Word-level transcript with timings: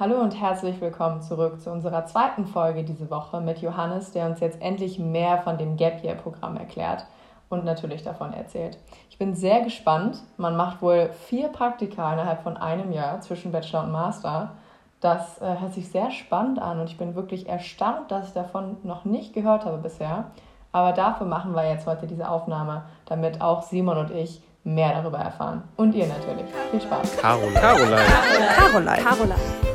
Hallo 0.00 0.20
und 0.20 0.40
herzlich 0.40 0.80
willkommen 0.80 1.22
zurück 1.22 1.60
zu 1.60 1.72
unserer 1.72 2.06
zweiten 2.06 2.46
Folge 2.46 2.84
diese 2.84 3.10
Woche 3.10 3.40
mit 3.40 3.58
Johannes, 3.58 4.12
der 4.12 4.26
uns 4.26 4.38
jetzt 4.38 4.62
endlich 4.62 5.00
mehr 5.00 5.38
von 5.38 5.58
dem 5.58 5.76
Gap 5.76 6.04
Year 6.04 6.14
Programm 6.14 6.56
erklärt 6.56 7.04
und 7.48 7.64
natürlich 7.64 8.04
davon 8.04 8.32
erzählt. 8.32 8.78
Ich 9.10 9.18
bin 9.18 9.34
sehr 9.34 9.60
gespannt. 9.62 10.22
Man 10.36 10.56
macht 10.56 10.82
wohl 10.82 11.10
vier 11.26 11.48
Praktika 11.48 12.12
innerhalb 12.12 12.44
von 12.44 12.56
einem 12.56 12.92
Jahr 12.92 13.20
zwischen 13.22 13.50
Bachelor 13.50 13.82
und 13.82 13.90
Master. 13.90 14.52
Das 15.00 15.42
äh, 15.42 15.58
hört 15.58 15.74
sich 15.74 15.90
sehr 15.90 16.12
spannend 16.12 16.60
an 16.60 16.78
und 16.78 16.88
ich 16.88 16.96
bin 16.96 17.16
wirklich 17.16 17.48
erstaunt, 17.48 18.12
dass 18.12 18.28
ich 18.28 18.34
davon 18.34 18.76
noch 18.84 19.04
nicht 19.04 19.32
gehört 19.32 19.64
habe 19.64 19.78
bisher. 19.78 20.26
Aber 20.70 20.92
dafür 20.92 21.26
machen 21.26 21.56
wir 21.56 21.68
jetzt 21.68 21.88
heute 21.88 22.06
diese 22.06 22.28
Aufnahme, 22.28 22.84
damit 23.06 23.40
auch 23.40 23.62
Simon 23.62 23.98
und 23.98 24.12
ich 24.12 24.40
mehr 24.62 24.92
darüber 24.92 25.18
erfahren. 25.18 25.64
Und 25.76 25.92
ihr 25.96 26.06
natürlich. 26.06 26.46
Viel 26.70 26.82
Spaß. 26.82 27.16
Caroline. 27.16 27.54
Caroline. 27.54 27.96
Caroline. 28.56 29.02
Caroline. 29.02 29.67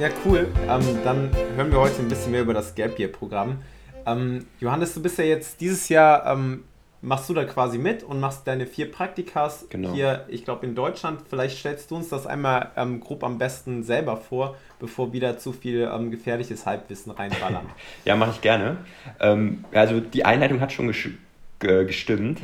Ja, 0.00 0.08
cool. 0.24 0.48
Ähm, 0.66 0.98
dann 1.04 1.30
hören 1.56 1.70
wir 1.70 1.78
heute 1.78 2.00
ein 2.00 2.08
bisschen 2.08 2.32
mehr 2.32 2.40
über 2.40 2.54
das 2.54 2.74
Gap 2.74 2.98
Year 2.98 3.10
Programm. 3.10 3.58
Ähm, 4.06 4.46
Johannes, 4.58 4.94
du 4.94 5.02
bist 5.02 5.18
ja 5.18 5.24
jetzt 5.24 5.60
dieses 5.60 5.90
Jahr, 5.90 6.24
ähm, 6.24 6.64
machst 7.02 7.28
du 7.28 7.34
da 7.34 7.44
quasi 7.44 7.76
mit 7.76 8.02
und 8.02 8.18
machst 8.18 8.46
deine 8.46 8.64
vier 8.64 8.90
Praktikas 8.90 9.66
genau. 9.68 9.92
hier, 9.92 10.24
ich 10.28 10.46
glaube, 10.46 10.64
in 10.64 10.74
Deutschland. 10.74 11.20
Vielleicht 11.28 11.58
stellst 11.58 11.90
du 11.90 11.96
uns 11.96 12.08
das 12.08 12.26
einmal 12.26 12.70
ähm, 12.78 13.00
grob 13.00 13.22
am 13.22 13.36
besten 13.36 13.82
selber 13.82 14.16
vor, 14.16 14.56
bevor 14.78 15.12
wieder 15.12 15.36
zu 15.36 15.52
viel 15.52 15.86
ähm, 15.94 16.10
gefährliches 16.10 16.64
Halbwissen 16.64 17.12
reinballern. 17.12 17.66
ja, 18.06 18.16
mache 18.16 18.30
ich 18.30 18.40
gerne. 18.40 18.78
Ähm, 19.20 19.66
also 19.70 20.00
die 20.00 20.24
Einleitung 20.24 20.62
hat 20.62 20.72
schon 20.72 20.86
gesch 20.86 21.10
gestimmt. 21.58 22.40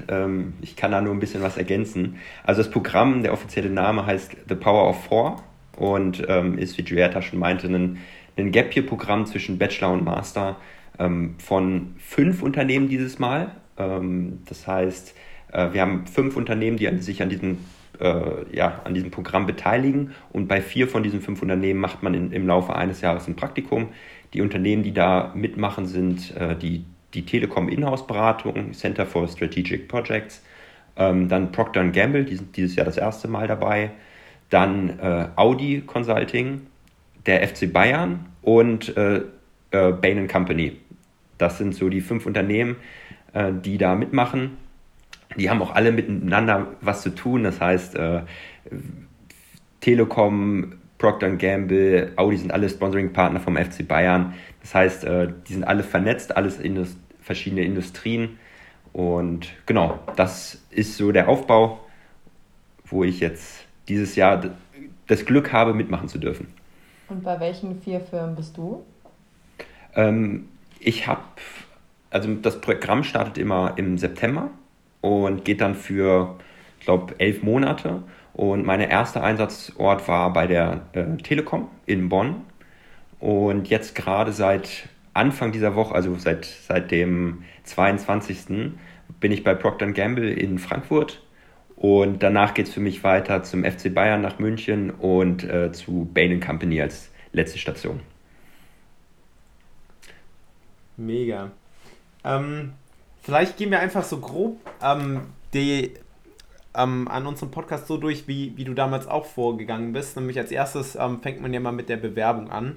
ich 0.60 0.77
kann 0.77 0.93
da 0.93 1.01
nur 1.01 1.15
ein 1.15 1.20
bisschen 1.20 1.43
was 1.43 1.57
ergänzen. 1.57 2.18
Also 2.45 2.63
das 2.63 2.70
Programm, 2.70 3.23
der 3.23 3.32
offizielle 3.32 3.70
Name 3.70 4.04
heißt 4.04 4.37
The 4.46 4.54
Power 4.57 4.91
of 4.91 5.07
Four 5.07 5.43
und 5.77 6.24
ähm, 6.29 6.59
ist, 6.59 6.79
wie 6.79 6.82
Giulietta 6.82 7.23
schon 7.23 7.38
meinte, 7.38 7.66
ein, 7.69 7.99
ein 8.37 8.51
Gap 8.52 8.74
Year-Programm 8.74 9.27
zwischen 9.27 9.59
Bachelor 9.59 9.93
und 9.93 10.05
Master 10.05 10.57
ähm, 10.99 11.35
von 11.38 11.95
fünf 11.99 12.43
Unternehmen 12.43 12.88
dieses 12.88 13.19
Mal. 13.19 13.52
Ähm, 13.79 14.41
das 14.49 14.66
heißt, 14.66 15.15
äh, 15.52 15.73
wir 15.73 15.80
haben 15.80 16.07
fünf 16.07 16.37
Unternehmen, 16.37 16.77
die 16.77 16.88
sich 16.99 17.23
an 17.23 17.29
diesem, 17.29 17.59
äh, 18.01 18.57
ja, 18.57 18.80
an 18.85 18.95
diesem 18.95 19.10
Programm 19.10 19.47
beteiligen 19.47 20.13
und 20.32 20.49
bei 20.49 20.60
vier 20.60 20.88
von 20.88 21.02
diesen 21.02 21.21
fünf 21.21 21.43
Unternehmen 21.43 21.80
macht 21.80 22.02
man 22.02 22.15
in, 22.15 22.32
im 22.32 22.47
Laufe 22.47 22.74
eines 22.74 23.01
Jahres 23.01 23.29
ein 23.29 23.37
Praktikum. 23.37 23.88
Die 24.32 24.41
Unternehmen, 24.43 24.82
die 24.82 24.93
da 24.93 25.32
mitmachen, 25.35 25.87
sind 25.87 26.37
äh, 26.37 26.57
die, 26.57 26.85
die 27.15 27.24
Telekom 27.24 27.69
Inhouse-Beratung, 27.69 28.73
Center 28.73 29.07
for 29.07 29.29
Strategic 29.29 29.88
Projects, 29.88 30.43
ähm, 30.97 31.29
dann 31.29 31.52
Procter 31.52 31.85
Gamble, 31.88 32.24
die 32.24 32.37
sind 32.37 32.57
dieses 32.57 32.77
Jahr 32.77 32.87
das 32.87 32.97
erste 32.97 33.29
Mal 33.29 33.47
dabei, 33.47 33.93
dann 34.50 34.98
äh, 34.98 35.28
Audi 35.36 35.82
Consulting, 35.86 36.62
der 37.26 37.46
FC 37.46 37.72
Bayern 37.72 38.26
und 38.42 38.96
äh, 38.96 39.22
äh, 39.70 39.92
Bain 39.92 40.28
Company. 40.28 40.78
Das 41.38 41.58
sind 41.58 41.74
so 41.74 41.88
die 41.88 42.00
fünf 42.00 42.26
Unternehmen, 42.26 42.76
äh, 43.32 43.52
die 43.52 43.78
da 43.78 43.94
mitmachen. 43.94 44.56
Die 45.36 45.50
haben 45.50 45.60
auch 45.60 45.74
alle 45.74 45.92
miteinander 45.92 46.68
was 46.80 47.02
zu 47.02 47.10
tun. 47.10 47.42
Das 47.42 47.60
heißt, 47.60 47.96
äh, 47.96 48.22
Telekom, 49.80 50.74
Procter 50.98 51.30
Gamble, 51.36 52.12
Audi 52.16 52.38
sind 52.38 52.52
alle 52.52 52.68
Sponsoring-Partner 52.68 53.40
vom 53.40 53.56
FC 53.56 53.86
Bayern. 53.86 54.34
Das 54.62 54.74
heißt, 54.74 55.04
äh, 55.04 55.28
die 55.46 55.54
sind 55.54 55.64
alle 55.64 55.82
vernetzt, 55.82 56.36
alles 56.36 56.58
in 56.58 56.86
verschiedene 57.20 57.64
Industrien. 57.64 58.38
Und 58.92 59.48
genau, 59.66 59.98
das 60.16 60.64
ist 60.70 60.96
so 60.96 61.12
der 61.12 61.28
Aufbau, 61.28 61.80
wo 62.86 63.04
ich 63.04 63.20
jetzt 63.20 63.65
dieses 63.88 64.16
Jahr 64.16 64.42
das 65.06 65.24
Glück 65.24 65.52
habe, 65.52 65.74
mitmachen 65.74 66.08
zu 66.08 66.19
dürfen. 66.19 66.48
Und 67.08 67.22
bei 67.22 67.38
welchen 67.38 67.80
vier 67.80 68.00
Firmen 68.00 68.34
bist 68.34 68.56
du? 68.56 68.84
Ähm, 69.94 70.48
ich 70.80 71.06
habe, 71.06 71.22
also 72.10 72.34
das 72.34 72.60
Programm 72.60 73.04
startet 73.04 73.38
immer 73.38 73.74
im 73.76 73.97
September 73.98 74.50
und 75.00 75.44
geht 75.44 75.60
dann 75.60 75.74
für, 75.74 76.36
ich 76.78 76.84
glaube, 76.84 77.14
elf 77.19 77.42
Monate. 77.42 78.02
Und 78.34 78.66
mein 78.66 78.80
erster 78.80 79.22
Einsatzort 79.22 80.08
war 80.08 80.32
bei 80.32 80.47
der 80.47 80.82
äh, 80.92 81.16
Telekom 81.18 81.68
in 81.86 82.08
Bonn. 82.08 82.42
Und 83.20 83.68
jetzt 83.68 83.94
gerade 83.94 84.32
seit 84.32 84.88
Anfang 85.14 85.53
dieser 85.53 85.74
Woche, 85.74 85.94
also 85.94 86.14
seit, 86.16 86.44
seit 86.44 86.91
dem 86.91 87.44
22. 87.64 88.72
bin 89.20 89.32
ich 89.32 89.42
bei 89.42 89.54
Procter 89.54 89.91
Gamble 89.92 90.30
in 90.30 90.58
Frankfurt 90.58 91.22
und 91.76 92.22
danach 92.22 92.54
geht 92.54 92.69
es 92.69 92.75
für 92.75 92.81
mich 92.81 93.04
weiter 93.04 93.42
zum 93.42 93.64
FC 93.64 93.92
Bayern 93.94 94.22
nach 94.22 94.38
München 94.38 94.91
und 94.91 95.44
äh, 95.44 95.72
zu 95.72 96.09
Bain 96.12 96.41
Company 96.41 96.81
als 96.81 97.10
letzte 97.32 97.59
Station. 97.59 98.00
Mega. 100.97 101.50
Ähm, 102.25 102.72
vielleicht 103.22 103.59
gehen 103.59 103.70
wir 103.70 103.81
einfach 103.81 104.04
so 104.04 104.19
grob 104.19 104.59
ähm, 104.82 105.20
die, 105.53 105.92
ähm, 106.75 107.09
an 107.09 107.26
unserem 107.26 107.50
Podcast 107.50 107.86
so 107.86 107.98
durch, 107.98 108.26
wie, 108.26 108.56
wie 108.56 108.65
du 108.65 108.72
damals 108.72 109.06
auch 109.06 109.26
vorgegangen 109.26 109.92
bist. 109.92 110.16
Nämlich 110.16 110.38
als 110.38 110.50
erstes 110.50 110.97
ähm, 110.97 111.20
fängt 111.20 111.42
man 111.42 111.53
ja 111.53 111.60
mal 111.60 111.72
mit 111.72 111.91
der 111.91 111.98
Bewerbung 111.98 112.50
an. 112.50 112.76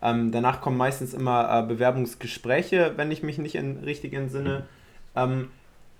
Ähm, 0.00 0.32
danach 0.32 0.62
kommen 0.62 0.78
meistens 0.78 1.12
immer 1.12 1.50
äh, 1.50 1.66
Bewerbungsgespräche, 1.66 2.94
wenn 2.96 3.10
ich 3.10 3.22
mich 3.22 3.36
nicht 3.36 3.56
in, 3.56 3.78
richtig 3.78 4.14
entsinne. 4.14 4.66
Ähm, 5.14 5.50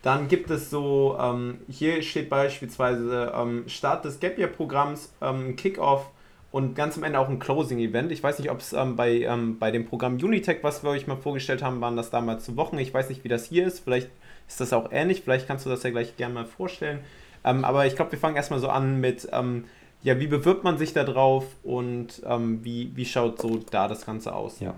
dann 0.02 0.28
gibt 0.28 0.50
es 0.50 0.70
so, 0.70 1.16
ähm, 1.20 1.58
hier 1.68 2.02
steht 2.02 2.28
beispielsweise 2.28 3.32
ähm, 3.34 3.64
Start 3.68 4.04
des 4.04 4.20
Gap 4.20 4.38
Year 4.38 4.48
Programms, 4.48 5.12
ähm, 5.20 5.56
Kickoff 5.56 6.10
und 6.52 6.76
ganz 6.76 6.96
am 6.96 7.02
Ende 7.02 7.18
auch 7.18 7.28
ein 7.28 7.40
Closing 7.40 7.78
Event. 7.80 8.12
Ich 8.12 8.22
weiß 8.22 8.38
nicht, 8.38 8.50
ob 8.50 8.60
es 8.60 8.72
ähm, 8.72 8.94
bei, 8.94 9.22
ähm, 9.22 9.58
bei 9.58 9.72
dem 9.72 9.86
Programm 9.86 10.14
Unitech, 10.14 10.58
was 10.62 10.84
wir 10.84 10.90
euch 10.90 11.08
mal 11.08 11.16
vorgestellt 11.16 11.62
haben, 11.62 11.80
waren 11.80 11.96
das 11.96 12.10
damals 12.10 12.44
zu 12.44 12.56
Wochen. 12.56 12.78
Ich 12.78 12.94
weiß 12.94 13.08
nicht, 13.08 13.24
wie 13.24 13.28
das 13.28 13.46
hier 13.46 13.66
ist. 13.66 13.80
Vielleicht 13.80 14.08
ist 14.46 14.60
das 14.60 14.72
auch 14.72 14.92
ähnlich. 14.92 15.22
Vielleicht 15.22 15.48
kannst 15.48 15.66
du 15.66 15.70
das 15.70 15.82
ja 15.82 15.90
gleich 15.90 16.16
gerne 16.16 16.34
mal 16.34 16.46
vorstellen. 16.46 17.00
Ähm, 17.44 17.64
aber 17.64 17.86
ich 17.86 17.96
glaube, 17.96 18.12
wir 18.12 18.18
fangen 18.18 18.36
erstmal 18.36 18.60
so 18.60 18.68
an 18.68 19.00
mit, 19.00 19.28
ja, 20.02 20.20
wie 20.20 20.26
bewirbt 20.28 20.62
man 20.62 20.78
sich 20.78 20.92
da 20.92 21.02
drauf 21.02 21.44
und 21.64 22.22
wie, 22.24 22.92
wie 22.94 23.04
schaut 23.04 23.40
so 23.40 23.60
da 23.70 23.88
das 23.88 24.06
Ganze 24.06 24.32
aus? 24.32 24.60
Ja, 24.60 24.74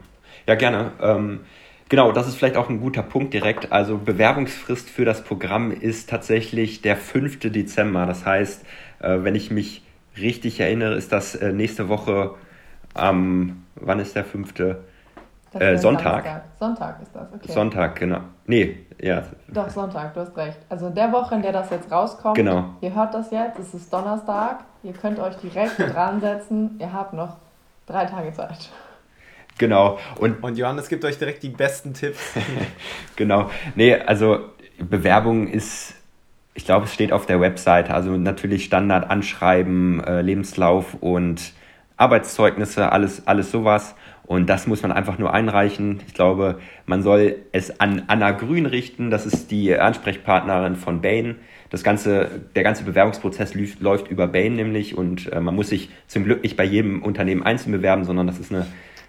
ja 0.46 0.54
gerne. 0.54 1.40
Genau, 1.90 2.12
das 2.12 2.28
ist 2.28 2.36
vielleicht 2.36 2.56
auch 2.56 2.70
ein 2.70 2.80
guter 2.80 3.02
Punkt 3.02 3.34
direkt. 3.34 3.72
Also 3.72 3.98
Bewerbungsfrist 3.98 4.88
für 4.88 5.04
das 5.04 5.24
Programm 5.24 5.72
ist 5.72 6.08
tatsächlich 6.08 6.82
der 6.82 6.96
5. 6.96 7.40
Dezember. 7.40 8.06
Das 8.06 8.24
heißt, 8.24 8.64
äh, 9.00 9.18
wenn 9.22 9.34
ich 9.34 9.50
mich 9.50 9.84
richtig 10.16 10.60
erinnere, 10.60 10.94
ist 10.94 11.10
das 11.10 11.34
äh, 11.34 11.52
nächste 11.52 11.88
Woche 11.88 12.36
am, 12.94 13.64
wann 13.74 13.98
ist 13.98 14.14
der 14.14 14.24
5.? 14.24 14.54
Äh, 15.52 15.78
Sonntag. 15.78 16.24
Samstag. 16.24 16.44
Sonntag 16.60 17.02
ist 17.02 17.10
das, 17.12 17.32
okay. 17.34 17.52
Sonntag, 17.52 17.96
genau. 17.96 18.20
Nee, 18.46 18.86
ja. 19.00 19.24
Doch, 19.48 19.68
Sonntag, 19.68 20.14
du 20.14 20.20
hast 20.20 20.36
recht. 20.36 20.58
Also 20.68 20.86
in 20.86 20.94
der 20.94 21.10
Woche, 21.10 21.34
in 21.34 21.42
der 21.42 21.50
das 21.50 21.70
jetzt 21.70 21.90
rauskommt, 21.90 22.36
genau. 22.36 22.66
ihr 22.80 22.94
hört 22.94 23.12
das 23.14 23.32
jetzt, 23.32 23.58
es 23.58 23.74
ist 23.74 23.92
Donnerstag, 23.92 24.60
ihr 24.84 24.92
könnt 24.92 25.18
euch 25.18 25.34
direkt 25.38 25.76
dran 25.92 26.20
setzen, 26.20 26.76
ihr 26.78 26.92
habt 26.92 27.14
noch 27.14 27.38
drei 27.86 28.04
Tage 28.04 28.32
Zeit. 28.32 28.70
Genau. 29.60 29.98
Und, 30.18 30.42
und 30.42 30.56
Johannes 30.56 30.88
gibt 30.88 31.04
euch 31.04 31.18
direkt 31.18 31.42
die 31.42 31.50
besten 31.50 31.92
Tipps. 31.92 32.32
genau. 33.16 33.50
Nee, 33.74 33.94
also 33.94 34.40
Bewerbung 34.78 35.48
ist, 35.48 35.94
ich 36.54 36.64
glaube, 36.64 36.86
es 36.86 36.94
steht 36.94 37.12
auf 37.12 37.26
der 37.26 37.42
Webseite. 37.42 37.92
Also 37.92 38.16
natürlich 38.16 38.64
Standard, 38.64 39.10
Anschreiben, 39.10 40.02
äh, 40.02 40.22
Lebenslauf 40.22 40.94
und 41.00 41.52
Arbeitszeugnisse, 41.98 42.90
alles, 42.90 43.26
alles 43.26 43.50
sowas. 43.50 43.94
Und 44.26 44.48
das 44.48 44.66
muss 44.66 44.80
man 44.80 44.92
einfach 44.92 45.18
nur 45.18 45.34
einreichen. 45.34 46.00
Ich 46.06 46.14
glaube, 46.14 46.58
man 46.86 47.02
soll 47.02 47.36
es 47.52 47.80
an 47.80 48.04
Anna 48.06 48.30
Grün 48.30 48.64
richten. 48.64 49.10
Das 49.10 49.26
ist 49.26 49.50
die 49.50 49.76
Ansprechpartnerin 49.76 50.76
von 50.76 51.02
Bain. 51.02 51.36
Das 51.68 51.84
ganze, 51.84 52.30
der 52.56 52.62
ganze 52.62 52.84
Bewerbungsprozess 52.84 53.54
läuft 53.78 54.08
über 54.08 54.26
Bain 54.26 54.56
nämlich 54.56 54.96
und 54.96 55.30
äh, 55.30 55.40
man 55.40 55.54
muss 55.54 55.68
sich 55.68 55.90
zum 56.06 56.24
Glück 56.24 56.42
nicht 56.42 56.56
bei 56.56 56.64
jedem 56.64 57.02
Unternehmen 57.02 57.42
einzeln 57.42 57.72
bewerben, 57.72 58.04
sondern 58.04 58.26
das 58.26 58.38
ist 58.38 58.52
eine 58.52 58.66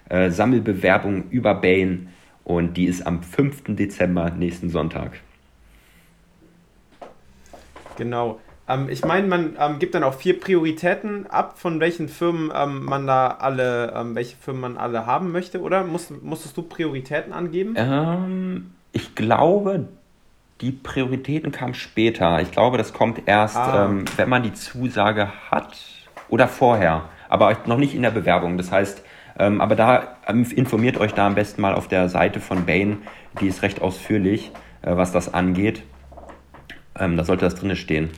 äh, 0.08 0.30
Sammelbewerbung 0.30 1.30
über 1.30 1.54
Bain 1.54 2.08
und 2.44 2.76
die 2.76 2.84
ist 2.86 3.06
am 3.06 3.22
5. 3.22 3.76
Dezember 3.76 4.30
nächsten 4.30 4.70
Sonntag. 4.70 5.20
Genau. 7.96 8.40
Ähm, 8.68 8.88
ich 8.88 9.04
meine, 9.04 9.26
man 9.26 9.56
ähm, 9.58 9.78
gibt 9.78 9.94
dann 9.94 10.04
auch 10.04 10.14
vier 10.14 10.38
Prioritäten 10.38 11.26
ab, 11.26 11.58
von 11.58 11.80
welchen 11.80 12.08
Firmen 12.08 12.52
ähm, 12.54 12.84
man 12.84 13.06
da 13.06 13.28
alle, 13.28 13.92
ähm, 13.96 14.14
welche 14.14 14.36
Firmen 14.36 14.60
man 14.60 14.76
alle 14.76 15.06
haben 15.06 15.32
möchte, 15.32 15.60
oder? 15.60 15.84
Muss, 15.84 16.10
musstest 16.22 16.56
du 16.56 16.62
Prioritäten 16.62 17.32
angeben? 17.32 17.74
Ähm, 17.76 18.72
ich 18.92 19.14
glaube, 19.14 19.88
die 20.60 20.70
Prioritäten 20.70 21.50
kamen 21.50 21.74
später. 21.74 22.40
Ich 22.40 22.52
glaube, 22.52 22.78
das 22.78 22.92
kommt 22.92 23.22
erst, 23.26 23.56
ah. 23.56 23.86
Ähm, 23.86 24.04
wenn 24.16 24.28
man 24.28 24.42
die 24.42 24.52
Zusage 24.52 25.28
hat 25.50 25.76
oder 26.28 26.46
vorher, 26.46 27.08
aber 27.28 27.56
noch 27.66 27.78
nicht 27.78 27.94
in 27.94 28.02
der 28.02 28.10
Bewerbung. 28.10 28.56
Das 28.58 28.70
heißt, 28.70 29.02
Ähm, 29.38 29.60
aber 29.60 29.76
da 29.76 30.16
ähm, 30.26 30.44
informiert 30.54 30.98
euch 30.98 31.12
da 31.12 31.26
am 31.26 31.34
besten 31.34 31.62
mal 31.62 31.74
auf 31.74 31.88
der 31.88 32.08
Seite 32.08 32.40
von 32.40 32.66
Bain, 32.66 32.98
die 33.40 33.48
ist 33.48 33.62
recht 33.62 33.80
ausführlich, 33.80 34.52
äh, 34.82 34.96
was 34.96 35.12
das 35.12 35.32
angeht. 35.32 35.82
Ähm, 36.98 37.16
da 37.16 37.24
sollte 37.24 37.44
das 37.44 37.54
drin 37.54 37.74
stehen. 37.76 38.10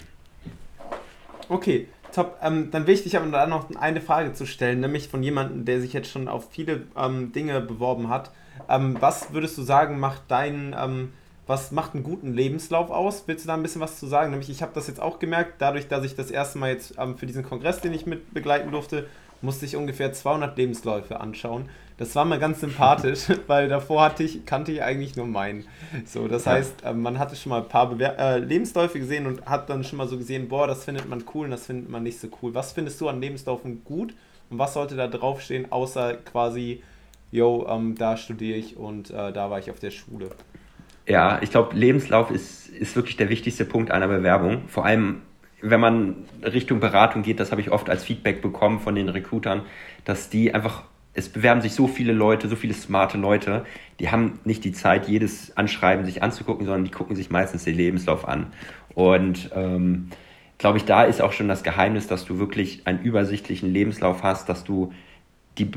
Okay, 1.48 1.88
top. 2.12 2.38
Ähm, 2.42 2.70
dann 2.70 2.86
will 2.86 2.94
ich 2.94 3.04
dich 3.04 3.16
aber 3.16 3.26
da 3.26 3.46
noch 3.46 3.74
eine 3.76 4.00
Frage 4.00 4.32
zu 4.32 4.46
stellen, 4.46 4.80
nämlich 4.80 5.08
von 5.08 5.22
jemandem, 5.22 5.64
der 5.64 5.80
sich 5.80 5.92
jetzt 5.92 6.10
schon 6.10 6.28
auf 6.28 6.50
viele 6.50 6.82
ähm, 6.96 7.32
Dinge 7.32 7.60
beworben 7.60 8.08
hat. 8.08 8.32
Ähm, 8.68 8.96
was 9.00 9.32
würdest 9.32 9.56
du 9.58 9.62
sagen, 9.62 10.00
macht 10.00 10.22
deinen, 10.30 11.12
was 11.46 11.72
macht 11.72 11.94
einen 11.94 12.04
guten 12.04 12.32
Lebenslauf 12.32 12.90
aus? 12.90 13.24
Willst 13.26 13.44
du 13.44 13.48
da 13.48 13.54
ein 13.54 13.62
bisschen 13.62 13.80
was 13.80 13.98
zu 13.98 14.06
sagen? 14.06 14.30
Nämlich, 14.30 14.48
ich 14.48 14.62
habe 14.62 14.72
das 14.74 14.86
jetzt 14.86 15.00
auch 15.00 15.18
gemerkt, 15.18 15.54
dadurch, 15.58 15.88
dass 15.88 16.04
ich 16.04 16.16
das 16.16 16.30
erste 16.30 16.58
Mal 16.58 16.70
jetzt 16.70 16.94
ähm, 16.98 17.18
für 17.18 17.26
diesen 17.26 17.44
Kongress, 17.44 17.80
den 17.80 17.92
ich 17.92 18.06
mit 18.06 18.32
begleiten 18.32 18.70
durfte, 18.70 19.06
musste 19.44 19.66
ich 19.66 19.76
ungefähr 19.76 20.12
200 20.12 20.56
Lebensläufe 20.56 21.20
anschauen. 21.20 21.68
Das 21.96 22.16
war 22.16 22.24
mal 22.24 22.40
ganz 22.40 22.60
sympathisch, 22.60 23.26
weil 23.46 23.68
davor 23.68 24.02
hatte 24.02 24.24
ich, 24.24 24.44
kannte 24.46 24.72
ich 24.72 24.82
eigentlich 24.82 25.14
nur 25.14 25.26
meinen. 25.26 25.64
So, 26.04 26.26
das 26.26 26.46
ja. 26.46 26.52
heißt, 26.52 26.82
ähm, 26.84 27.02
man 27.02 27.18
hatte 27.18 27.36
schon 27.36 27.50
mal 27.50 27.62
ein 27.62 27.68
paar 27.68 27.88
Bewer 27.88 28.18
äh, 28.18 28.38
Lebensläufe 28.38 28.98
gesehen 28.98 29.26
und 29.26 29.46
hat 29.46 29.70
dann 29.70 29.84
schon 29.84 29.98
mal 29.98 30.08
so 30.08 30.18
gesehen, 30.18 30.48
boah, 30.48 30.66
das 30.66 30.84
findet 30.84 31.08
man 31.08 31.22
cool 31.34 31.44
und 31.44 31.52
das 31.52 31.66
findet 31.66 31.88
man 31.88 32.02
nicht 32.02 32.18
so 32.18 32.28
cool. 32.42 32.54
Was 32.54 32.72
findest 32.72 33.00
du 33.00 33.08
an 33.08 33.20
Lebensläufen 33.20 33.84
gut 33.84 34.14
und 34.50 34.58
was 34.58 34.74
sollte 34.74 34.96
da 34.96 35.06
draufstehen, 35.06 35.70
außer 35.70 36.14
quasi, 36.14 36.82
yo, 37.30 37.66
ähm, 37.68 37.94
da 37.96 38.16
studiere 38.16 38.58
ich 38.58 38.76
und 38.76 39.10
äh, 39.10 39.32
da 39.32 39.50
war 39.50 39.60
ich 39.60 39.70
auf 39.70 39.78
der 39.78 39.90
Schule? 39.92 40.30
Ja, 41.06 41.40
ich 41.42 41.50
glaube, 41.50 41.76
Lebenslauf 41.76 42.30
ist, 42.30 42.68
ist 42.68 42.96
wirklich 42.96 43.16
der 43.16 43.28
wichtigste 43.28 43.64
Punkt 43.64 43.90
einer 43.90 44.08
Bewerbung. 44.08 44.62
Vor 44.68 44.84
allem 44.86 45.20
wenn 45.64 45.80
man 45.80 46.16
Richtung 46.42 46.78
Beratung 46.78 47.22
geht, 47.22 47.40
das 47.40 47.50
habe 47.50 47.60
ich 47.60 47.70
oft 47.70 47.88
als 47.88 48.04
Feedback 48.04 48.42
bekommen 48.42 48.80
von 48.80 48.94
den 48.94 49.08
Recruitern, 49.08 49.62
dass 50.04 50.28
die 50.28 50.54
einfach, 50.54 50.84
es 51.14 51.30
bewerben 51.30 51.62
sich 51.62 51.72
so 51.72 51.86
viele 51.86 52.12
Leute, 52.12 52.48
so 52.48 52.56
viele 52.56 52.74
smarte 52.74 53.16
Leute, 53.16 53.64
die 53.98 54.10
haben 54.10 54.40
nicht 54.44 54.64
die 54.64 54.72
Zeit, 54.72 55.08
jedes 55.08 55.56
Anschreiben 55.56 56.04
sich 56.04 56.22
anzugucken, 56.22 56.66
sondern 56.66 56.84
die 56.84 56.90
gucken 56.90 57.16
sich 57.16 57.30
meistens 57.30 57.64
den 57.64 57.76
Lebenslauf 57.76 58.28
an. 58.28 58.48
Und 58.94 59.50
ähm, 59.54 60.10
glaube 60.58 60.78
ich, 60.78 60.84
da 60.84 61.04
ist 61.04 61.22
auch 61.22 61.32
schon 61.32 61.48
das 61.48 61.62
Geheimnis, 61.62 62.06
dass 62.06 62.26
du 62.26 62.38
wirklich 62.38 62.86
einen 62.86 63.00
übersichtlichen 63.00 63.72
Lebenslauf 63.72 64.22
hast, 64.22 64.48
dass 64.50 64.64
du 64.64 64.92
die, 65.56 65.70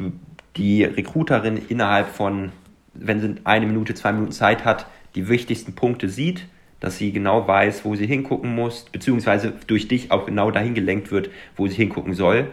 die 0.58 0.84
Recruiterin 0.84 1.58
innerhalb 1.70 2.10
von, 2.10 2.52
wenn 2.94 3.22
sie 3.22 3.36
eine 3.46 3.68
Minute, 3.68 3.96
zwei 3.96 4.12
Minuten 4.12 4.34
Zeit 4.34 4.66
hat, 4.66 4.86
die 5.16 5.30
wichtigsten 5.30 5.76
Punkte 5.76 6.10
sieht 6.10 6.46
dass 6.80 6.98
sie 6.98 7.12
genau 7.12 7.48
weiß, 7.48 7.86
wo 7.86 7.96
sie 7.96 8.06
hingucken 8.06 8.54
muss, 8.54 8.86
beziehungsweise 8.86 9.54
durch 9.68 9.88
dich 9.88 10.12
auch 10.12 10.26
genau 10.26 10.52
dahin 10.52 10.76
gelenkt 10.76 11.12
wird, 11.12 11.30
wo 11.56 11.68
sie 11.68 11.76
hingucken 11.76 12.14
soll. 12.14 12.48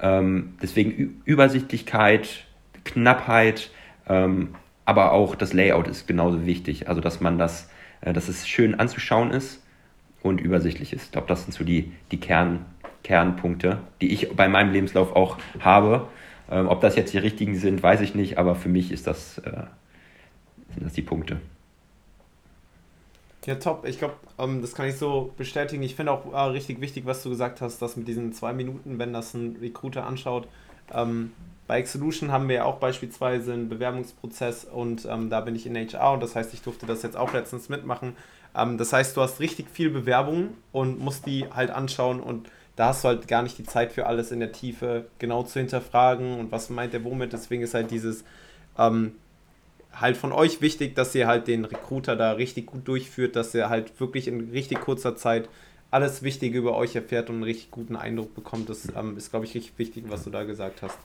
Ähm, 0.00 0.54
deswegen 0.62 1.22
Übersichtlichkeit, 1.24 2.44
Knappheit, 2.84 3.70
ähm, 4.08 4.54
aber 4.84 5.12
auch 5.12 5.34
das 5.34 5.52
Layout 5.52 5.88
ist 5.88 6.06
genauso 6.06 6.46
wichtig. 6.46 6.88
Also 6.88 7.00
dass 7.00 7.20
man 7.20 7.38
das, 7.38 7.68
äh, 8.02 8.12
dass 8.12 8.28
es 8.28 8.46
schön 8.46 8.74
anzuschauen 8.76 9.30
ist 9.32 9.62
und 10.22 10.40
übersichtlich 10.40 10.92
ist. 10.92 11.06
Ich 11.06 11.12
glaube, 11.12 11.26
das 11.26 11.42
sind 11.44 11.52
so 11.52 11.64
die, 11.64 11.92
die 12.12 12.20
Kern, 12.20 12.64
Kernpunkte, 13.02 13.78
die 14.00 14.12
ich 14.12 14.34
bei 14.34 14.48
meinem 14.48 14.72
Lebenslauf 14.72 15.14
auch 15.14 15.38
habe. 15.60 16.08
Ähm, 16.50 16.68
ob 16.68 16.80
das 16.80 16.94
jetzt 16.94 17.12
die 17.12 17.18
richtigen 17.18 17.56
sind, 17.56 17.82
weiß 17.82 18.00
ich 18.00 18.14
nicht, 18.14 18.38
aber 18.38 18.54
für 18.54 18.68
mich 18.68 18.92
ist 18.92 19.06
das, 19.08 19.38
äh, 19.38 19.64
sind 20.74 20.84
das 20.84 20.92
die 20.92 21.02
Punkte. 21.02 21.38
Ja, 23.46 23.54
top. 23.54 23.86
Ich 23.86 23.98
glaube, 23.98 24.14
ähm, 24.38 24.60
das 24.60 24.74
kann 24.74 24.88
ich 24.88 24.96
so 24.96 25.32
bestätigen. 25.36 25.82
Ich 25.84 25.94
finde 25.94 26.10
auch 26.12 26.32
äh, 26.32 26.50
richtig 26.50 26.80
wichtig, 26.80 27.06
was 27.06 27.22
du 27.22 27.30
gesagt 27.30 27.60
hast, 27.60 27.80
dass 27.80 27.96
mit 27.96 28.08
diesen 28.08 28.32
zwei 28.32 28.52
Minuten, 28.52 28.98
wenn 28.98 29.12
das 29.12 29.34
ein 29.34 29.56
Recruiter 29.60 30.04
anschaut, 30.04 30.48
ähm, 30.92 31.32
bei 31.68 31.78
Exolution 31.78 32.32
haben 32.32 32.48
wir 32.48 32.56
ja 32.56 32.64
auch 32.64 32.78
beispielsweise 32.78 33.52
einen 33.52 33.68
Bewerbungsprozess 33.68 34.64
und 34.64 35.04
ähm, 35.04 35.30
da 35.30 35.40
bin 35.40 35.54
ich 35.56 35.66
in 35.66 35.76
HR 35.76 36.12
und 36.12 36.22
das 36.22 36.34
heißt, 36.36 36.54
ich 36.54 36.62
durfte 36.62 36.86
das 36.86 37.02
jetzt 37.02 37.16
auch 37.16 37.32
letztens 37.32 37.68
mitmachen. 37.68 38.16
Ähm, 38.56 38.78
das 38.78 38.92
heißt, 38.92 39.16
du 39.16 39.20
hast 39.20 39.38
richtig 39.38 39.70
viel 39.70 39.90
Bewerbungen 39.90 40.54
und 40.72 40.98
musst 40.98 41.26
die 41.26 41.46
halt 41.48 41.70
anschauen 41.70 42.20
und 42.20 42.48
da 42.74 42.88
hast 42.88 43.04
du 43.04 43.08
halt 43.08 43.28
gar 43.28 43.42
nicht 43.42 43.58
die 43.58 43.64
Zeit 43.64 43.92
für 43.92 44.06
alles 44.06 44.32
in 44.32 44.40
der 44.40 44.52
Tiefe 44.52 45.06
genau 45.18 45.44
zu 45.44 45.60
hinterfragen 45.60 46.38
und 46.38 46.52
was 46.52 46.68
meint 46.68 46.92
der 46.92 47.04
womit. 47.04 47.32
Deswegen 47.32 47.62
ist 47.62 47.74
halt 47.74 47.90
dieses 47.90 48.24
ähm, 48.78 49.12
halt 50.00 50.16
von 50.16 50.32
euch 50.32 50.60
wichtig, 50.60 50.94
dass 50.94 51.14
ihr 51.14 51.26
halt 51.26 51.48
den 51.48 51.64
Recruiter 51.64 52.16
da 52.16 52.32
richtig 52.32 52.66
gut 52.66 52.86
durchführt, 52.86 53.36
dass 53.36 53.54
er 53.54 53.68
halt 53.68 53.98
wirklich 54.00 54.28
in 54.28 54.50
richtig 54.50 54.80
kurzer 54.80 55.16
Zeit 55.16 55.48
alles 55.90 56.22
Wichtige 56.22 56.58
über 56.58 56.76
euch 56.76 56.96
erfährt 56.96 57.30
und 57.30 57.36
einen 57.36 57.44
richtig 57.44 57.70
guten 57.70 57.96
Eindruck 57.96 58.34
bekommt. 58.34 58.68
Das 58.68 58.88
ähm, 58.96 59.16
ist, 59.16 59.30
glaube 59.30 59.46
ich, 59.46 59.54
richtig 59.54 59.78
wichtig, 59.78 60.04
was 60.08 60.24
du 60.24 60.30
da 60.30 60.42
gesagt 60.42 60.82
hast. 60.82 60.98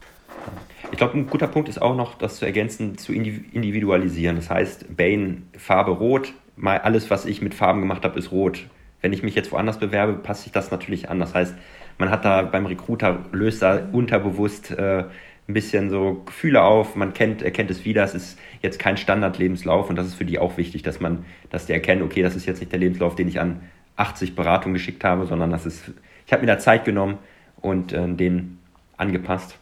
Ich 0.91 0.97
glaube, 0.97 1.17
ein 1.17 1.27
guter 1.27 1.47
Punkt 1.47 1.69
ist 1.69 1.81
auch 1.81 1.95
noch, 1.95 2.17
das 2.17 2.37
zu 2.37 2.45
ergänzen, 2.45 2.97
zu 2.97 3.13
individualisieren. 3.13 4.35
Das 4.35 4.49
heißt, 4.49 4.95
Bane, 4.97 5.43
Farbe 5.57 5.91
rot, 5.91 6.33
mal 6.55 6.79
alles, 6.79 7.09
was 7.09 7.25
ich 7.25 7.41
mit 7.41 7.53
Farben 7.53 7.81
gemacht 7.81 8.03
habe, 8.03 8.17
ist 8.17 8.31
rot. 8.31 8.67
Wenn 9.01 9.13
ich 9.13 9.23
mich 9.23 9.35
jetzt 9.35 9.51
woanders 9.51 9.79
bewerbe, 9.79 10.13
passe 10.13 10.47
ich 10.47 10.51
das 10.51 10.71
natürlich 10.71 11.09
an. 11.09 11.19
Das 11.19 11.33
heißt, 11.33 11.55
man 11.97 12.09
hat 12.09 12.25
da 12.25 12.41
beim 12.41 12.65
Recruiter, 12.65 13.25
löst 13.31 13.61
da 13.61 13.87
unterbewusst 13.91 14.71
äh, 14.71 15.05
ein 15.47 15.53
bisschen 15.53 15.89
so 15.89 16.21
Gefühle 16.25 16.61
auf, 16.63 16.95
man 16.95 17.13
kennt, 17.13 17.41
erkennt 17.41 17.71
es 17.71 17.83
wieder, 17.83 18.03
es 18.03 18.13
ist 18.13 18.39
jetzt 18.61 18.79
kein 18.79 18.97
Standardlebenslauf 18.97 19.89
und 19.89 19.95
das 19.95 20.07
ist 20.07 20.15
für 20.15 20.25
die 20.25 20.39
auch 20.39 20.57
wichtig, 20.57 20.83
dass 20.83 20.99
man, 20.99 21.25
dass 21.49 21.65
die 21.65 21.73
erkennen, 21.73 22.03
okay, 22.03 22.21
das 22.21 22.35
ist 22.35 22.45
jetzt 22.45 22.59
nicht 22.59 22.71
der 22.71 22.79
Lebenslauf, 22.79 23.15
den 23.15 23.27
ich 23.27 23.39
an 23.39 23.61
80 23.95 24.35
Beratungen 24.35 24.73
geschickt 24.73 25.03
habe, 25.03 25.25
sondern 25.25 25.51
das 25.51 25.65
ist, 25.65 25.91
ich 26.25 26.33
habe 26.33 26.41
mir 26.41 26.47
da 26.47 26.59
Zeit 26.59 26.85
genommen 26.85 27.17
und 27.59 27.91
äh, 27.93 28.07
den 28.07 28.59
angepasst. 28.97 29.57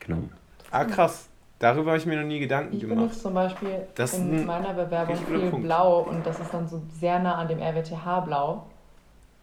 Genau. 0.00 0.18
Ah, 0.70 0.84
krass. 0.84 1.28
Darüber 1.58 1.92
habe 1.92 1.98
ich 1.98 2.06
mir 2.06 2.20
noch 2.20 2.26
nie 2.26 2.38
Gedanken 2.38 2.74
ich 2.74 2.80
gemacht. 2.80 2.96
Ich 2.96 3.02
benutze 3.02 3.22
zum 3.22 3.34
Beispiel 3.34 3.86
das 3.94 4.18
in 4.18 4.44
meiner 4.44 4.74
Bewerbung 4.74 5.16
viel 5.16 5.50
Punkt. 5.50 5.64
Blau 5.64 6.00
und 6.00 6.26
das 6.26 6.38
ist 6.38 6.52
dann 6.52 6.68
so 6.68 6.82
sehr 7.00 7.18
nah 7.18 7.36
an 7.36 7.48
dem 7.48 7.60
RWTH-Blau, 7.60 8.66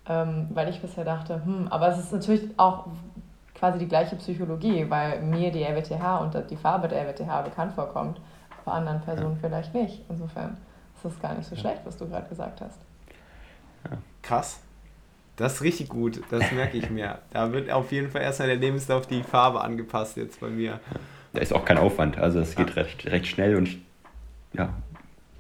ähm, 0.08 0.48
weil 0.54 0.70
ich 0.70 0.80
bisher 0.80 1.06
dachte, 1.06 1.44
hm, 1.44 1.68
aber 1.70 1.88
es 1.88 1.98
ist 1.98 2.14
natürlich 2.14 2.48
auch 2.58 2.86
quasi 3.64 3.80
die 3.80 3.88
gleiche 3.88 4.18
Psychologie, 4.18 4.86
weil 4.90 5.22
mir 5.22 5.50
die 5.50 5.64
RWTH 5.64 6.18
und 6.18 6.36
die 6.50 6.58
Farbe 6.58 6.90
der 6.90 7.08
RWTH 7.08 7.44
bekannt 7.44 7.72
vorkommt, 7.72 8.20
bei 8.66 8.74
anderen 8.74 9.00
Personen 9.00 9.36
ja. 9.42 9.48
vielleicht 9.48 9.74
nicht. 9.74 10.02
Insofern 10.10 10.58
ist 10.98 11.06
das 11.06 11.22
gar 11.22 11.34
nicht 11.34 11.48
so 11.48 11.56
schlecht, 11.56 11.80
was 11.86 11.96
du 11.96 12.06
gerade 12.10 12.28
gesagt 12.28 12.60
hast. 12.60 12.78
Ja. 13.90 13.98
Krass. 14.22 14.60
Das 15.38 15.54
ist 15.54 15.62
richtig 15.62 15.88
gut, 15.88 16.22
das 16.30 16.52
merke 16.52 16.78
ich 16.78 16.90
mir. 16.90 17.20
Da 17.32 17.54
wird 17.54 17.72
auf 17.72 17.94
jeden 17.94 18.12
Fall 18.12 18.24
erstmal 18.24 18.50
der 18.50 18.58
Lebenslauf 18.58 19.08
die 19.08 19.24
Farbe 19.24 19.62
angepasst 19.62 20.18
jetzt 20.18 20.42
bei 20.42 20.50
mir. 20.50 20.82
Da 21.32 21.40
ist 21.40 21.54
auch 21.54 21.64
kein 21.64 21.78
Aufwand, 21.78 22.18
also 22.18 22.42
es 22.42 22.56
geht 22.56 22.76
ja. 22.76 22.82
recht, 22.82 23.06
recht 23.06 23.28
schnell 23.28 23.56
und 23.56 23.78
ja, 24.52 24.74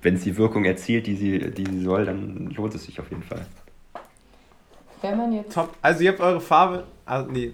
wenn 0.01 0.15
es 0.15 0.23
die 0.23 0.37
Wirkung 0.37 0.63
erzielt, 0.63 1.07
die 1.07 1.17
sie, 1.17 1.51
die 1.51 1.65
sie 1.65 1.83
soll, 1.83 2.05
dann 2.05 2.51
lohnt 2.51 2.74
es 2.74 2.86
sich 2.86 3.01
auf 3.01 3.09
jeden 3.09 3.24
Fall. 3.24 3.45
Wenn 5.01 5.17
man 5.17 5.33
jetzt. 5.33 5.53
Top. 5.53 5.75
Also 5.81 6.03
ihr 6.03 6.12
habt 6.12 6.21
eure 6.21 6.39
Farbe. 6.39 6.86
Also 7.05 7.29
nee, 7.29 7.53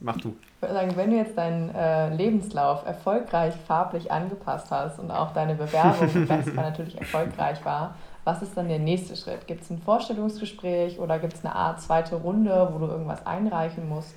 Mach 0.00 0.16
du. 0.16 0.34
Ich 0.56 0.62
würde 0.62 0.74
sagen, 0.74 0.96
wenn 0.96 1.10
du 1.10 1.16
jetzt 1.16 1.36
deinen 1.36 1.74
äh, 1.74 2.14
Lebenslauf 2.14 2.86
erfolgreich 2.86 3.54
farblich 3.66 4.10
angepasst 4.10 4.68
hast 4.70 4.98
und 4.98 5.10
auch 5.10 5.32
deine 5.32 5.54
Bewerbung 5.54 6.08
im 6.14 6.26
Fall 6.26 6.40
natürlich 6.54 6.98
erfolgreich 6.98 7.64
war, 7.64 7.94
was 8.24 8.42
ist 8.42 8.56
dann 8.56 8.68
der 8.68 8.78
nächste 8.78 9.16
Schritt? 9.16 9.46
Gibt 9.46 9.62
es 9.62 9.70
ein 9.70 9.78
Vorstellungsgespräch 9.78 10.98
oder 10.98 11.18
gibt 11.18 11.34
es 11.34 11.44
eine 11.44 11.54
Art 11.54 11.80
zweite 11.80 12.16
Runde, 12.16 12.68
wo 12.72 12.78
du 12.78 12.86
irgendwas 12.86 13.26
einreichen 13.26 13.88
musst? 13.88 14.14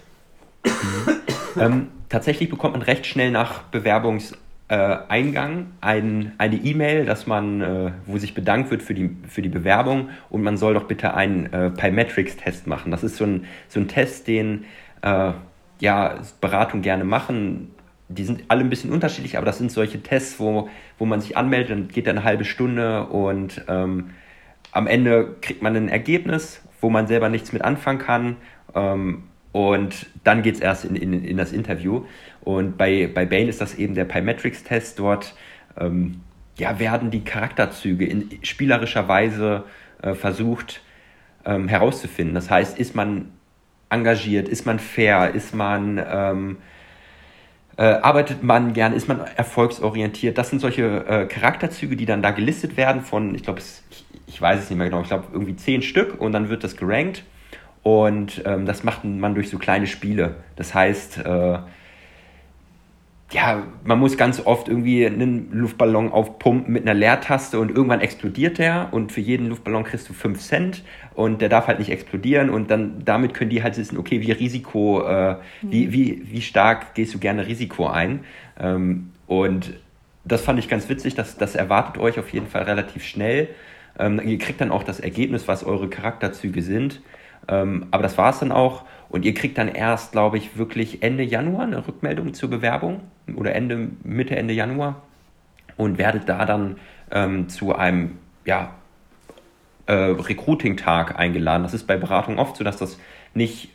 ähm, 1.60 1.90
tatsächlich 2.10 2.50
bekommt 2.50 2.74
man 2.74 2.82
recht 2.82 3.06
schnell 3.06 3.32
nach 3.32 3.63
Bewerbungseingang 3.63 5.68
ein, 5.82 6.34
eine 6.38 6.56
E-Mail, 6.56 7.06
dass 7.06 7.28
man, 7.28 7.62
äh, 7.62 7.92
wo 8.06 8.18
sich 8.18 8.34
bedankt 8.34 8.72
wird 8.72 8.84
für 8.84 8.94
die, 8.94 9.16
für 9.28 9.42
die 9.42 9.50
Bewerbung 9.50 10.10
und 10.30 10.44
man 10.44 10.58
soll 10.58 10.74
doch 10.74 10.86
bitte 10.86 11.13
einen 11.13 11.52
äh, 11.52 11.70
Pymetrics-Test 11.72 12.68
machen. 12.68 12.92
Das 12.92 13.04
ist 13.04 13.18
so 13.18 13.25
ein, 13.25 13.46
so 13.68 13.80
ein 13.80 13.88
Test, 13.88 14.28
den 14.28 14.66
äh, 15.02 15.32
ja, 15.84 16.22
Beratung 16.40 16.82
gerne 16.82 17.04
machen. 17.04 17.72
Die 18.08 18.24
sind 18.24 18.46
alle 18.48 18.62
ein 18.62 18.70
bisschen 18.70 18.90
unterschiedlich, 18.90 19.36
aber 19.36 19.46
das 19.46 19.58
sind 19.58 19.70
solche 19.70 20.02
Tests, 20.02 20.40
wo, 20.40 20.70
wo 20.98 21.06
man 21.06 21.20
sich 21.20 21.36
anmeldet, 21.36 21.72
dann 21.72 21.88
geht 21.90 22.08
er 22.08 22.12
eine 22.12 22.24
halbe 22.24 22.46
Stunde 22.46 23.08
und 23.08 23.66
ähm, 23.68 24.12
am 24.72 24.88
Ende 24.88 25.36
kriegt 25.42 25.62
man 25.62 25.75
ein 25.75 25.90
Ergebnis, 25.90 26.62
wo 26.80 26.90
man 26.90 27.08
selber 27.08 27.28
nichts 27.28 27.52
mit 27.52 27.63
anfangen 27.63 28.00
kann. 28.00 28.38
Ähm, 28.74 29.24
und 29.52 30.08
dann 30.24 30.42
geht 30.42 30.56
es 30.56 30.62
erst 30.62 30.86
in, 30.86 30.96
in, 30.96 31.22
in 31.22 31.36
das 31.36 31.52
Interview. 31.52 32.06
Und 32.40 32.78
bei, 32.78 33.10
bei 33.13 33.25
Bane 33.25 33.50
ist 33.50 33.60
das 33.60 33.75
eben 33.75 33.94
der 33.94 34.06
Pymetrics-Test. 34.06 35.00
Dort 35.00 35.36
ähm, 35.78 36.22
ja, 36.58 36.80
werden 36.80 37.12
die 37.12 37.25
Charakterzüge 37.25 38.06
in 38.06 38.40
spielerischer 38.42 39.10
Weise 39.10 39.66
äh, 40.02 40.13
versucht 40.13 40.82
ähm, 41.44 41.68
herauszufinden. 41.68 42.36
Das 42.36 42.50
heißt, 42.50 42.80
ist 42.80 42.96
man 42.96 43.33
engagiert? 43.94 44.50
Ist 44.50 44.66
man 44.66 44.80
fair? 44.80 45.34
Ist 45.34 45.54
man, 45.54 46.04
ähm, 46.06 46.58
äh, 47.78 47.84
arbeitet 47.84 48.44
man 48.44 48.74
gern? 48.74 48.94
Ist 48.94 49.08
man 49.08 49.22
erfolgsorientiert? 49.36 50.38
Das 50.38 50.50
sind 50.50 50.60
solche 50.60 51.06
äh, 51.08 51.26
Charakterzüge, 51.26 51.96
die 51.96 52.06
dann 52.06 52.22
da 52.22 52.32
gelistet 52.32 52.78
werden 52.78 53.02
von, 53.02 53.36
ich 53.36 53.44
glaube, 53.44 53.62
ich, 54.28 54.42
weiß 54.42 54.64
es 54.64 54.70
nicht 54.70 54.78
mehr 54.78 54.90
genau, 54.90 55.02
ich 55.02 55.08
glaube 55.08 55.26
irgendwie 55.32 55.56
zehn 55.56 55.82
Stück 55.82 56.20
und 56.20 56.32
dann 56.32 56.50
wird 56.50 56.64
das 56.64 56.76
gerankt 56.76 57.24
und 57.84 58.42
ähm, 58.46 58.66
das 58.66 58.84
macht 58.84 59.04
man 59.04 59.36
durch 59.36 59.50
so 59.50 59.58
kleine 59.58 59.88
Spiele. 59.88 60.36
Das 60.56 60.74
heißt, 60.74 61.20
äh, 61.20 61.60
ja, 63.34 63.63
man 63.84 64.00
muss 64.00 64.16
ganz 64.16 64.40
oft 64.46 64.68
irgendwie 64.68 65.06
einen 65.06 65.52
Luftballon 65.52 66.12
aufpumpen 66.12 66.72
mit 66.72 66.84
einer 66.84 66.94
Leertaste 66.94 67.60
und 67.60 67.70
irgendwann 67.70 68.00
explodiert 68.00 68.60
der 68.60 68.90
und 68.92 69.12
für 69.12 69.22
jeden 69.22 69.50
Luftballon 69.50 69.84
kriegst 69.84 70.08
du 70.08 70.13
5 70.13 70.40
Cent 70.40 70.84
und 71.16 71.42
der 71.42 71.50
darf 71.50 71.68
halt 71.68 71.80
nicht 71.80 71.90
explodieren 71.90 72.50
und 72.50 72.70
dann 72.70 73.04
damit 73.04 73.34
können 73.34 73.50
die 73.50 73.63
halt 73.63 73.78
wissen, 73.78 73.98
okay, 73.98 74.22
wie 74.22 74.32
Risiko, 74.32 75.02
äh, 75.02 75.34
mhm. 75.34 75.72
wie, 75.72 75.94
wie, 75.94 76.22
wie 76.25 76.42
stark 76.42 76.94
gehst 76.94 77.13
du 77.13 77.20
gerne 77.20 77.48
Risiko 77.48 77.88
ein 77.88 78.20
ähm, 78.60 79.12
und 79.25 79.74
das 80.25 80.42
fand 80.42 80.60
ich 80.60 80.70
ganz 80.70 80.88
witzig, 80.88 81.16
dass 81.16 81.38
das 81.38 81.56
erwartet 81.56 81.98
euch 81.98 82.20
auf 82.20 82.32
jeden 82.32 82.48
Fall 82.48 82.63
relativ 82.63 83.04
schnell. 83.04 83.50
Ähm, 84.00 84.22
ihr 84.24 84.38
kriegt 84.38 84.62
dann 84.62 84.72
auch 84.72 84.84
das 84.84 85.00
Ergebnis, 85.00 85.48
was 85.48 85.63
eure 85.63 85.90
Charakterzüge 85.90 86.62
sind. 86.62 87.02
Ähm, 87.48 87.88
aber 87.92 88.04
das 88.04 88.18
war 88.18 88.30
es 88.30 88.40
dann 88.40 88.52
auch. 88.52 88.84
Und 89.10 89.26
ihr 89.26 89.34
kriegt 89.34 89.58
dann 89.58 89.68
erst, 89.68 90.12
glaube 90.12 90.38
ich, 90.38 90.58
wirklich 90.58 91.04
Ende 91.04 91.24
Januar 91.24 91.64
eine 91.64 91.88
Rückmeldung 91.88 92.34
zur 92.34 92.50
Bewerbung 92.50 93.02
oder 93.36 93.54
Ende, 93.54 93.90
Mitte, 94.04 94.36
Ende 94.36 94.54
Januar 94.54 95.02
und 95.78 95.98
werdet 95.98 96.28
da 96.28 96.46
dann 96.46 96.78
ähm, 97.12 97.50
zu 97.50 97.76
einem 97.76 98.18
ja, 98.46 98.74
äh, 99.86 99.94
Recruiting-Tag 99.94 101.20
eingeladen. 101.20 101.64
Das 101.64 101.74
ist 101.74 101.86
bei 101.86 101.98
Beratung 101.98 102.40
oft 102.40 102.56
so, 102.56 102.64
dass 102.64 102.78
das 102.78 103.00
nicht 103.34 103.70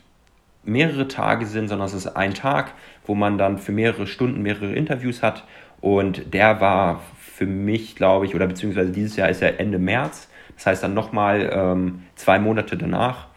mehrere 0.63 1.07
Tage 1.07 1.45
sind, 1.45 1.67
sondern 1.67 1.87
es 1.87 1.93
ist 1.93 2.07
ein 2.07 2.33
Tag, 2.33 2.73
wo 3.05 3.15
man 3.15 3.37
dann 3.37 3.57
für 3.57 3.71
mehrere 3.71 4.07
Stunden 4.07 4.41
mehrere 4.41 4.73
Interviews 4.73 5.23
hat. 5.23 5.45
Und 5.81 6.33
der 6.33 6.59
war 6.59 7.01
für 7.17 7.45
mich, 7.45 7.95
glaube 7.95 8.25
ich, 8.25 8.35
oder 8.35 8.47
beziehungsweise 8.47 8.91
dieses 8.91 9.15
Jahr 9.15 9.29
ist 9.29 9.41
ja 9.41 9.47
Ende 9.47 9.79
März. 9.79 10.29
Das 10.55 10.65
heißt 10.65 10.83
dann 10.83 10.93
nochmal 10.93 11.49
ähm, 11.53 12.03
zwei 12.15 12.37
Monate 12.37 12.75
danach. 12.75 13.28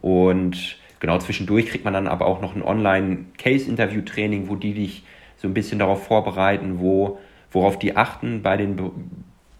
Und 0.00 0.78
Genau, 1.00 1.18
zwischendurch 1.18 1.66
kriegt 1.66 1.84
man 1.84 1.94
dann 1.94 2.08
aber 2.08 2.26
auch 2.26 2.40
noch 2.40 2.56
ein 2.56 2.62
Online-Case-Interview-Training, 2.62 4.48
wo 4.48 4.56
die 4.56 4.74
dich 4.74 5.04
so 5.36 5.46
ein 5.46 5.54
bisschen 5.54 5.78
darauf 5.78 6.06
vorbereiten, 6.06 6.80
wo, 6.80 7.18
worauf 7.52 7.78
die 7.78 7.96
achten 7.96 8.42
bei 8.42 8.56
den, 8.56 8.76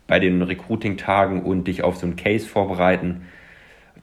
bei 0.08 0.18
den 0.18 0.42
Recruiting-Tagen 0.42 1.42
und 1.42 1.68
dich 1.68 1.84
auf 1.84 1.96
so 1.96 2.06
ein 2.06 2.16
Case 2.16 2.46
vorbereiten, 2.46 3.26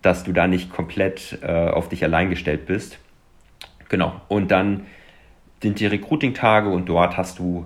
dass 0.01 0.23
du 0.23 0.31
da 0.31 0.47
nicht 0.47 0.71
komplett 0.71 1.39
äh, 1.41 1.67
auf 1.69 1.89
dich 1.89 2.03
allein 2.03 2.29
gestellt 2.29 2.65
bist. 2.67 2.99
Genau, 3.89 4.21
und 4.29 4.51
dann 4.51 4.85
sind 5.61 5.79
die 5.79 5.87
Recruiting-Tage 5.87 6.69
und 6.69 6.87
dort 6.87 7.17
hast 7.17 7.39
du 7.39 7.65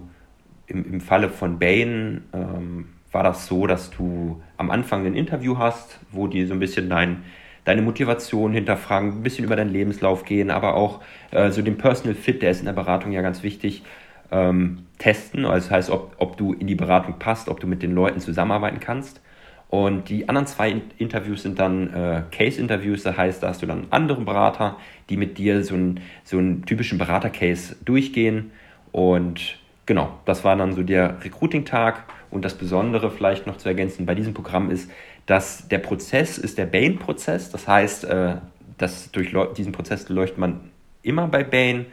im, 0.66 0.94
im 0.94 1.02
Falle 1.02 1.30
von 1.30 1.60
Bain 1.60 2.24
ähm, 2.34 2.90
war 3.12 3.24
das 3.24 3.46
so, 3.46 3.68
dass 3.68 3.92
du 3.92 4.42
am 4.58 4.72
Anfang 4.72 5.06
ein 5.06 5.16
Interview 5.16 5.58
hast, 5.58 6.00
wo 6.12 6.28
die 6.28 6.46
so 6.46 6.54
ein 6.54 6.60
bisschen 6.60 6.90
dein 6.90 7.24
deine 7.70 7.84
Motivation 7.84 8.52
hinterfragen, 8.52 9.12
ein 9.12 9.22
bisschen 9.22 9.46
über 9.46 9.56
deinen 9.56 9.70
Lebenslauf 9.70 10.26
gehen, 10.26 10.50
aber 10.50 10.74
auch 10.74 11.02
äh, 11.30 11.52
so 11.52 11.62
den 11.62 11.78
Personal 11.78 12.16
Fit, 12.16 12.42
der 12.42 12.50
ist 12.50 12.62
in 12.62 12.66
der 12.66 12.74
Beratung 12.74 13.12
ja 13.12 13.22
ganz 13.22 13.44
wichtig, 13.44 13.84
ähm, 14.32 14.88
testen. 14.98 15.46
Also 15.46 15.68
das 15.68 15.72
heißt, 15.72 15.90
ob, 15.92 16.16
ob 16.18 16.36
du 16.36 16.54
in 16.54 16.66
die 16.66 16.74
Beratung 16.74 17.20
passt, 17.20 17.48
ob 17.48 17.60
du 17.60 17.68
mit 17.68 17.84
den 17.84 17.94
Leuten 17.94 18.20
zusammenarbeiten 18.22 18.80
kannst. 18.80 19.22
Und 19.68 20.10
die 20.10 20.28
anderen 20.28 20.48
zwei 20.48 20.82
Interviews 20.98 21.44
sind 21.44 21.60
dann 21.60 21.94
äh, 21.94 22.24
Case-Interviews, 22.32 23.04
das 23.04 23.16
heißt, 23.16 23.44
da 23.44 23.50
hast 23.50 23.62
du 23.62 23.68
dann 23.68 23.86
andere 23.92 24.22
Berater, 24.22 24.78
die 25.12 25.18
mit 25.18 25.38
dir 25.38 25.64
so, 25.64 25.76
ein, 25.76 26.00
so 26.24 26.40
einen 26.40 26.66
typischen 26.66 26.98
Berater-Case 26.98 27.76
durchgehen. 27.86 28.50
Und 28.92 29.60
genau, 29.86 30.18
das 30.26 30.44
war 30.44 30.56
dann 30.56 30.74
so 30.74 30.82
der 30.82 31.24
Recruiting-Tag. 31.24 32.06
Und 32.32 32.46
das 32.46 32.56
Besondere 32.56 33.12
vielleicht 33.12 33.48
noch 33.48 33.58
zu 33.58 33.70
ergänzen 33.70 34.08
bei 34.08 34.16
diesem 34.16 34.34
Programm 34.34 34.70
ist, 34.72 34.90
dass 35.30 35.68
der 35.68 35.78
Prozess 35.78 36.40
ist 36.40 36.58
der 36.58 36.66
Bain-Prozess. 36.66 37.52
Das 37.52 37.68
heißt, 37.68 38.06
äh, 38.06 38.38
dass 38.80 39.12
durch 39.12 39.32
diesen 39.56 39.74
Prozess 39.74 40.10
läuft 40.10 40.40
man 40.40 40.72
immer 41.04 41.28
bei 41.28 41.44
Bain. 41.44 41.86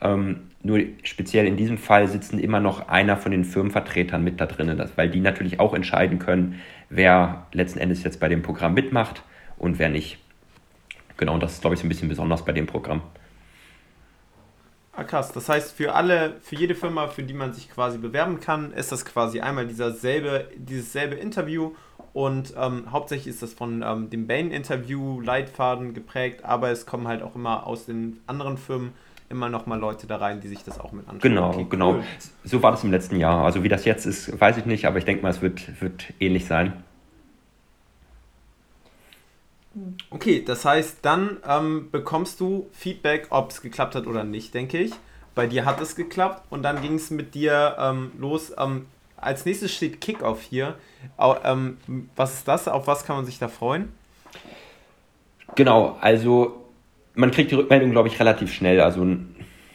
Ähm, 0.00 0.50
nur 0.62 0.78
speziell 1.02 1.44
in 1.46 1.56
diesem 1.56 1.76
Fall 1.76 2.06
sitzen 2.06 2.38
immer 2.38 2.60
noch 2.60 2.86
einer 2.86 3.16
von 3.16 3.32
den 3.32 3.44
Firmenvertretern 3.44 4.22
mit 4.22 4.40
da 4.40 4.46
drin, 4.46 4.80
weil 4.94 5.10
die 5.10 5.18
natürlich 5.18 5.58
auch 5.58 5.74
entscheiden 5.74 6.20
können, 6.20 6.60
wer 6.88 7.48
letzten 7.50 7.80
Endes 7.80 8.04
jetzt 8.04 8.20
bei 8.20 8.28
dem 8.28 8.42
Programm 8.42 8.74
mitmacht 8.74 9.24
und 9.58 9.80
wer 9.80 9.88
nicht. 9.88 10.18
Genau, 11.16 11.34
und 11.34 11.42
das 11.42 11.54
ist, 11.54 11.62
glaube 11.62 11.74
ich, 11.74 11.80
so 11.80 11.86
ein 11.86 11.88
bisschen 11.88 12.08
besonders 12.08 12.44
bei 12.44 12.52
dem 12.52 12.66
Programm. 12.66 13.02
Ah, 14.96 15.04
krass. 15.04 15.32
Das 15.32 15.48
heißt, 15.48 15.72
für 15.72 15.94
alle, 15.94 16.36
für 16.40 16.54
jede 16.54 16.74
Firma, 16.74 17.08
für 17.08 17.24
die 17.24 17.34
man 17.34 17.52
sich 17.52 17.68
quasi 17.70 17.98
bewerben 17.98 18.38
kann, 18.40 18.72
ist 18.72 18.92
das 18.92 19.04
quasi 19.04 19.40
einmal 19.40 19.66
dieser 19.66 19.92
selbe, 19.92 20.48
dieses 20.56 20.92
selbe 20.92 21.16
Interview 21.16 21.72
und 22.12 22.54
ähm, 22.56 22.92
hauptsächlich 22.92 23.34
ist 23.34 23.42
das 23.42 23.54
von 23.54 23.82
ähm, 23.82 24.08
dem 24.08 24.28
Bain-Interview 24.28 25.20
Leitfaden 25.20 25.94
geprägt, 25.94 26.44
aber 26.44 26.70
es 26.70 26.86
kommen 26.86 27.08
halt 27.08 27.22
auch 27.22 27.34
immer 27.34 27.66
aus 27.66 27.86
den 27.86 28.20
anderen 28.28 28.56
Firmen 28.56 28.92
immer 29.30 29.48
noch 29.48 29.66
mal 29.66 29.80
Leute 29.80 30.06
da 30.06 30.18
rein, 30.18 30.40
die 30.40 30.46
sich 30.46 30.62
das 30.62 30.78
auch 30.78 30.92
mit 30.92 31.08
anschauen. 31.08 31.20
Genau, 31.20 31.48
okay, 31.48 31.66
genau. 31.68 31.94
Cool. 31.94 32.04
So 32.44 32.62
war 32.62 32.70
das 32.70 32.84
im 32.84 32.92
letzten 32.92 33.16
Jahr. 33.16 33.44
Also 33.44 33.64
wie 33.64 33.68
das 33.68 33.84
jetzt 33.84 34.06
ist, 34.06 34.40
weiß 34.40 34.58
ich 34.58 34.66
nicht, 34.66 34.86
aber 34.86 34.98
ich 34.98 35.04
denke 35.04 35.22
mal, 35.22 35.30
es 35.30 35.42
wird, 35.42 35.80
wird 35.80 36.12
ähnlich 36.20 36.46
sein. 36.46 36.84
Okay, 40.10 40.42
das 40.44 40.64
heißt, 40.64 40.98
dann 41.02 41.38
ähm, 41.48 41.88
bekommst 41.90 42.40
du 42.40 42.68
Feedback, 42.72 43.26
ob 43.30 43.50
es 43.50 43.60
geklappt 43.60 43.94
hat 43.94 44.06
oder 44.06 44.24
nicht, 44.24 44.54
denke 44.54 44.78
ich. 44.78 44.92
Bei 45.34 45.46
dir 45.46 45.64
hat 45.64 45.80
es 45.80 45.96
geklappt 45.96 46.44
und 46.50 46.62
dann 46.62 46.80
ging 46.80 46.94
es 46.94 47.10
mit 47.10 47.34
dir 47.34 47.76
ähm, 47.78 48.12
los. 48.18 48.52
Ähm, 48.56 48.86
als 49.16 49.44
nächstes 49.44 49.74
steht 49.74 50.00
Kickoff 50.00 50.42
hier. 50.42 50.76
Ähm, 51.44 51.78
was 52.14 52.34
ist 52.34 52.48
das? 52.48 52.68
Auf 52.68 52.86
was 52.86 53.04
kann 53.04 53.16
man 53.16 53.24
sich 53.24 53.38
da 53.38 53.48
freuen? 53.48 53.92
Genau, 55.56 55.96
also 56.00 56.64
man 57.14 57.30
kriegt 57.30 57.50
die 57.50 57.54
Rückmeldung, 57.54 57.90
glaube 57.90 58.08
ich, 58.08 58.18
relativ 58.20 58.52
schnell, 58.52 58.80
also 58.80 59.06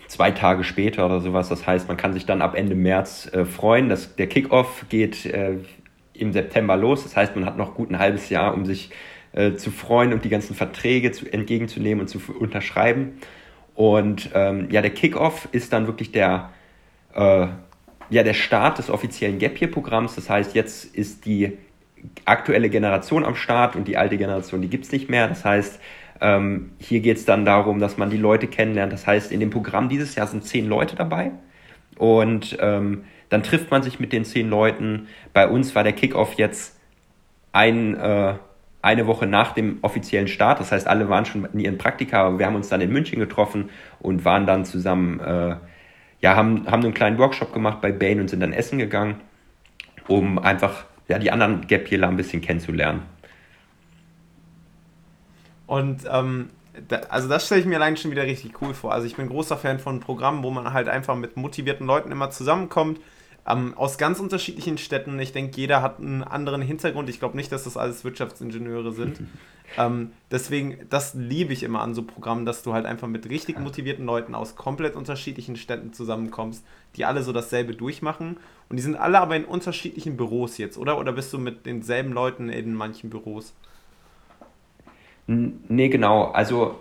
zwei 0.07 0.31
Tage 0.31 0.63
später 0.63 1.05
oder 1.05 1.19
sowas. 1.19 1.49
Das 1.49 1.65
heißt, 1.65 1.87
man 1.87 1.97
kann 1.97 2.13
sich 2.13 2.25
dann 2.25 2.41
ab 2.41 2.55
Ende 2.55 2.75
März 2.75 3.29
äh, 3.33 3.45
freuen. 3.45 3.89
Das, 3.89 4.15
der 4.15 4.27
Kickoff 4.27 4.85
geht 4.89 5.25
äh, 5.25 5.57
im 6.13 6.33
September 6.33 6.77
los. 6.77 7.03
Das 7.03 7.15
heißt, 7.15 7.35
man 7.35 7.45
hat 7.45 7.57
noch 7.57 7.75
gut 7.75 7.91
ein 7.91 7.99
halbes 7.99 8.29
Jahr, 8.29 8.53
um 8.53 8.65
sich 8.65 8.91
äh, 9.33 9.53
zu 9.53 9.71
freuen 9.71 10.13
und 10.13 10.23
die 10.25 10.29
ganzen 10.29 10.55
Verträge 10.55 11.11
zu, 11.11 11.31
entgegenzunehmen 11.31 12.01
und 12.01 12.07
zu 12.07 12.19
unterschreiben. 12.37 13.19
Und 13.75 14.31
ähm, 14.33 14.67
ja, 14.71 14.81
der 14.81 14.91
Kickoff 14.91 15.47
ist 15.51 15.71
dann 15.73 15.87
wirklich 15.87 16.11
der 16.11 16.49
äh, 17.13 17.47
ja 18.09 18.23
der 18.23 18.33
Start 18.33 18.77
des 18.77 18.89
offiziellen 18.89 19.39
Gap 19.39 19.61
Year 19.61 19.69
Programms. 19.69 20.15
Das 20.15 20.29
heißt, 20.29 20.55
jetzt 20.55 20.95
ist 20.95 21.25
die 21.25 21.57
aktuelle 22.25 22.69
Generation 22.69 23.25
am 23.25 23.35
Start 23.35 23.75
und 23.75 23.87
die 23.87 23.97
alte 23.97 24.17
Generation, 24.17 24.61
die 24.61 24.69
gibt 24.69 24.85
es 24.85 24.91
nicht 24.91 25.09
mehr. 25.09 25.27
Das 25.27 25.45
heißt, 25.45 25.79
ähm, 26.21 26.71
hier 26.79 26.99
geht 26.99 27.17
es 27.17 27.25
dann 27.25 27.45
darum, 27.45 27.79
dass 27.79 27.97
man 27.97 28.09
die 28.09 28.17
Leute 28.17 28.47
kennenlernt. 28.47 28.91
Das 28.91 29.07
heißt, 29.07 29.31
in 29.31 29.39
dem 29.39 29.49
Programm 29.49 29.89
dieses 29.89 30.15
Jahr 30.15 30.27
sind 30.27 30.43
zehn 30.43 30.67
Leute 30.67 30.95
dabei 30.95 31.31
und 31.97 32.57
ähm, 32.59 33.03
dann 33.29 33.43
trifft 33.43 33.69
man 33.71 33.83
sich 33.83 33.99
mit 33.99 34.11
den 34.11 34.25
zehn 34.25 34.49
Leuten. 34.49 35.07
Bei 35.33 35.47
uns 35.47 35.75
war 35.75 35.83
der 35.83 35.93
Kickoff 35.93 36.33
jetzt 36.33 36.77
ein, 37.51 37.95
äh, 37.95 38.33
eine 38.81 39.07
Woche 39.07 39.25
nach 39.25 39.53
dem 39.53 39.79
offiziellen 39.81 40.27
Start. 40.27 40.59
Das 40.59 40.71
heißt, 40.71 40.87
alle 40.87 41.09
waren 41.09 41.25
schon 41.25 41.45
in 41.53 41.59
ihren 41.59 41.77
Praktika, 41.77 42.25
aber 42.25 42.39
wir 42.39 42.45
haben 42.45 42.55
uns 42.55 42.69
dann 42.69 42.81
in 42.81 42.91
München 42.91 43.19
getroffen 43.19 43.69
und 43.99 44.23
waren 44.25 44.45
dann 44.45 44.65
zusammen 44.65 45.19
äh, 45.19 45.55
ja, 46.21 46.35
haben, 46.35 46.67
haben 46.67 46.83
einen 46.83 46.93
kleinen 46.93 47.17
Workshop 47.17 47.53
gemacht 47.53 47.81
bei 47.81 47.91
Bain 47.91 48.19
und 48.19 48.29
sind 48.29 48.41
dann 48.41 48.53
essen 48.53 48.77
gegangen, 48.77 49.21
um 50.07 50.37
einfach 50.37 50.85
ja, 51.07 51.17
die 51.17 51.31
anderen 51.31 51.67
Gap 51.67 51.89
Yearler 51.91 52.09
ein 52.09 52.17
bisschen 52.17 52.41
kennenzulernen. 52.41 53.03
Und 55.65 56.03
ähm, 56.11 56.49
da, 56.87 56.97
also 57.09 57.29
das 57.29 57.45
stelle 57.45 57.61
ich 57.61 57.67
mir 57.67 57.75
allein 57.75 57.97
schon 57.97 58.11
wieder 58.11 58.23
richtig 58.23 58.61
cool 58.61 58.73
vor. 58.73 58.93
Also 58.93 59.07
ich 59.07 59.15
bin 59.15 59.27
großer 59.27 59.57
Fan 59.57 59.79
von 59.79 59.99
Programmen, 59.99 60.43
wo 60.43 60.49
man 60.49 60.73
halt 60.73 60.89
einfach 60.89 61.15
mit 61.15 61.37
motivierten 61.37 61.85
Leuten 61.85 62.11
immer 62.11 62.31
zusammenkommt, 62.31 62.99
ähm, 63.47 63.73
aus 63.75 63.97
ganz 63.97 64.19
unterschiedlichen 64.19 64.77
Städten. 64.77 65.19
Ich 65.19 65.31
denke, 65.31 65.59
jeder 65.59 65.81
hat 65.81 65.99
einen 65.99 66.23
anderen 66.23 66.61
Hintergrund. 66.61 67.09
Ich 67.09 67.19
glaube 67.19 67.37
nicht, 67.37 67.51
dass 67.51 67.63
das 67.63 67.77
alles 67.77 68.03
Wirtschaftsingenieure 68.03 68.91
sind. 68.91 69.21
ähm, 69.77 70.11
deswegen, 70.31 70.77
das 70.89 71.13
liebe 71.13 71.53
ich 71.53 71.63
immer 71.63 71.81
an 71.81 71.93
so 71.93 72.03
Programmen, 72.03 72.45
dass 72.45 72.63
du 72.63 72.73
halt 72.73 72.85
einfach 72.85 73.07
mit 73.07 73.29
richtig 73.29 73.59
motivierten 73.59 74.05
Leuten 74.05 74.35
aus 74.35 74.55
komplett 74.55 74.95
unterschiedlichen 74.95 75.55
Städten 75.55 75.93
zusammenkommst, 75.93 76.65
die 76.95 77.05
alle 77.05 77.23
so 77.23 77.33
dasselbe 77.33 77.73
durchmachen. 77.73 78.37
Und 78.69 78.77
die 78.77 78.83
sind 78.83 78.95
alle 78.95 79.19
aber 79.19 79.35
in 79.35 79.45
unterschiedlichen 79.45 80.17
Büros 80.17 80.57
jetzt, 80.57 80.77
oder? 80.77 80.99
Oder 80.99 81.11
bist 81.11 81.33
du 81.33 81.37
mit 81.39 81.65
denselben 81.65 82.13
Leuten 82.13 82.49
in 82.49 82.73
manchen 82.73 83.09
Büros? 83.09 83.53
Nee, 85.27 85.89
genau. 85.89 86.31
Also 86.31 86.79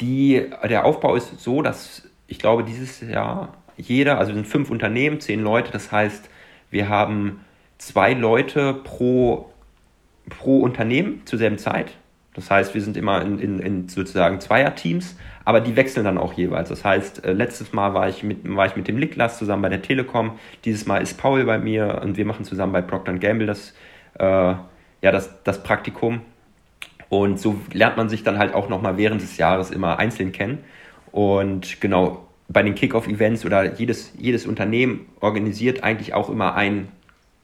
die, 0.00 0.50
der 0.64 0.84
Aufbau 0.84 1.16
ist 1.16 1.40
so, 1.40 1.62
dass 1.62 2.08
ich 2.26 2.38
glaube, 2.38 2.64
dieses 2.64 3.00
Jahr 3.00 3.57
jeder, 3.78 4.18
also 4.18 4.34
sind 4.34 4.46
fünf 4.46 4.70
Unternehmen, 4.70 5.20
zehn 5.20 5.42
Leute, 5.42 5.72
das 5.72 5.90
heißt, 5.90 6.28
wir 6.70 6.88
haben 6.88 7.44
zwei 7.78 8.12
Leute 8.12 8.74
pro, 8.74 9.50
pro 10.28 10.58
Unternehmen 10.60 11.22
zur 11.24 11.38
selben 11.38 11.58
Zeit. 11.58 11.96
Das 12.34 12.50
heißt, 12.50 12.74
wir 12.74 12.82
sind 12.82 12.96
immer 12.96 13.22
in, 13.22 13.38
in, 13.38 13.58
in 13.58 13.88
sozusagen 13.88 14.38
Zweierteams, 14.40 15.16
aber 15.44 15.60
die 15.60 15.74
wechseln 15.74 16.04
dann 16.04 16.18
auch 16.18 16.34
jeweils. 16.34 16.68
Das 16.68 16.84
heißt, 16.84 17.24
äh, 17.24 17.32
letztes 17.32 17.72
Mal 17.72 17.94
war 17.94 18.08
ich 18.08 18.22
mit, 18.22 18.38
war 18.54 18.66
ich 18.66 18.76
mit 18.76 18.86
dem 18.86 18.96
Niklas 18.96 19.38
zusammen 19.38 19.62
bei 19.62 19.68
der 19.68 19.82
Telekom, 19.82 20.38
dieses 20.64 20.86
Mal 20.86 20.98
ist 21.02 21.18
Paul 21.18 21.44
bei 21.44 21.58
mir 21.58 22.00
und 22.02 22.16
wir 22.16 22.24
machen 22.24 22.44
zusammen 22.44 22.72
bei 22.72 22.82
Procter 22.82 23.14
Gamble 23.14 23.46
das, 23.46 23.74
äh, 24.18 24.24
ja, 24.24 24.60
das, 25.00 25.42
das 25.42 25.62
Praktikum. 25.62 26.20
Und 27.08 27.40
so 27.40 27.58
lernt 27.72 27.96
man 27.96 28.08
sich 28.08 28.22
dann 28.22 28.38
halt 28.38 28.54
auch 28.54 28.68
nochmal 28.68 28.98
während 28.98 29.22
des 29.22 29.36
Jahres 29.38 29.70
immer 29.70 29.98
einzeln 29.98 30.30
kennen. 30.30 30.58
Und 31.10 31.80
genau, 31.80 32.27
bei 32.48 32.62
den 32.62 32.74
Kickoff-Events 32.74 33.44
oder 33.44 33.74
jedes, 33.74 34.12
jedes 34.18 34.46
Unternehmen 34.46 35.06
organisiert 35.20 35.84
eigentlich 35.84 36.14
auch 36.14 36.30
immer 36.30 36.54
ein 36.54 36.88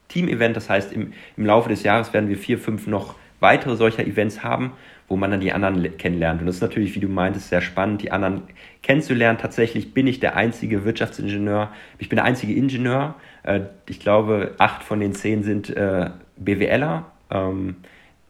Team-Event. 0.09 0.57
Das 0.57 0.71
heißt, 0.71 0.93
im, 0.93 1.13
im 1.37 1.47
Laufe 1.47 1.69
des 1.69 1.83
Jahres 1.83 2.13
werden 2.13 2.29
wir 2.29 2.39
vier, 2.39 2.59
fünf 2.59 2.87
noch 2.87 3.15
weitere 3.41 3.77
solcher 3.77 4.07
Events 4.07 4.43
haben, 4.43 4.73
wo 5.07 5.17
man 5.17 5.31
dann 5.31 5.41
die 5.41 5.53
anderen 5.53 5.99
kennenlernt. 5.99 6.41
Und 6.41 6.47
das 6.47 6.57
ist 6.57 6.63
natürlich, 6.63 6.95
wie 6.95 7.01
du 7.01 7.09
meintest, 7.09 7.51
sehr 7.51 7.61
spannend, 7.61 8.01
die 8.01 8.11
anderen 8.11 8.43
kennenzulernen. 8.83 9.39
Tatsächlich 9.39 9.93
bin 9.93 10.07
ich 10.07 10.21
der 10.21 10.37
einzige 10.37 10.85
Wirtschaftsingenieur, 10.87 11.71
ich 11.99 12.09
bin 12.09 12.17
der 12.17 12.25
einzige 12.25 12.55
Ingenieur. 12.55 13.15
Äh, 13.43 13.61
ich 13.87 14.01
glaube, 14.01 14.55
acht 14.57 14.83
von 14.83 15.01
den 15.01 15.13
zehn 15.15 15.43
sind 15.43 15.69
äh, 15.69 16.11
BWLer. 16.39 17.05
Ähm, 17.31 17.77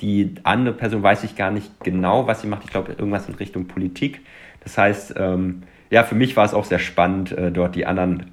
die 0.00 0.34
andere 0.42 0.74
Person 0.74 1.04
weiß 1.04 1.22
ich 1.22 1.36
gar 1.36 1.52
nicht 1.52 1.70
genau, 1.84 2.26
was 2.26 2.40
sie 2.40 2.48
macht. 2.48 2.64
Ich 2.64 2.70
glaube, 2.70 2.92
irgendwas 2.92 3.28
in 3.28 3.36
Richtung 3.36 3.66
Politik. 3.66 4.22
Das 4.64 4.76
heißt, 4.76 5.14
ähm, 5.16 5.62
ja, 5.94 6.02
für 6.02 6.16
mich 6.16 6.36
war 6.36 6.44
es 6.44 6.54
auch 6.54 6.64
sehr 6.64 6.80
spannend, 6.80 7.30
äh, 7.30 7.52
dort 7.52 7.76
die 7.76 7.86
anderen 7.86 8.32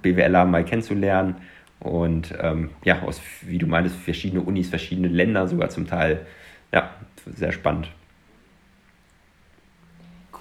BWLer 0.00 0.46
mal 0.46 0.64
kennenzulernen 0.64 1.36
und 1.78 2.32
ähm, 2.40 2.70
ja, 2.82 3.02
aus, 3.02 3.20
wie 3.42 3.58
du 3.58 3.66
meinst, 3.66 3.94
verschiedene 3.94 4.40
Unis, 4.40 4.70
verschiedene 4.70 5.08
Länder 5.08 5.46
sogar 5.46 5.68
zum 5.68 5.86
Teil. 5.86 6.24
Ja, 6.72 6.92
sehr 7.26 7.52
spannend. 7.52 7.90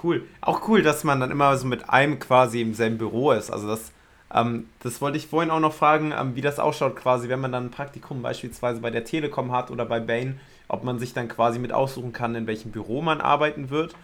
Cool. 0.02 0.24
Auch 0.40 0.66
cool, 0.70 0.82
dass 0.82 1.04
man 1.04 1.20
dann 1.20 1.32
immer 1.32 1.58
so 1.58 1.68
mit 1.68 1.90
einem 1.90 2.20
quasi 2.20 2.62
im 2.62 2.74
selben 2.74 2.98
Büro 2.98 3.34
ist. 3.34 3.52
Also 3.52 3.68
das, 3.68 3.92
ähm, 4.34 4.68
das 4.80 5.02
wollte 5.02 5.18
ich 5.18 5.28
vorhin 5.28 5.52
auch 5.52 5.60
noch 5.60 5.74
fragen, 5.74 6.14
ähm, 6.18 6.38
wie 6.38 6.42
das 6.42 6.60
ausschaut 6.60 6.96
quasi, 6.96 7.28
wenn 7.28 7.42
man 7.42 7.52
dann 7.52 7.66
ein 7.66 7.72
Praktikum 7.72 8.22
beispielsweise 8.22 8.80
bei 8.80 8.90
der 8.90 9.04
Telekom 9.04 9.52
hat 9.52 9.70
oder 9.70 9.86
bei 9.86 10.00
Bain, 10.00 10.40
ob 10.70 10.86
man 10.86 10.98
sich 10.98 11.14
dann 11.14 11.28
quasi 11.28 11.60
mit 11.60 11.74
aussuchen 11.74 12.14
kann, 12.14 12.36
in 12.36 12.48
welchem 12.48 12.72
Büro 12.72 13.02
man 13.02 13.20
arbeiten 13.20 13.70
wird. 13.70 13.96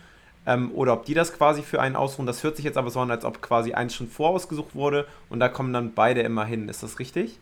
Ähm, 0.45 0.71
oder 0.73 0.93
ob 0.93 1.05
die 1.05 1.13
das 1.13 1.33
quasi 1.33 1.61
für 1.61 1.81
einen 1.81 1.95
ausruhen. 1.95 2.25
Das 2.25 2.43
hört 2.43 2.55
sich 2.55 2.65
jetzt 2.65 2.77
aber 2.77 2.89
so 2.89 2.99
an, 2.99 3.11
als 3.11 3.25
ob 3.25 3.41
quasi 3.41 3.73
eins 3.73 3.93
schon 3.95 4.07
vorausgesucht 4.07 4.75
wurde 4.75 5.05
und 5.29 5.39
da 5.39 5.49
kommen 5.49 5.73
dann 5.73 5.93
beide 5.93 6.21
immer 6.21 6.45
hin. 6.45 6.69
Ist 6.69 6.83
das 6.83 6.99
richtig? 6.99 7.39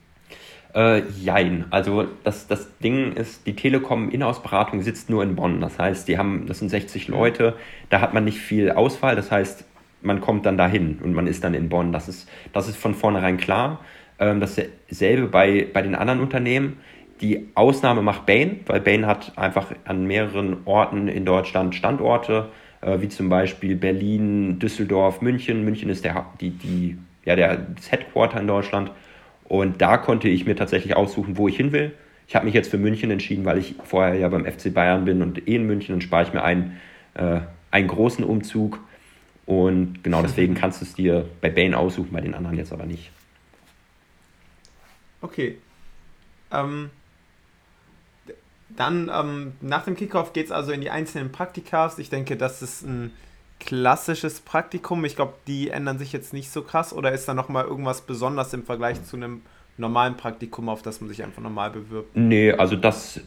Äh, 0.75 1.03
jein. 1.09 1.65
Also 1.69 2.07
das, 2.23 2.47
das 2.47 2.77
Ding 2.79 3.13
ist, 3.13 3.47
die 3.47 3.55
Telekom 3.55 4.09
Inhouse-Beratung 4.09 4.81
sitzt 4.81 5.09
nur 5.09 5.23
in 5.23 5.35
Bonn. 5.35 5.61
Das 5.61 5.79
heißt, 5.79 6.07
die 6.07 6.17
haben, 6.17 6.45
das 6.47 6.59
sind 6.59 6.69
60 6.69 7.07
Leute, 7.07 7.55
da 7.89 8.01
hat 8.01 8.13
man 8.13 8.25
nicht 8.25 8.39
viel 8.39 8.71
Auswahl. 8.71 9.15
Das 9.15 9.31
heißt, 9.31 9.65
man 10.01 10.21
kommt 10.21 10.45
dann 10.45 10.57
dahin 10.57 10.99
und 11.03 11.13
man 11.13 11.27
ist 11.27 11.43
dann 11.43 11.53
in 11.53 11.69
Bonn. 11.69 11.91
Das 11.91 12.07
ist, 12.07 12.29
das 12.53 12.67
ist 12.67 12.77
von 12.77 12.93
vornherein 12.93 13.37
klar. 13.37 13.79
Ähm, 14.19 14.39
dasselbe 14.39 15.27
bei, 15.27 15.67
bei 15.71 15.81
den 15.81 15.95
anderen 15.95 16.19
Unternehmen. 16.19 16.77
Die 17.21 17.49
Ausnahme 17.55 18.03
macht 18.03 18.27
Bain, 18.27 18.59
weil 18.67 18.79
Bain 18.79 19.07
hat 19.07 19.37
einfach 19.37 19.71
an 19.85 20.05
mehreren 20.05 20.57
Orten 20.65 21.07
in 21.07 21.25
Deutschland 21.25 21.73
Standorte 21.73 22.49
äh, 22.49 22.66
wie 22.81 23.09
zum 23.09 23.29
Beispiel 23.29 23.75
Berlin, 23.75 24.59
Düsseldorf, 24.59 25.21
München. 25.21 25.65
München 25.65 25.89
ist 25.89 26.05
der, 26.05 26.25
die, 26.39 26.51
die, 26.51 26.97
ja, 27.25 27.35
der, 27.35 27.57
das 27.57 27.91
Headquarter 27.91 28.39
in 28.39 28.47
Deutschland. 28.47 28.91
Und 29.45 29.81
da 29.81 29.97
konnte 29.97 30.27
ich 30.27 30.45
mir 30.45 30.55
tatsächlich 30.55 30.95
aussuchen, 30.95 31.37
wo 31.37 31.47
ich 31.47 31.57
hin 31.57 31.71
will. 31.71 31.93
Ich 32.27 32.35
habe 32.35 32.45
mich 32.45 32.53
jetzt 32.53 32.69
für 32.69 32.77
München 32.77 33.09
entschieden, 33.09 33.45
weil 33.45 33.57
ich 33.57 33.75
vorher 33.83 34.15
ja 34.15 34.27
beim 34.27 34.45
FC 34.45 34.73
Bayern 34.73 35.05
bin 35.05 35.21
und 35.21 35.47
eh 35.47 35.55
in 35.55 35.65
München. 35.65 35.93
Dann 35.93 36.01
spare 36.01 36.23
ich 36.23 36.33
mir 36.33 36.43
einen, 36.43 36.77
äh, 37.13 37.39
einen 37.71 37.87
großen 37.87 38.23
Umzug. 38.23 38.79
Und 39.45 40.03
genau 40.03 40.21
deswegen 40.21 40.53
kannst 40.55 40.81
du 40.81 40.85
es 40.85 40.93
dir 40.93 41.27
bei 41.41 41.49
Bain 41.49 41.73
aussuchen, 41.73 42.11
bei 42.11 42.21
den 42.21 42.33
anderen 42.33 42.57
jetzt 42.57 42.73
aber 42.73 42.85
nicht. 42.85 43.11
Okay. 45.21 45.57
Ähm, 46.51 46.89
dann 48.69 49.09
ähm, 49.13 49.53
nach 49.61 49.85
dem 49.85 49.95
Kickoff 49.95 50.33
geht 50.33 50.47
es 50.47 50.51
also 50.51 50.71
in 50.71 50.81
die 50.81 50.89
einzelnen 50.89 51.31
Praktikas. 51.31 51.99
Ich 51.99 52.09
denke, 52.09 52.35
das 52.35 52.61
ist 52.61 52.83
ein 52.83 53.11
klassisches 53.59 54.39
Praktikum. 54.41 55.03
Ich 55.05 55.15
glaube, 55.15 55.33
die 55.47 55.69
ändern 55.69 55.97
sich 55.97 56.13
jetzt 56.13 56.33
nicht 56.33 56.51
so 56.51 56.61
krass. 56.61 56.93
Oder 56.93 57.11
ist 57.11 57.27
da 57.27 57.33
nochmal 57.33 57.65
irgendwas 57.65 58.01
besonders 58.01 58.53
im 58.53 58.63
Vergleich 58.63 59.03
zu 59.03 59.15
einem 59.15 59.41
normalen 59.77 60.17
Praktikum, 60.17 60.69
auf 60.69 60.81
das 60.81 61.01
man 61.01 61.09
sich 61.09 61.23
einfach 61.23 61.41
normal 61.41 61.71
bewirbt? 61.71 62.15
Nee, 62.15 62.51
also 62.51 62.75
das, 62.75 63.21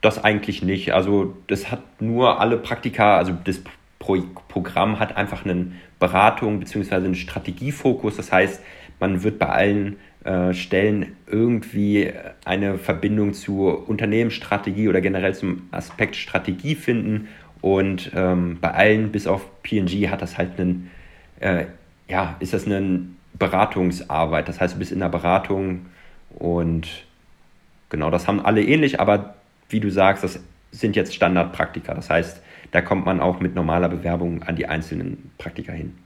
das 0.00 0.22
eigentlich 0.22 0.62
nicht. 0.62 0.92
Also 0.92 1.36
das 1.46 1.70
hat 1.70 2.02
nur 2.02 2.40
alle 2.40 2.56
Praktika, 2.56 3.16
also 3.16 3.32
das 3.44 3.62
Pro 3.98 4.16
Programm 4.48 4.98
hat 4.98 5.16
einfach 5.16 5.44
einen 5.44 5.78
Beratung 5.98 6.58
bzw. 6.58 6.94
einen 6.96 7.14
Strategiefokus. 7.14 8.16
Das 8.16 8.32
heißt, 8.32 8.60
man 8.98 9.22
wird 9.22 9.38
bei 9.38 9.48
allen 9.48 9.98
Stellen 10.52 11.16
irgendwie 11.26 12.12
eine 12.44 12.76
Verbindung 12.76 13.32
zur 13.32 13.88
Unternehmensstrategie 13.88 14.88
oder 14.88 15.00
generell 15.00 15.34
zum 15.34 15.68
Aspekt 15.70 16.14
Strategie 16.14 16.74
finden. 16.74 17.28
Und 17.62 18.10
ähm, 18.14 18.58
bei 18.60 18.70
allen, 18.72 19.12
bis 19.12 19.26
auf 19.26 19.62
PNG, 19.62 20.10
hat 20.10 20.20
das 20.20 20.36
halt 20.36 20.60
einen, 20.60 20.90
äh, 21.40 21.66
ja, 22.08 22.36
ist 22.40 22.52
das 22.52 22.66
eine 22.66 23.02
Beratungsarbeit. 23.38 24.48
Das 24.48 24.60
heißt, 24.60 24.74
du 24.74 24.78
bist 24.78 24.92
in 24.92 25.00
der 25.00 25.08
Beratung 25.08 25.86
und 26.30 27.06
genau, 27.88 28.10
das 28.10 28.28
haben 28.28 28.40
alle 28.40 28.62
ähnlich, 28.62 29.00
aber 29.00 29.34
wie 29.68 29.80
du 29.80 29.90
sagst, 29.90 30.24
das 30.24 30.40
sind 30.70 30.96
jetzt 30.96 31.14
Standardpraktika. 31.14 31.94
Das 31.94 32.10
heißt, 32.10 32.42
da 32.70 32.80
kommt 32.82 33.06
man 33.06 33.20
auch 33.20 33.40
mit 33.40 33.54
normaler 33.54 33.88
Bewerbung 33.88 34.42
an 34.42 34.56
die 34.56 34.66
einzelnen 34.66 35.30
Praktika 35.38 35.72
hin. 35.72 35.96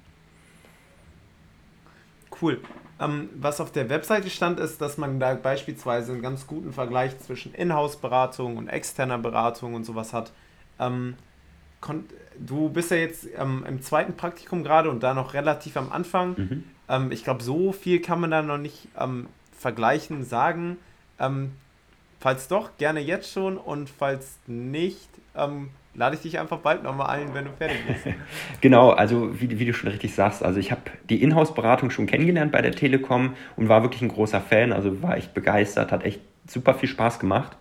Cool. 2.41 2.61
Ähm, 3.01 3.29
was 3.35 3.61
auf 3.61 3.73
der 3.73 3.89
Webseite 3.89 4.31
stand, 4.31 4.61
ist, 4.61 4.81
dass 4.81 4.99
man 4.99 5.19
da 5.19 5.35
beispielsweise 5.35 6.13
einen 6.13 6.23
ganz 6.23 6.47
guten 6.47 6.73
Vergleich 6.73 7.19
zwischen 7.19 7.53
Inhouse-Beratung 7.53 8.57
und 8.57 8.69
externer 8.69 9.19
Beratung 9.19 9.75
und 9.75 9.85
sowas 9.85 10.13
hat. 10.13 10.33
Ähm, 10.79 11.17
du 12.39 12.69
bist 12.69 12.91
ja 12.91 12.97
jetzt 12.97 13.27
ähm, 13.37 13.65
im 13.69 13.83
zweiten 13.83 14.17
Praktikum 14.17 14.63
gerade 14.63 14.91
und 14.91 15.03
da 15.03 15.15
noch 15.15 15.35
relativ 15.35 15.77
am 15.77 15.93
Anfang. 15.93 16.35
Mhm. 16.37 16.65
Ähm, 16.89 17.13
ich 17.13 17.25
glaube, 17.25 17.43
so 17.43 17.73
viel 17.73 18.01
kann 18.01 18.21
man 18.21 18.31
da 18.31 18.43
noch 18.43 18.59
nicht 18.59 18.89
ähm, 18.99 19.27
vergleichen, 19.59 20.25
sagen. 20.25 20.79
Ähm, 21.19 21.53
falls 22.21 22.49
doch, 22.49 22.77
gerne 22.79 23.01
jetzt 23.01 23.33
schon 23.33 23.57
und 23.59 23.91
falls 23.91 24.39
nicht, 24.47 25.09
lade 25.95 26.17
ich 26.17 26.23
dich 26.23 26.39
einfach 26.39 26.59
bald 26.59 26.83
nochmal 26.83 27.11
ein, 27.11 27.35
wenn 27.35 27.45
du 27.45 27.53
fertig 27.53 27.79
bist. 27.87 28.07
genau, 28.61 28.91
also 28.91 29.41
wie, 29.41 29.59
wie, 29.59 29.65
du 29.65 29.75
schon 29.75 29.91
richtig 29.91 30.15
sagst, 30.15 30.43
also 30.43 30.59
ich 30.59 30.71
habe 30.71 30.83
die 31.09 31.23
Inhouse-Beratung 31.23 31.91
schon 31.91 32.07
kennengelernt 32.07 32.53
bei 32.53 32.63
der 32.63 32.73
Telekom 32.73 33.35
und 33.57 33.69
war 33.69 33.83
wirklich 33.83 34.03
ein 34.03 34.09
großer 34.09 34.41
Fan, 34.41 34.73
also 34.73 35.03
war 35.03 35.17
echt 35.17 35.35
begeistert, 35.35 35.93
hat 35.93 36.05
echt 36.05 36.21
super 36.47 36.75
viel 36.75 36.89
Spaß 36.89 37.19
gemacht. 37.19 37.57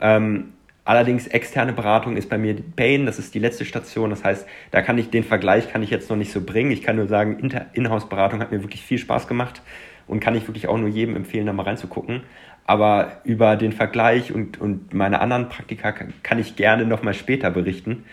Ähm, 0.00 0.52
allerdings 0.84 1.26
externe 1.26 1.72
Beratung 1.72 2.16
ist 2.16 2.28
bei 2.28 2.38
mir 2.38 2.54
Pain, 2.76 3.06
das 3.06 3.18
ist 3.18 3.34
die 3.34 3.38
letzte 3.38 3.64
Station, 3.64 4.10
das 4.10 4.24
heißt, 4.24 4.46
da 4.70 4.82
kann 4.82 4.98
ich 4.98 5.10
den 5.10 5.24
Vergleich 5.24 5.70
kann 5.70 5.82
ich 5.82 5.90
jetzt 5.90 6.10
noch 6.10 6.16
nicht 6.16 6.32
so 6.32 6.40
bringen. 6.40 6.70
Ich 6.70 6.82
kann 6.82 6.96
nur 6.96 7.06
sagen, 7.06 7.38
Inhouse-Beratung 7.72 8.40
hat 8.40 8.52
mir 8.52 8.62
wirklich 8.62 8.82
viel 8.82 8.98
Spaß 8.98 9.26
gemacht 9.26 9.62
und 10.06 10.20
kann 10.20 10.34
ich 10.34 10.46
wirklich 10.46 10.68
auch 10.68 10.78
nur 10.78 10.88
jedem 10.88 11.16
empfehlen, 11.16 11.46
da 11.46 11.52
mal 11.52 11.64
reinzugucken. 11.64 12.22
Aber 12.68 13.12
über 13.24 13.56
den 13.56 13.72
Vergleich 13.72 14.30
und, 14.30 14.60
und 14.60 14.92
meine 14.92 15.20
anderen 15.20 15.48
Praktika 15.48 15.90
kann, 15.90 16.12
kann 16.22 16.38
ich 16.38 16.54
gerne 16.54 16.84
nochmal 16.84 17.14
später 17.14 17.50
berichten, 17.50 18.04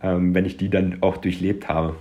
ähm, 0.00 0.32
wenn 0.32 0.44
ich 0.44 0.56
die 0.56 0.70
dann 0.70 0.98
auch 1.00 1.16
durchlebt 1.16 1.68
habe. 1.68 1.96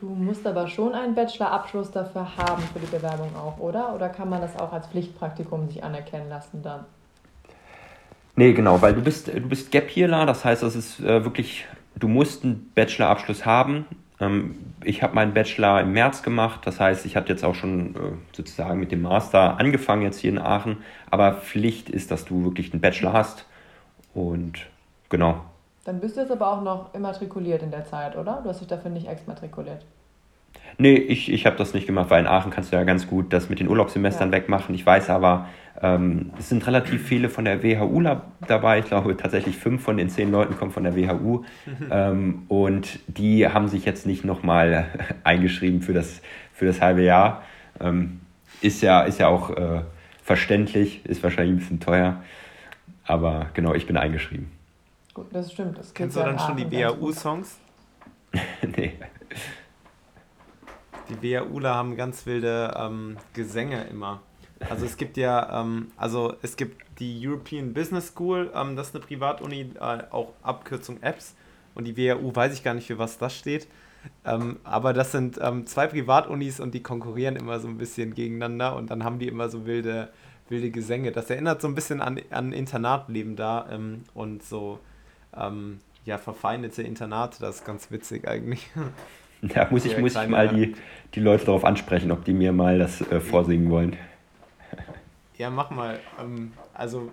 Du 0.00 0.08
musst 0.08 0.44
aber 0.44 0.66
schon 0.66 0.92
einen 0.92 1.14
Bachelorabschluss 1.14 1.92
dafür 1.92 2.36
haben 2.36 2.62
für 2.72 2.80
die 2.80 2.86
Bewerbung 2.86 3.30
auch, 3.36 3.60
oder? 3.60 3.94
Oder 3.94 4.08
kann 4.08 4.28
man 4.28 4.40
das 4.40 4.58
auch 4.58 4.72
als 4.72 4.88
Pflichtpraktikum 4.88 5.68
sich 5.68 5.84
anerkennen 5.84 6.28
lassen 6.28 6.64
dann? 6.64 6.84
Nee, 8.34 8.52
genau, 8.52 8.82
weil 8.82 8.94
du 8.94 9.02
bist, 9.02 9.28
du 9.28 9.48
bist 9.48 9.70
Gap 9.70 9.94
Yearler, 9.96 10.26
das 10.26 10.44
heißt, 10.44 10.64
das 10.64 10.74
ist 10.74 10.98
äh, 10.98 11.22
wirklich, 11.22 11.64
du 11.94 12.08
musst 12.08 12.42
einen 12.42 12.72
Bachelorabschluss 12.74 13.46
haben. 13.46 13.86
Ähm, 14.20 14.56
ich 14.84 15.02
habe 15.02 15.14
meinen 15.14 15.34
Bachelor 15.34 15.80
im 15.80 15.92
März 15.92 16.22
gemacht, 16.22 16.60
das 16.64 16.80
heißt, 16.80 17.06
ich 17.06 17.16
habe 17.16 17.28
jetzt 17.28 17.44
auch 17.44 17.54
schon 17.54 17.94
äh, 17.94 17.98
sozusagen 18.32 18.78
mit 18.78 18.92
dem 18.92 19.02
Master 19.02 19.58
angefangen 19.58 20.02
jetzt 20.02 20.18
hier 20.18 20.30
in 20.30 20.38
Aachen, 20.38 20.78
aber 21.10 21.34
Pflicht 21.34 21.88
ist, 21.88 22.10
dass 22.10 22.24
du 22.24 22.44
wirklich 22.44 22.72
einen 22.72 22.80
Bachelor 22.80 23.12
hast 23.12 23.46
und 24.14 24.66
genau. 25.08 25.44
Dann 25.84 26.00
bist 26.00 26.16
du 26.16 26.20
jetzt 26.20 26.30
aber 26.30 26.52
auch 26.52 26.62
noch 26.62 26.94
immatrikuliert 26.94 27.62
in 27.62 27.70
der 27.70 27.84
Zeit, 27.84 28.16
oder? 28.16 28.40
Du 28.42 28.50
hast 28.50 28.60
dich 28.60 28.68
dafür 28.68 28.90
nicht 28.90 29.08
exmatrikuliert. 29.08 29.84
Nee, 30.78 30.94
ich, 30.94 31.30
ich 31.30 31.46
habe 31.46 31.56
das 31.56 31.74
nicht 31.74 31.86
gemacht, 31.86 32.10
weil 32.10 32.20
in 32.20 32.26
Aachen 32.26 32.50
kannst 32.50 32.72
du 32.72 32.76
ja 32.76 32.84
ganz 32.84 33.06
gut 33.06 33.32
das 33.32 33.48
mit 33.48 33.60
den 33.60 33.68
Urlaubssemestern 33.68 34.30
ja. 34.30 34.38
wegmachen. 34.38 34.74
Ich 34.74 34.84
weiß 34.84 35.10
aber, 35.10 35.46
ähm, 35.82 36.30
es 36.38 36.48
sind 36.48 36.66
relativ 36.66 37.06
viele 37.06 37.30
von 37.30 37.44
der 37.44 37.62
WHU 37.62 38.02
dabei. 38.46 38.80
Ich 38.80 38.86
glaube, 38.86 39.16
tatsächlich 39.16 39.56
fünf 39.56 39.82
von 39.82 39.96
den 39.96 40.10
zehn 40.10 40.30
Leuten 40.30 40.56
kommen 40.56 40.70
von 40.70 40.84
der 40.84 40.94
WHU. 40.94 41.44
ähm, 41.90 42.42
und 42.48 43.00
die 43.06 43.48
haben 43.48 43.68
sich 43.68 43.84
jetzt 43.84 44.06
nicht 44.06 44.24
nochmal 44.24 44.88
eingeschrieben 45.24 45.80
für 45.80 45.94
das, 45.94 46.20
für 46.52 46.66
das 46.66 46.80
halbe 46.80 47.02
Jahr. 47.02 47.42
Ähm, 47.80 48.20
ist, 48.60 48.82
ja, 48.82 49.02
ist 49.02 49.18
ja 49.18 49.28
auch 49.28 49.50
äh, 49.50 49.82
verständlich, 50.22 51.04
ist 51.06 51.22
wahrscheinlich 51.22 51.54
ein 51.54 51.58
bisschen 51.58 51.80
teuer. 51.80 52.22
Aber 53.06 53.46
genau, 53.54 53.74
ich 53.74 53.86
bin 53.86 53.96
eingeschrieben. 53.96 54.52
Gut, 55.14 55.26
das 55.32 55.50
stimmt. 55.50 55.78
Das 55.78 55.94
Kennst 55.94 56.16
du 56.16 56.20
dann 56.20 56.38
schon 56.38 56.56
die 56.56 56.70
WHU-Songs? 56.70 57.58
nee. 58.76 58.92
Die 61.08 61.22
WHUler 61.22 61.74
haben 61.74 61.96
ganz 61.96 62.26
wilde 62.26 62.72
ähm, 62.78 63.16
Gesänge 63.32 63.84
immer. 63.84 64.20
Also 64.68 64.84
es 64.84 64.96
gibt 64.96 65.16
ja, 65.16 65.62
ähm, 65.62 65.88
also 65.96 66.34
es 66.42 66.56
gibt 66.56 66.84
die 66.98 67.26
European 67.26 67.72
Business 67.72 68.08
School, 68.08 68.50
ähm, 68.54 68.76
das 68.76 68.88
ist 68.88 68.94
eine 68.94 69.04
Privatuni, 69.04 69.72
äh, 69.80 70.02
auch 70.10 70.34
Abkürzung 70.42 71.02
Apps. 71.02 71.34
Und 71.74 71.84
die 71.84 71.96
WHU 71.96 72.34
weiß 72.34 72.52
ich 72.52 72.62
gar 72.62 72.74
nicht, 72.74 72.88
für 72.88 72.98
was 72.98 73.16
das 73.16 73.36
steht. 73.36 73.66
Ähm, 74.24 74.58
aber 74.64 74.92
das 74.92 75.12
sind 75.12 75.38
ähm, 75.40 75.66
zwei 75.66 75.86
Privatunis 75.86 76.60
und 76.60 76.74
die 76.74 76.82
konkurrieren 76.82 77.36
immer 77.36 77.60
so 77.60 77.68
ein 77.68 77.78
bisschen 77.78 78.14
gegeneinander 78.14 78.76
und 78.76 78.90
dann 78.90 79.04
haben 79.04 79.18
die 79.18 79.28
immer 79.28 79.48
so 79.48 79.66
wilde, 79.66 80.08
wilde 80.48 80.70
Gesänge. 80.70 81.12
Das 81.12 81.30
erinnert 81.30 81.60
so 81.60 81.68
ein 81.68 81.74
bisschen 81.74 82.00
an, 82.00 82.20
an 82.30 82.52
Internatleben 82.52 83.36
da 83.36 83.66
ähm, 83.70 84.04
und 84.14 84.42
so 84.42 84.78
ähm, 85.36 85.80
ja, 86.04 86.18
verfeindete 86.18 86.82
Internate, 86.82 87.40
das 87.40 87.56
ist 87.56 87.64
ganz 87.64 87.90
witzig 87.90 88.26
eigentlich. 88.28 88.70
Da 89.42 89.68
muss 89.70 89.86
ich, 89.86 89.96
muss 89.96 90.14
ich 90.14 90.28
mal 90.28 90.48
die, 90.48 90.74
die 91.14 91.20
Leute 91.20 91.46
darauf 91.46 91.64
ansprechen, 91.64 92.12
ob 92.12 92.26
die 92.26 92.34
mir 92.34 92.52
mal 92.52 92.78
das 92.78 93.00
äh, 93.00 93.20
vorsingen 93.20 93.70
wollen. 93.70 93.96
Ja, 95.40 95.48
mach 95.48 95.70
mal. 95.70 96.00
Ähm, 96.20 96.52
also, 96.74 97.10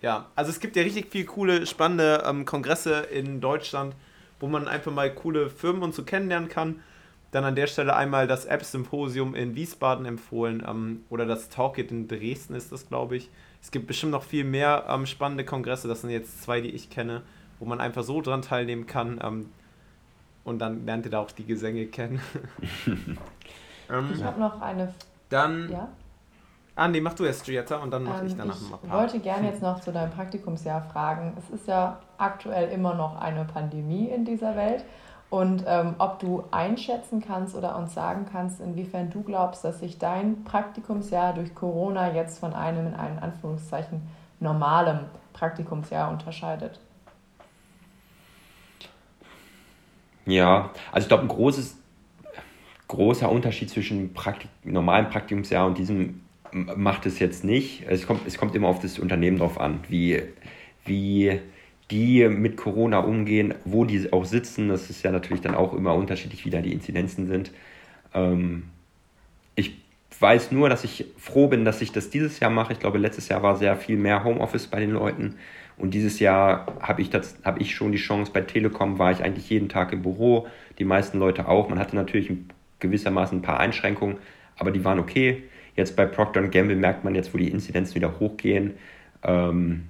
ja, 0.00 0.26
also 0.34 0.50
es 0.50 0.58
gibt 0.58 0.74
ja 0.74 0.82
richtig 0.82 1.12
viele 1.12 1.26
coole, 1.26 1.64
spannende 1.64 2.24
ähm, 2.26 2.44
Kongresse 2.44 3.02
in 3.02 3.40
Deutschland, 3.40 3.94
wo 4.40 4.48
man 4.48 4.66
einfach 4.66 4.90
mal 4.90 5.14
coole 5.14 5.48
Firmen 5.48 5.84
und 5.84 5.94
so 5.94 6.02
kennenlernen 6.02 6.48
kann. 6.48 6.80
Dann 7.30 7.44
an 7.44 7.54
der 7.54 7.68
Stelle 7.68 7.94
einmal 7.94 8.26
das 8.26 8.46
App-Symposium 8.46 9.36
in 9.36 9.54
Wiesbaden 9.54 10.06
empfohlen 10.06 10.64
ähm, 10.68 11.04
oder 11.08 11.24
das 11.24 11.50
Talkit 11.50 11.92
in 11.92 12.08
Dresden 12.08 12.56
ist 12.56 12.72
das, 12.72 12.88
glaube 12.88 13.16
ich. 13.16 13.30
Es 13.62 13.70
gibt 13.70 13.86
bestimmt 13.86 14.10
noch 14.10 14.24
viel 14.24 14.42
mehr 14.42 14.86
ähm, 14.88 15.06
spannende 15.06 15.44
Kongresse, 15.44 15.86
das 15.86 16.00
sind 16.00 16.10
jetzt 16.10 16.42
zwei, 16.42 16.60
die 16.60 16.70
ich 16.70 16.90
kenne, 16.90 17.22
wo 17.60 17.64
man 17.64 17.80
einfach 17.80 18.02
so 18.02 18.20
dran 18.20 18.42
teilnehmen 18.42 18.88
kann. 18.88 19.20
Ähm, 19.22 19.50
und 20.42 20.58
dann 20.58 20.84
lernt 20.84 21.04
ihr 21.04 21.12
da 21.12 21.20
auch 21.20 21.30
die 21.30 21.46
Gesänge 21.46 21.86
kennen. 21.86 22.20
Ähm, 23.88 24.10
ich 24.14 24.24
habe 24.24 24.40
noch 24.40 24.60
eine. 24.60 24.92
Dann. 25.28 25.70
Ja? 25.70 25.88
Ah, 26.74 26.88
nee, 26.88 27.00
mach 27.00 27.14
du 27.14 27.24
erst 27.24 27.44
Gietta 27.44 27.76
und 27.76 27.90
dann 27.90 28.04
mache 28.04 28.20
ähm, 28.20 28.26
ich 28.26 28.36
danach 28.36 28.60
mal 28.62 28.78
Ich 28.82 28.90
wollte 28.90 29.18
gerne 29.20 29.48
jetzt 29.48 29.60
noch 29.60 29.80
zu 29.80 29.92
deinem 29.92 30.10
Praktikumsjahr 30.10 30.82
fragen. 30.82 31.36
Es 31.38 31.50
ist 31.50 31.68
ja 31.68 32.00
aktuell 32.16 32.70
immer 32.70 32.94
noch 32.94 33.20
eine 33.20 33.44
Pandemie 33.44 34.08
in 34.08 34.24
dieser 34.24 34.56
Welt. 34.56 34.84
Und 35.28 35.64
ähm, 35.66 35.94
ob 35.98 36.18
du 36.18 36.44
einschätzen 36.50 37.22
kannst 37.26 37.54
oder 37.54 37.76
uns 37.76 37.94
sagen 37.94 38.26
kannst, 38.30 38.60
inwiefern 38.60 39.10
du 39.10 39.22
glaubst, 39.22 39.64
dass 39.64 39.80
sich 39.80 39.98
dein 39.98 40.44
Praktikumsjahr 40.44 41.34
durch 41.34 41.54
Corona 41.54 42.12
jetzt 42.12 42.38
von 42.38 42.52
einem 42.54 42.88
in 42.88 42.94
einen 42.94 43.18
Anführungszeichen 43.18 44.02
normalem 44.40 45.00
Praktikumsjahr 45.32 46.10
unterscheidet. 46.10 46.80
Ja, 50.26 50.70
also 50.90 51.04
ich 51.04 51.08
glaube, 51.08 51.24
ein 51.24 51.28
großes, 51.28 51.76
großer 52.88 53.30
Unterschied 53.30 53.70
zwischen 53.70 54.14
Praktik 54.14 54.50
normalen 54.64 55.08
Praktikumsjahr 55.08 55.66
und 55.66 55.78
diesem 55.78 56.21
macht 56.52 57.06
es 57.06 57.18
jetzt 57.18 57.44
nicht. 57.44 57.84
Es 57.88 58.06
kommt, 58.06 58.26
es 58.26 58.38
kommt 58.38 58.54
immer 58.54 58.68
auf 58.68 58.80
das 58.80 58.98
Unternehmen 58.98 59.38
drauf 59.38 59.60
an, 59.60 59.80
wie, 59.88 60.22
wie 60.84 61.40
die 61.90 62.28
mit 62.28 62.56
Corona 62.56 63.00
umgehen, 63.00 63.54
wo 63.64 63.84
die 63.84 64.12
auch 64.12 64.24
sitzen. 64.24 64.68
Das 64.68 64.90
ist 64.90 65.02
ja 65.02 65.10
natürlich 65.10 65.42
dann 65.42 65.54
auch 65.54 65.74
immer 65.74 65.94
unterschiedlich, 65.94 66.44
wie 66.44 66.50
da 66.50 66.60
die 66.60 66.72
Inzidenzen 66.72 67.26
sind. 67.26 67.52
Ähm, 68.14 68.64
ich 69.54 69.72
weiß 70.18 70.52
nur, 70.52 70.68
dass 70.68 70.84
ich 70.84 71.06
froh 71.18 71.48
bin, 71.48 71.64
dass 71.64 71.82
ich 71.82 71.92
das 71.92 72.10
dieses 72.10 72.40
Jahr 72.40 72.50
mache. 72.50 72.72
Ich 72.72 72.78
glaube, 72.78 72.98
letztes 72.98 73.28
Jahr 73.28 73.42
war 73.42 73.56
sehr 73.56 73.76
viel 73.76 73.96
mehr 73.96 74.24
Homeoffice 74.24 74.66
bei 74.66 74.80
den 74.80 74.90
Leuten. 74.90 75.36
Und 75.76 75.94
dieses 75.94 76.20
Jahr 76.20 76.66
habe 76.80 77.02
ich, 77.02 77.10
hab 77.44 77.60
ich 77.60 77.74
schon 77.74 77.92
die 77.92 77.98
Chance, 77.98 78.30
bei 78.32 78.42
Telekom 78.42 78.98
war 78.98 79.10
ich 79.10 79.22
eigentlich 79.22 79.50
jeden 79.50 79.68
Tag 79.68 79.92
im 79.92 80.02
Büro, 80.02 80.46
die 80.78 80.84
meisten 80.84 81.18
Leute 81.18 81.48
auch. 81.48 81.68
Man 81.68 81.78
hatte 81.78 81.96
natürlich 81.96 82.30
gewissermaßen 82.78 83.38
ein 83.38 83.42
paar 83.42 83.58
Einschränkungen, 83.58 84.18
aber 84.56 84.70
die 84.70 84.84
waren 84.84 84.98
okay. 84.98 85.44
Jetzt 85.76 85.96
bei 85.96 86.06
Procter 86.06 86.42
Gamble 86.48 86.76
merkt 86.76 87.04
man 87.04 87.14
jetzt, 87.14 87.32
wo 87.32 87.38
die 87.38 87.48
Inzidenzen 87.48 87.94
wieder 87.94 88.18
hochgehen, 88.20 88.74
ähm, 89.22 89.84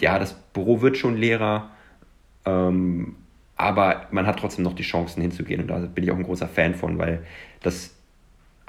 ja, 0.00 0.18
das 0.18 0.34
Büro 0.34 0.80
wird 0.80 0.96
schon 0.96 1.16
leerer, 1.16 1.70
ähm, 2.46 3.16
aber 3.56 4.06
man 4.10 4.26
hat 4.26 4.38
trotzdem 4.38 4.64
noch 4.64 4.74
die 4.74 4.82
Chancen 4.82 5.20
hinzugehen 5.20 5.60
und 5.60 5.68
da 5.68 5.78
bin 5.78 6.04
ich 6.04 6.10
auch 6.10 6.16
ein 6.16 6.22
großer 6.22 6.48
Fan 6.48 6.74
von, 6.74 6.98
weil 6.98 7.24
das 7.62 7.94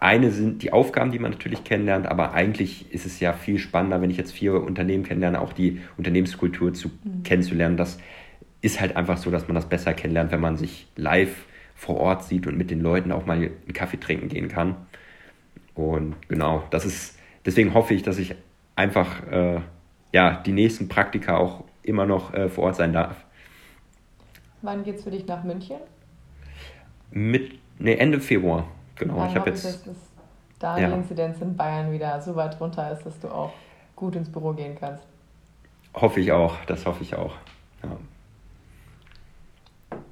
eine 0.01 0.31
sind 0.31 0.63
die 0.63 0.73
Aufgaben, 0.73 1.11
die 1.11 1.19
man 1.19 1.31
natürlich 1.31 1.63
kennenlernt, 1.63 2.07
aber 2.07 2.33
eigentlich 2.33 2.91
ist 2.91 3.05
es 3.05 3.19
ja 3.19 3.33
viel 3.33 3.59
spannender, 3.59 4.01
wenn 4.01 4.09
ich 4.09 4.17
jetzt 4.17 4.33
vier 4.33 4.55
Unternehmen 4.55 5.03
kennenlerne, 5.03 5.39
auch 5.39 5.53
die 5.53 5.79
Unternehmenskultur 5.95 6.73
zu, 6.73 6.89
mhm. 6.89 7.23
kennenzulernen. 7.23 7.77
Das 7.77 7.99
ist 8.61 8.81
halt 8.81 8.95
einfach 8.95 9.17
so, 9.17 9.29
dass 9.29 9.47
man 9.47 9.55
das 9.55 9.69
besser 9.69 9.93
kennenlernt, 9.93 10.31
wenn 10.31 10.41
man 10.41 10.57
sich 10.57 10.87
live 10.95 11.45
vor 11.75 11.97
Ort 11.97 12.23
sieht 12.23 12.47
und 12.47 12.57
mit 12.57 12.71
den 12.71 12.81
Leuten 12.81 13.11
auch 13.11 13.27
mal 13.27 13.37
einen 13.37 13.73
Kaffee 13.73 13.99
trinken 13.99 14.27
gehen 14.27 14.47
kann. 14.47 14.75
Und 15.75 16.15
genau, 16.27 16.63
das 16.69 16.85
ist, 16.85 17.17
deswegen 17.45 17.73
hoffe 17.73 17.93
ich, 17.93 18.03
dass 18.03 18.17
ich 18.17 18.35
einfach 18.75 19.25
äh, 19.27 19.61
ja, 20.11 20.41
die 20.45 20.51
nächsten 20.51 20.87
Praktika 20.89 21.37
auch 21.37 21.63
immer 21.83 22.05
noch 22.05 22.33
äh, 22.33 22.49
vor 22.49 22.65
Ort 22.65 22.75
sein 22.75 22.93
darf. 22.93 23.15
Wann 24.61 24.83
geht 24.83 24.97
es 24.97 25.03
für 25.03 25.11
dich 25.11 25.25
nach 25.25 25.43
München? 25.43 25.77
Mit, 27.09 27.59
nee, 27.79 27.95
Ende 27.95 28.19
Februar. 28.19 28.67
Genau, 28.95 29.17
Dann 29.17 29.29
ich 29.29 29.35
habe 29.35 29.49
jetzt. 29.49 29.65
Dass 29.65 29.95
da 30.59 30.75
die 30.75 30.83
Inzidenz 30.83 31.41
in 31.41 31.57
Bayern 31.57 31.91
wieder 31.91 32.21
so 32.21 32.35
weit 32.35 32.59
runter 32.59 32.91
ist, 32.91 33.03
dass 33.03 33.19
du 33.19 33.29
auch 33.29 33.51
gut 33.95 34.15
ins 34.15 34.31
Büro 34.31 34.53
gehen 34.53 34.77
kannst. 34.79 35.03
Hoffe 35.93 36.19
ich 36.19 36.31
auch, 36.31 36.55
das 36.65 36.85
hoffe 36.85 37.03
ich 37.03 37.15
auch. 37.15 37.33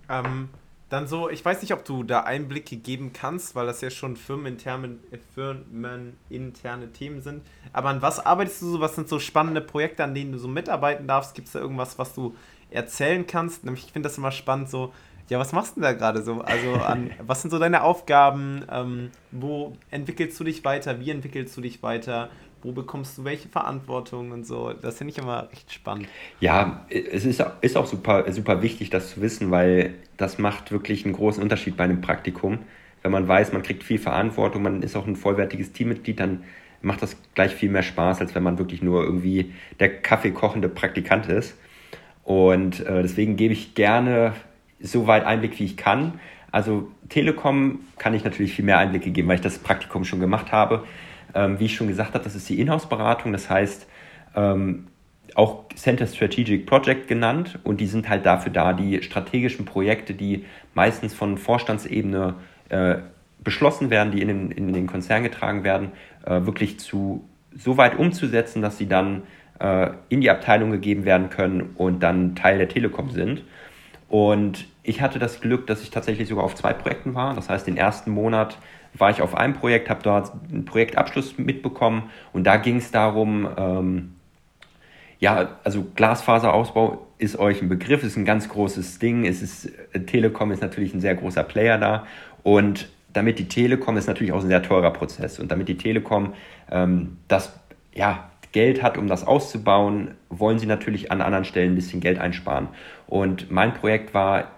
Ja. 0.10 0.24
Ähm, 0.26 0.50
dann 0.90 1.08
so, 1.08 1.30
ich 1.30 1.46
weiß 1.46 1.62
nicht, 1.62 1.72
ob 1.74 1.86
du 1.86 2.04
da 2.04 2.22
Einblicke 2.22 2.76
geben 2.76 3.14
kannst, 3.14 3.54
weil 3.56 3.68
das 3.68 3.82
ja 3.82 3.92
schon 3.92 4.18
firmeninterne, 4.18 4.98
firmeninterne 5.36 6.92
Themen 6.92 7.22
sind. 7.22 7.44
Aber 7.74 7.90
an 7.90 8.02
was 8.02 8.20
arbeitest 8.20 8.64
du 8.64 8.72
so? 8.72 8.80
Was 8.80 8.96
sind 8.96 9.08
so 9.08 9.20
spannende 9.20 9.62
Projekte, 9.62 10.04
an 10.04 10.16
denen 10.16 10.32
du 10.32 10.40
so 10.40 10.48
mitarbeiten 10.48 11.08
darfst? 11.08 11.36
Gibt 11.36 11.48
es 11.48 11.54
da 11.54 11.60
irgendwas, 11.60 12.00
was 12.00 12.16
du 12.16 12.36
erzählen 12.72 13.28
kannst? 13.28 13.64
Nämlich, 13.64 13.86
ich 13.86 13.92
finde 13.92 14.10
das 14.10 14.18
immer 14.18 14.32
spannend, 14.32 14.70
so 14.70 14.92
ja, 15.30 15.40
was 15.40 15.54
machst 15.54 15.78
du 15.78 15.82
denn 15.82 15.84
da 15.84 15.94
gerade 15.94 16.22
so? 16.24 16.42
Also, 16.42 16.74
an, 16.74 17.12
was 17.26 17.42
sind 17.42 17.52
so 17.52 17.60
deine 17.60 17.84
Aufgaben? 17.84 18.66
Ähm, 18.72 19.12
wo 19.32 19.74
entwickelst 19.92 20.40
du 20.40 20.44
dich 20.44 20.66
weiter? 20.66 21.00
Wie 21.00 21.12
entwickelst 21.12 21.56
du 21.56 21.62
dich 21.62 21.82
weiter? 21.84 22.30
Wo 22.62 22.74
bekommst 22.74 23.18
du 23.18 23.24
welche 23.24 23.48
Verantwortung 23.48 24.32
und 24.32 24.46
so? 24.46 24.74
Das 24.74 24.98
finde 24.98 25.14
ich 25.14 25.18
immer 25.18 25.48
echt 25.54 25.72
spannend. 25.72 26.08
Ja, 26.42 26.86
es 26.90 27.24
ist, 27.24 27.42
ist 27.62 27.78
auch 27.78 27.86
super, 27.86 28.30
super 28.34 28.62
wichtig, 28.62 28.90
das 28.90 29.12
zu 29.12 29.22
wissen, 29.22 29.50
weil 29.50 29.94
das 30.18 30.40
macht 30.40 30.72
wirklich 30.72 31.06
einen 31.06 31.14
großen 31.14 31.42
Unterschied 31.42 31.78
bei 31.78 31.86
einem 31.86 32.02
Praktikum. 32.02 32.60
Wenn 33.02 33.12
man 33.12 33.28
weiß, 33.28 33.54
man 33.54 33.64
kriegt 33.64 33.84
viel 33.84 34.00
Verantwortung, 34.00 34.62
man 34.64 34.82
ist 34.82 34.98
auch 34.98 35.08
ein 35.08 35.16
vollwertiges 35.16 35.72
Teammitglied, 35.72 36.20
dann 36.20 36.44
macht 36.82 37.02
das 37.02 37.16
gleich 37.34 37.56
viel 37.56 37.70
mehr 37.70 37.84
Spaß, 37.84 38.20
als 38.20 38.36
wenn 38.36 38.44
man 38.44 38.58
wirklich 38.58 38.82
nur 38.82 39.04
irgendwie 39.04 39.54
der 39.80 40.02
kaffeekochende 40.02 40.68
Praktikant 40.68 41.28
ist. 41.28 41.56
Und 42.24 42.82
äh, 42.82 43.02
deswegen 43.02 43.38
gebe 43.38 43.54
ich 43.54 43.74
gerne 43.74 44.34
so 44.82 45.08
weit 45.08 45.26
Einblick, 45.26 45.60
wie 45.60 45.66
ich 45.66 45.78
kann. 45.78 46.20
Also 46.52 46.90
Telekom 47.10 47.80
kann 47.98 48.14
ich 48.14 48.24
natürlich 48.24 48.54
viel 48.54 48.66
mehr 48.66 48.80
Einblicke 48.80 49.12
geben, 49.12 49.28
weil 49.28 49.36
ich 49.36 49.42
das 49.42 49.60
Praktikum 49.60 50.04
schon 50.04 50.20
gemacht 50.20 50.52
habe. 50.52 50.86
Ähm, 51.36 51.60
wie 51.60 51.66
ich 51.66 51.76
schon 51.76 51.88
gesagt 51.88 52.14
habe, 52.14 52.24
das 52.24 52.36
ist 52.36 52.50
die 52.50 52.60
Inhouse-Beratung, 52.60 53.32
das 53.32 53.50
heißt 53.50 53.88
ähm, 54.36 54.88
auch 55.36 55.66
Center 55.76 56.08
Strategic 56.08 56.66
Project 56.66 57.08
genannt 57.08 57.60
und 57.64 57.80
die 57.80 57.86
sind 57.86 58.10
halt 58.10 58.26
dafür 58.26 58.52
da, 58.52 58.74
die 58.74 59.04
strategischen 59.04 59.66
Projekte, 59.66 60.14
die 60.14 60.46
meistens 60.74 61.14
von 61.14 61.38
Vorstandsebene 61.38 62.36
äh, 62.70 62.96
beschlossen 63.44 63.90
werden, 63.90 64.12
die 64.12 64.22
in 64.22 64.28
den, 64.28 64.52
in 64.52 64.74
den 64.74 64.88
Konzern 64.88 65.24
getragen 65.24 65.64
werden, 65.64 65.92
äh, 66.26 66.46
wirklich 66.46 66.80
zu 66.80 67.24
so 67.56 67.78
weit 67.78 67.98
umzusetzen, 67.98 68.62
dass 68.62 68.78
sie 68.78 68.88
dann 68.88 69.24
äh, 69.60 69.92
in 70.10 70.22
die 70.22 70.30
Abteilung 70.30 70.72
gegeben 70.72 71.06
werden 71.06 71.30
können 71.30 71.74
und 71.76 72.02
dann 72.02 72.36
Teil 72.36 72.58
der 72.58 72.70
Telekom 72.70 73.12
sind. 73.12 73.44
Und 74.10 74.66
ich 74.84 75.02
hatte 75.02 75.20
das 75.20 75.40
Glück, 75.40 75.68
dass 75.68 75.84
ich 75.84 75.92
tatsächlich 75.92 76.28
sogar 76.28 76.44
auf 76.44 76.56
zwei 76.56 76.74
Projekten 76.74 77.14
war. 77.14 77.36
Das 77.36 77.48
heißt, 77.48 77.68
den 77.68 77.78
ersten 77.78 78.12
Monat 78.12 78.58
war 78.96 79.12
ich 79.12 79.22
auf 79.22 79.36
einem 79.36 79.54
Projekt, 79.54 79.90
habe 79.90 80.02
dort 80.02 80.32
einen 80.52 80.66
Projektabschluss 80.66 81.38
mitbekommen 81.38 82.10
und 82.34 82.46
da 82.46 82.58
ging 82.58 82.78
es 82.78 82.90
darum, 82.90 83.48
ähm, 83.56 84.16
ja, 85.20 85.60
also 85.64 85.86
Glasfaserausbau 85.96 87.06
ist 87.20 87.38
euch 87.38 87.62
ein 87.62 87.70
Begriff, 87.70 88.04
ist 88.04 88.18
ein 88.18 88.26
ganz 88.26 88.50
großes 88.50 89.00
Ding. 89.00 89.26
Es 89.26 89.42
ist, 89.42 89.70
Telekom 90.08 90.52
ist 90.52 90.62
natürlich 90.62 90.94
ein 90.94 91.02
sehr 91.02 91.14
großer 91.14 91.44
Player 91.44 91.78
da 91.78 92.08
und 92.42 92.90
damit 93.12 93.38
die 93.38 93.48
Telekom 93.48 93.98
ist 93.98 94.08
natürlich 94.08 94.32
auch 94.32 94.42
ein 94.42 94.48
sehr 94.48 94.64
teurer 94.64 94.92
Prozess 94.92 95.40
und 95.40 95.52
damit 95.52 95.68
die 95.68 95.78
Telekom 95.78 96.34
ähm, 96.72 97.18
das 97.28 97.54
ja, 97.94 98.30
Geld 98.52 98.82
hat, 98.82 98.98
um 98.98 99.08
das 99.08 99.26
auszubauen, 99.26 100.16
wollen 100.30 100.60
sie 100.60 100.66
natürlich 100.66 101.12
an 101.12 101.22
anderen 101.22 101.46
Stellen 101.46 101.74
ein 101.74 101.76
bisschen 101.76 102.02
Geld 102.02 102.20
einsparen. 102.20 102.68
Und 103.08 103.52
mein 103.52 103.74
Projekt 103.74 104.14
war, 104.14 104.52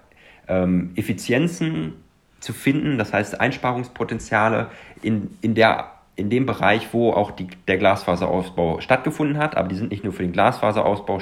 ähm, 0.48 0.92
Effizienzen 0.96 1.94
zu 2.40 2.54
finden, 2.54 2.98
das 2.98 3.14
heißt 3.14 3.40
Einsparungspotenziale 3.40 4.68
in, 5.02 5.38
in, 5.42 5.56
der, 5.56 5.92
in 6.16 6.30
dem 6.30 6.46
Bereich, 6.46 6.94
wo 6.94 7.12
auch 7.12 7.32
die, 7.32 7.48
der 7.68 7.78
Glasfaserausbau 7.78 8.82
stattgefunden 8.82 9.38
hat. 9.38 9.56
Aber 9.56 9.68
die 9.68 9.76
sind 9.76 9.92
nicht 9.92 10.04
nur 10.04 10.14
für 10.14 10.24
den 10.24 10.32
Glasfaserausbau 10.32 11.20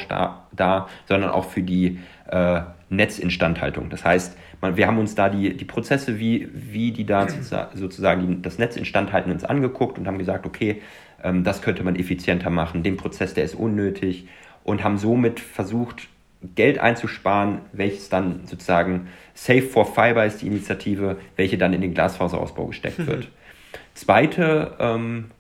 da, 0.52 0.88
sondern 1.08 1.32
auch 1.32 1.46
für 1.46 1.62
die 1.62 2.00
äh, 2.30 2.62
Netzinstandhaltung. 2.90 3.90
Das 3.90 4.06
heißt, 4.06 4.38
man, 4.62 4.78
wir 4.78 4.88
haben 4.88 4.98
uns 4.98 5.16
da 5.16 5.30
die, 5.30 5.56
die 5.56 5.66
Prozesse, 5.66 6.20
wie, 6.20 6.50
wie 6.54 6.92
die 6.92 7.06
da 7.06 7.28
sozusagen 7.74 8.42
das 8.42 8.58
Netz 8.58 8.76
instand 8.76 9.14
halten, 9.14 9.32
uns 9.32 9.44
angeguckt 9.44 9.98
und 9.98 10.08
haben 10.08 10.18
gesagt, 10.18 10.46
okay, 10.46 10.82
ähm, 11.24 11.44
das 11.44 11.62
könnte 11.62 11.84
man 11.84 11.96
effizienter 11.96 12.50
machen, 12.50 12.84
den 12.84 12.98
Prozess, 12.98 13.34
der 13.34 13.44
ist 13.44 13.56
unnötig 13.56 14.28
und 14.64 14.84
haben 14.84 14.98
somit 14.98 15.40
versucht, 15.40 16.08
Geld 16.56 16.80
einzusparen, 16.80 17.60
welches 17.74 18.08
dann 18.08 18.46
sozusagen 18.46 19.10
Safe 19.34 19.62
for 19.62 19.86
Fiber 19.86 20.26
ist 20.26 20.42
die 20.42 20.48
Initiative, 20.48 21.18
welche 21.36 21.58
dann 21.58 21.74
in 21.74 21.82
den 21.82 21.94
Glasfaserausbau 21.94 22.68
gesteckt 22.68 23.06
wird. 23.06 23.28
Zweite, 23.94 24.76
ähm, 24.80 25.32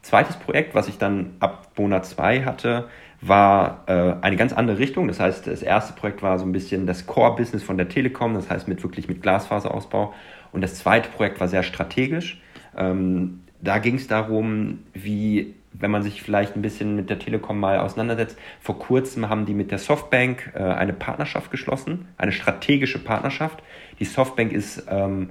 zweites 0.00 0.36
Projekt, 0.36 0.74
was 0.74 0.88
ich 0.88 0.96
dann 0.96 1.34
ab 1.40 1.72
Monat 1.76 2.06
2 2.06 2.44
hatte, 2.44 2.88
war 3.28 3.84
äh, 3.86 4.14
eine 4.20 4.36
ganz 4.36 4.52
andere 4.52 4.78
Richtung. 4.78 5.08
Das 5.08 5.20
heißt, 5.20 5.46
das 5.46 5.62
erste 5.62 5.92
Projekt 5.94 6.22
war 6.22 6.38
so 6.38 6.44
ein 6.44 6.52
bisschen 6.52 6.86
das 6.86 7.06
Core-Business 7.06 7.62
von 7.62 7.76
der 7.76 7.88
Telekom, 7.88 8.34
das 8.34 8.50
heißt 8.50 8.68
mit 8.68 8.82
wirklich 8.82 9.08
mit 9.08 9.22
Glasfaserausbau. 9.22 10.14
Und 10.52 10.60
das 10.60 10.76
zweite 10.76 11.08
Projekt 11.10 11.40
war 11.40 11.48
sehr 11.48 11.62
strategisch. 11.62 12.40
Ähm, 12.76 13.40
da 13.60 13.78
ging 13.78 13.96
es 13.96 14.06
darum, 14.06 14.80
wie, 14.92 15.54
wenn 15.72 15.90
man 15.90 16.02
sich 16.02 16.22
vielleicht 16.22 16.56
ein 16.56 16.62
bisschen 16.62 16.94
mit 16.94 17.10
der 17.10 17.18
Telekom 17.18 17.58
mal 17.58 17.78
auseinandersetzt, 17.78 18.38
vor 18.60 18.78
kurzem 18.78 19.28
haben 19.28 19.46
die 19.46 19.54
mit 19.54 19.70
der 19.70 19.78
Softbank 19.78 20.52
äh, 20.54 20.58
eine 20.62 20.92
Partnerschaft 20.92 21.50
geschlossen, 21.50 22.08
eine 22.18 22.32
strategische 22.32 22.98
Partnerschaft. 22.98 23.62
Die 23.98 24.04
Softbank 24.04 24.52
ist 24.52 24.86
ähm, 24.88 25.30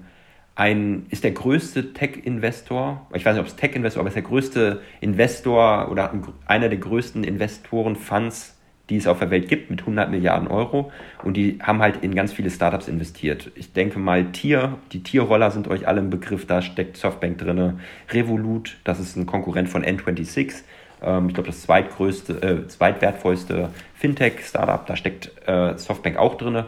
ein, 0.55 1.05
ist 1.09 1.23
der 1.25 1.31
größte 1.31 1.93
Tech-Investor, 1.93 3.05
ich 3.13 3.25
weiß 3.25 3.35
nicht, 3.35 3.41
ob 3.41 3.47
es 3.47 3.57
Tech-Investor, 3.57 3.99
aber 3.99 4.07
ist 4.07 4.15
der 4.15 4.23
größte 4.23 4.81
Investor 5.01 5.91
oder 5.91 6.13
einer 6.45 6.69
der 6.69 6.77
größten 6.77 7.25
Investoren-Funds, 7.25 8.57
die 8.89 8.97
es 8.97 9.07
auf 9.07 9.19
der 9.19 9.31
Welt 9.31 9.49
gibt, 9.49 9.69
mit 9.69 9.81
100 9.81 10.09
Milliarden 10.09 10.47
Euro. 10.47 10.91
Und 11.23 11.35
die 11.35 11.59
haben 11.61 11.81
halt 11.81 12.03
in 12.03 12.15
ganz 12.15 12.31
viele 12.31 12.49
Startups 12.49 12.87
investiert. 12.87 13.51
Ich 13.55 13.73
denke 13.73 13.99
mal, 13.99 14.31
Tier, 14.31 14.77
die 14.93 15.03
Tierroller 15.03 15.51
sind 15.51 15.67
euch 15.67 15.87
alle 15.87 15.99
im 15.99 16.09
Begriff, 16.09 16.45
da 16.45 16.61
steckt 16.61 16.95
Softbank 16.95 17.39
drin. 17.39 17.79
Revolut, 18.11 18.77
das 18.83 18.99
ist 18.99 19.17
ein 19.17 19.25
Konkurrent 19.25 19.67
von 19.67 19.83
N26. 19.83 20.63
Ähm, 21.01 21.27
ich 21.27 21.33
glaube, 21.33 21.47
das 21.47 21.63
zweitgrößte, 21.63 22.41
äh, 22.41 22.67
zweitwertvollste 22.67 23.69
Fintech-Startup, 23.95 24.85
da 24.85 24.95
steckt 24.95 25.31
äh, 25.47 25.77
Softbank 25.77 26.17
auch 26.17 26.35
drin. 26.35 26.63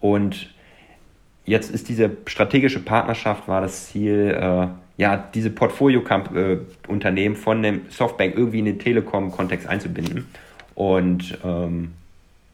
Und 0.00 0.52
jetzt 1.44 1.70
ist 1.70 1.88
diese 1.88 2.10
strategische 2.26 2.80
Partnerschaft, 2.80 3.48
war 3.48 3.60
das 3.60 3.88
Ziel, 3.88 4.36
äh, 4.38 4.68
ja, 5.00 5.16
diese 5.34 5.50
Portfolio-Unternehmen 5.50 7.34
äh, 7.34 7.38
von 7.38 7.62
dem 7.62 7.82
Softbank 7.88 8.36
irgendwie 8.36 8.58
in 8.60 8.66
den 8.66 8.78
Telekom-Kontext 8.78 9.66
einzubinden. 9.66 10.26
Und 10.74 11.38
ähm, 11.44 11.92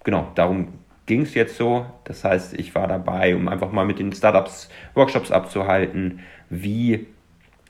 genau, 0.05 0.29
darum 0.35 0.69
ging 1.07 1.23
es 1.23 1.35
jetzt 1.35 1.57
so. 1.57 1.87
Das 2.05 2.25
heißt, 2.25 2.55
ich 2.55 2.75
war 2.75 2.87
dabei, 2.87 3.35
um 3.35 3.49
einfach 3.49 3.73
mal 3.73 3.85
mit 3.85 3.99
den 3.99 4.13
Startups 4.13 4.69
Workshops 4.95 5.31
abzuhalten, 5.31 6.21
wie 6.51 7.07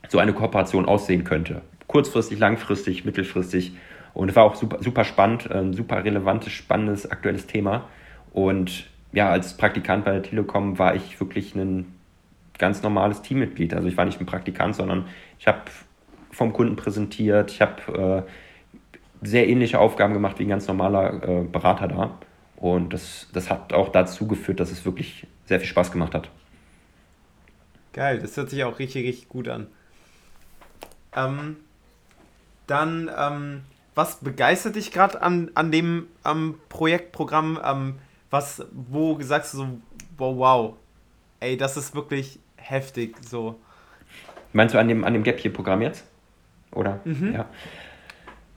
so 0.09 0.19
eine 0.19 0.33
Kooperation 0.33 0.87
aussehen 0.87 1.25
könnte. 1.25 1.63
Kurzfristig, 1.87 2.39
langfristig, 2.39 3.05
mittelfristig. 3.05 3.73
Und 4.15 4.31
es 4.31 4.37
war 4.37 4.45
auch 4.45 4.55
super, 4.55 4.83
super 4.83 5.05
spannend, 5.05 5.51
ein 5.51 5.73
super 5.73 6.05
relevantes, 6.05 6.53
spannendes, 6.53 7.11
aktuelles 7.11 7.47
Thema. 7.47 7.89
Und 8.33 8.87
ja, 9.13 9.31
als 9.31 9.57
Praktikant 9.57 10.05
bei 10.05 10.13
der 10.13 10.23
Telekom 10.23 10.79
war 10.79 10.95
ich 10.95 11.19
wirklich 11.21 11.55
ein 11.55 11.95
ganz 12.59 12.83
normales 12.83 13.23
Teammitglied. 13.23 13.75
Also 13.75 13.89
ich 13.89 13.97
war 13.97 14.05
nicht 14.05 14.21
ein 14.21 14.27
Praktikant, 14.27 14.77
sondern 14.77 15.07
ich 15.39 15.47
habe 15.47 15.63
vom 16.31 16.53
Kunden 16.53 16.77
präsentiert, 16.77 17.51
ich 17.51 17.61
habe 17.63 18.25
äh, 18.27 19.27
sehr 19.27 19.49
ähnliche 19.49 19.79
Aufgaben 19.79 20.13
gemacht 20.13 20.39
wie 20.39 20.45
ein 20.45 20.51
ganz 20.51 20.67
normaler 20.67 21.23
äh, 21.23 21.45
Berater 21.45 21.89
da. 21.89 22.19
Und 22.57 22.93
das, 22.93 23.29
das 23.33 23.51
hat 23.51 23.73
auch 23.73 23.91
dazu 23.91 24.27
geführt, 24.27 24.61
dass 24.61 24.71
es 24.71 24.85
wirklich 24.85 25.27
sehr 25.47 25.61
viel 25.61 25.69
Spaß 25.69 25.93
gemacht 25.93 26.15
hat. 26.15 26.31
Geil, 27.93 28.19
das 28.19 28.37
hört 28.37 28.51
sich 28.51 28.65
auch 28.65 28.79
richtig, 28.79 29.07
richtig 29.07 29.29
gut 29.29 29.49
an. 29.49 29.69
Ähm, 31.15 31.57
dann, 32.67 33.11
ähm, 33.19 33.63
was 33.95 34.17
begeistert 34.17 34.77
dich 34.77 34.93
gerade 34.93 35.23
an, 35.23 35.51
an 35.55 35.71
dem 35.71 36.07
ähm, 36.25 36.57
Projektprogramm? 36.69 37.59
Ähm, 37.65 37.95
was, 38.31 38.67
wo 38.73 39.21
sagst 39.21 39.55
du 39.55 39.59
so, 39.59 39.67
wow, 40.17 40.37
wow, 40.37 40.75
ey, 41.41 41.57
das 41.57 41.77
ist 41.77 41.95
wirklich 41.95 42.39
heftig, 42.57 43.17
so. 43.23 43.59
Meinst 44.53 44.75
du 44.75 44.79
an 44.79 44.89
dem, 44.89 45.05
an 45.05 45.13
dem 45.13 45.23
Gap 45.23 45.43
Year-Programm 45.45 45.83
jetzt? 45.83 46.05
Oder? 46.73 47.01
Mhm. 47.05 47.35
Ja. 47.35 47.47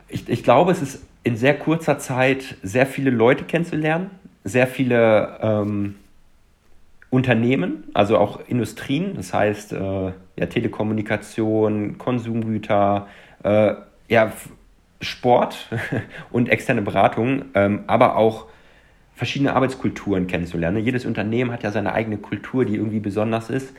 Ich, 0.08 0.28
ich 0.28 0.44
glaube, 0.44 0.72
es 0.72 0.82
ist 0.82 1.04
in 1.24 1.38
sehr 1.38 1.58
kurzer 1.58 2.00
Zeit 2.00 2.56
sehr 2.64 2.86
viele 2.86 3.10
Leute 3.10 3.44
kennenzulernen, 3.44 4.12
sehr 4.44 4.68
viele 4.68 5.38
ähm, 5.42 5.96
Unternehmen, 7.10 7.84
also 7.94 8.18
auch 8.18 8.40
Industrien, 8.48 9.16
das 9.16 9.34
heißt 9.34 9.74
äh, 9.74 10.12
ja, 10.36 10.46
Telekommunikation, 10.48 11.98
Konsumgüter, 11.98 13.08
äh, 13.44 13.74
ja, 14.08 14.32
Sport 15.02 15.70
und 16.32 16.50
externe 16.50 16.82
Beratung, 16.82 17.46
ähm, 17.54 17.84
aber 17.88 18.16
auch 18.16 18.48
verschiedene 19.20 19.54
Arbeitskulturen 19.54 20.28
kennenzulernen. 20.28 20.82
Jedes 20.86 21.06
Unternehmen 21.06 21.52
hat 21.52 21.64
ja 21.64 21.72
seine 21.72 21.92
eigene 21.92 22.18
Kultur, 22.18 22.64
die 22.64 22.76
irgendwie 22.76 23.02
besonders 23.02 23.50
ist. 23.50 23.76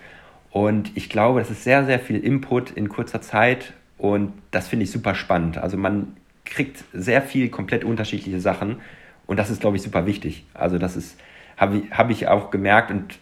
Und 0.50 0.94
ich 0.98 1.08
glaube, 1.08 1.40
das 1.40 1.50
ist 1.50 1.64
sehr, 1.64 1.86
sehr 1.86 1.98
viel 1.98 2.18
Input 2.18 2.72
in 2.72 2.90
kurzer 2.90 3.22
Zeit 3.22 3.72
und 3.96 4.34
das 4.50 4.68
finde 4.68 4.84
ich 4.84 4.90
super 4.90 5.14
spannend. 5.14 5.56
Also 5.56 5.78
man 5.78 6.14
kriegt 6.44 6.84
sehr 6.92 7.22
viel 7.22 7.48
komplett 7.48 7.84
unterschiedliche 7.84 8.38
Sachen 8.38 8.80
und 9.26 9.38
das 9.38 9.48
ist, 9.48 9.62
glaube 9.62 9.76
ich, 9.76 9.82
super 9.82 10.04
wichtig. 10.04 10.44
Also 10.52 10.76
das 10.76 10.94
ist, 10.94 11.18
habe 11.56 11.78
ich, 11.78 11.90
hab 11.90 12.10
ich 12.10 12.28
auch 12.28 12.50
gemerkt 12.50 12.90
und 12.90 13.18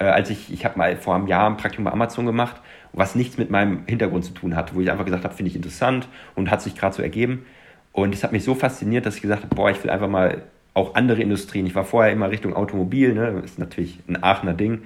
äh, 0.00 0.06
als 0.06 0.30
ich, 0.30 0.52
ich 0.52 0.64
habe 0.64 0.76
mal 0.76 0.96
vor 0.96 1.14
einem 1.14 1.28
Jahr 1.28 1.48
ein 1.48 1.56
Praktikum 1.56 1.84
bei 1.84 1.92
Amazon 1.92 2.26
gemacht, 2.26 2.56
was 2.92 3.14
nichts 3.14 3.38
mit 3.38 3.50
meinem 3.50 3.86
Hintergrund 3.86 4.24
zu 4.24 4.32
tun 4.32 4.56
hat, 4.56 4.74
wo 4.74 4.80
ich 4.80 4.90
einfach 4.90 5.04
gesagt 5.04 5.22
habe, 5.22 5.34
finde 5.34 5.50
ich 5.50 5.56
interessant 5.56 6.08
und 6.34 6.50
hat 6.50 6.62
sich 6.62 6.74
gerade 6.74 6.96
so 6.96 7.02
ergeben. 7.02 7.46
Und 7.92 8.12
es 8.12 8.24
hat 8.24 8.32
mich 8.32 8.42
so 8.42 8.56
fasziniert, 8.56 9.06
dass 9.06 9.14
ich 9.14 9.22
gesagt 9.22 9.44
habe, 9.44 9.54
boah, 9.54 9.70
ich 9.70 9.80
will 9.84 9.90
einfach 9.90 10.08
mal 10.08 10.42
auch 10.74 10.96
andere 10.96 11.22
Industrien. 11.22 11.66
Ich 11.66 11.74
war 11.74 11.84
vorher 11.84 12.12
immer 12.12 12.30
Richtung 12.30 12.54
Automobil, 12.54 13.14
ne? 13.14 13.40
ist 13.44 13.58
natürlich 13.58 14.00
ein 14.08 14.22
Aachener 14.22 14.54
Ding. 14.54 14.82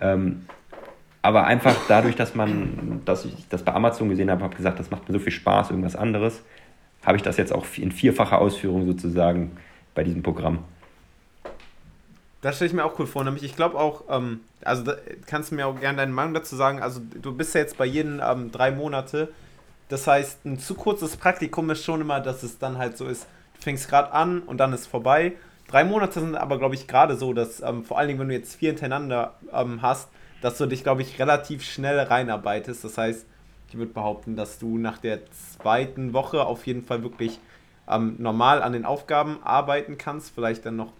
Ähm, 0.00 0.46
aber 1.22 1.44
einfach 1.46 1.74
dadurch, 1.88 2.16
dass 2.16 2.34
man, 2.34 3.02
dass 3.04 3.24
ich 3.24 3.48
das 3.48 3.62
bei 3.62 3.74
Amazon 3.74 4.08
gesehen 4.08 4.30
habe, 4.30 4.42
habe 4.42 4.54
gesagt, 4.54 4.78
das 4.78 4.90
macht 4.90 5.08
mir 5.08 5.14
so 5.14 5.18
viel 5.18 5.32
Spaß, 5.32 5.70
irgendwas 5.70 5.96
anderes, 5.96 6.42
habe 7.04 7.16
ich 7.16 7.22
das 7.22 7.36
jetzt 7.36 7.52
auch 7.52 7.66
in 7.76 7.92
vierfacher 7.92 8.38
Ausführung 8.38 8.86
sozusagen 8.86 9.56
bei 9.94 10.04
diesem 10.04 10.22
Programm. 10.22 10.60
Das 12.42 12.56
stelle 12.56 12.68
ich 12.68 12.74
mir 12.74 12.84
auch 12.84 12.98
cool 12.98 13.06
vor. 13.06 13.22
Nämlich, 13.24 13.42
ich 13.42 13.54
glaube 13.54 13.78
auch, 13.78 14.04
ähm, 14.08 14.40
also 14.64 14.82
da 14.82 14.96
kannst 15.26 15.50
du 15.50 15.56
mir 15.56 15.66
auch 15.66 15.78
gerne 15.78 15.98
deine 15.98 16.12
Meinung 16.12 16.32
dazu 16.32 16.56
sagen. 16.56 16.80
Also, 16.80 17.00
du 17.20 17.34
bist 17.34 17.54
ja 17.54 17.60
jetzt 17.60 17.76
bei 17.76 17.84
jedem 17.84 18.20
ähm, 18.24 18.50
drei 18.50 18.70
Monate. 18.70 19.28
Das 19.88 20.06
heißt, 20.06 20.46
ein 20.46 20.58
zu 20.58 20.74
kurzes 20.74 21.16
Praktikum 21.16 21.68
ist 21.70 21.84
schon 21.84 22.00
immer, 22.00 22.20
dass 22.20 22.42
es 22.42 22.58
dann 22.58 22.78
halt 22.78 22.96
so 22.96 23.06
ist, 23.06 23.26
fängst 23.60 23.88
gerade 23.88 24.12
an 24.12 24.40
und 24.40 24.58
dann 24.58 24.72
ist 24.72 24.86
vorbei. 24.86 25.32
Drei 25.68 25.84
Monate 25.84 26.20
sind 26.20 26.34
aber, 26.34 26.58
glaube 26.58 26.74
ich, 26.74 26.88
gerade 26.88 27.16
so, 27.16 27.32
dass 27.32 27.60
ähm, 27.60 27.84
vor 27.84 27.98
allen 27.98 28.08
Dingen, 28.08 28.20
wenn 28.20 28.28
du 28.28 28.34
jetzt 28.34 28.56
vier 28.56 28.70
hintereinander 28.70 29.34
ähm, 29.52 29.82
hast, 29.82 30.08
dass 30.40 30.58
du 30.58 30.66
dich, 30.66 30.82
glaube 30.82 31.02
ich, 31.02 31.18
relativ 31.18 31.62
schnell 31.62 31.98
reinarbeitest. 31.98 32.82
Das 32.82 32.98
heißt, 32.98 33.26
ich 33.68 33.78
würde 33.78 33.92
behaupten, 33.92 34.34
dass 34.34 34.58
du 34.58 34.78
nach 34.78 34.98
der 34.98 35.20
zweiten 35.30 36.12
Woche 36.12 36.44
auf 36.44 36.66
jeden 36.66 36.82
Fall 36.82 37.02
wirklich 37.02 37.38
ähm, 37.88 38.16
normal 38.18 38.62
an 38.62 38.72
den 38.72 38.84
Aufgaben 38.84 39.38
arbeiten 39.42 39.98
kannst, 39.98 40.34
vielleicht 40.34 40.66
dann 40.66 40.76
noch 40.76 40.92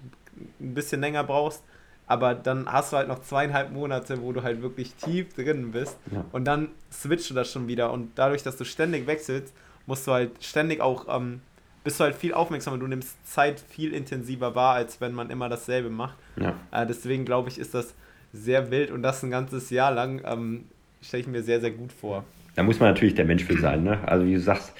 ein 0.60 0.74
bisschen 0.74 1.00
länger 1.00 1.24
brauchst, 1.24 1.62
aber 2.06 2.34
dann 2.34 2.70
hast 2.70 2.92
du 2.92 2.96
halt 2.96 3.08
noch 3.08 3.22
zweieinhalb 3.22 3.72
Monate, 3.72 4.22
wo 4.22 4.32
du 4.32 4.42
halt 4.42 4.62
wirklich 4.62 4.94
tief 4.94 5.32
drin 5.34 5.72
bist 5.72 5.96
ja. 6.10 6.24
und 6.32 6.44
dann 6.44 6.68
switchst 6.92 7.30
du 7.30 7.34
das 7.34 7.50
schon 7.50 7.68
wieder 7.68 7.92
und 7.92 8.12
dadurch, 8.16 8.42
dass 8.42 8.56
du 8.56 8.64
ständig 8.64 9.06
wechselst, 9.06 9.54
musst 9.86 10.06
du 10.06 10.12
halt 10.12 10.42
ständig 10.42 10.80
auch 10.80 11.06
ähm, 11.08 11.40
bist 11.84 11.98
du 11.98 12.04
halt 12.04 12.14
viel 12.14 12.34
aufmerksamer, 12.34 12.78
du 12.78 12.86
nimmst 12.86 13.16
Zeit 13.26 13.60
viel 13.60 13.94
intensiver 13.94 14.54
wahr, 14.54 14.74
als 14.74 15.00
wenn 15.00 15.12
man 15.12 15.30
immer 15.30 15.48
dasselbe 15.48 15.90
macht. 15.90 16.16
Ja. 16.36 16.54
Äh, 16.72 16.86
deswegen 16.86 17.24
glaube 17.24 17.48
ich, 17.48 17.58
ist 17.58 17.74
das 17.74 17.94
sehr 18.32 18.70
wild 18.70 18.90
und 18.90 19.02
das 19.02 19.22
ein 19.22 19.30
ganzes 19.30 19.70
Jahr 19.70 19.90
lang 19.90 20.22
ähm, 20.24 20.64
stelle 21.00 21.22
ich 21.22 21.26
mir 21.26 21.42
sehr, 21.42 21.60
sehr 21.60 21.70
gut 21.70 21.92
vor. 21.92 22.24
Da 22.54 22.62
muss 22.62 22.80
man 22.80 22.90
natürlich 22.90 23.14
der 23.14 23.24
Mensch 23.24 23.44
für 23.44 23.58
sein. 23.58 23.82
Ne? 23.82 23.98
Also 24.06 24.26
wie 24.26 24.34
du 24.34 24.40
sagst, 24.40 24.72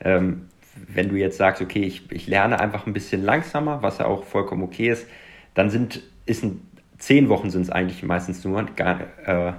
ähm, 0.00 0.48
wenn 0.88 1.08
du 1.08 1.16
jetzt 1.16 1.38
sagst, 1.38 1.62
okay, 1.62 1.82
ich, 1.82 2.10
ich 2.10 2.26
lerne 2.26 2.60
einfach 2.60 2.86
ein 2.86 2.92
bisschen 2.92 3.22
langsamer, 3.22 3.82
was 3.82 3.98
ja 3.98 4.06
auch 4.06 4.24
vollkommen 4.24 4.62
okay 4.62 4.88
ist, 4.88 5.06
dann 5.54 5.70
sind, 5.70 6.02
ist 6.26 6.44
ein, 6.44 6.60
zehn 6.98 7.28
Wochen 7.28 7.50
sind 7.50 7.62
es 7.62 7.70
eigentlich 7.70 8.02
meistens 8.02 8.44
nur, 8.44 8.62
gar, 8.76 9.00
äh, 9.24 9.52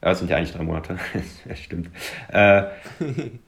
das 0.00 0.20
sind 0.20 0.30
ja 0.30 0.36
eigentlich 0.36 0.52
drei 0.52 0.62
Monate, 0.62 0.98
das 1.48 1.58
stimmt. 1.58 1.90
Äh, 2.32 2.64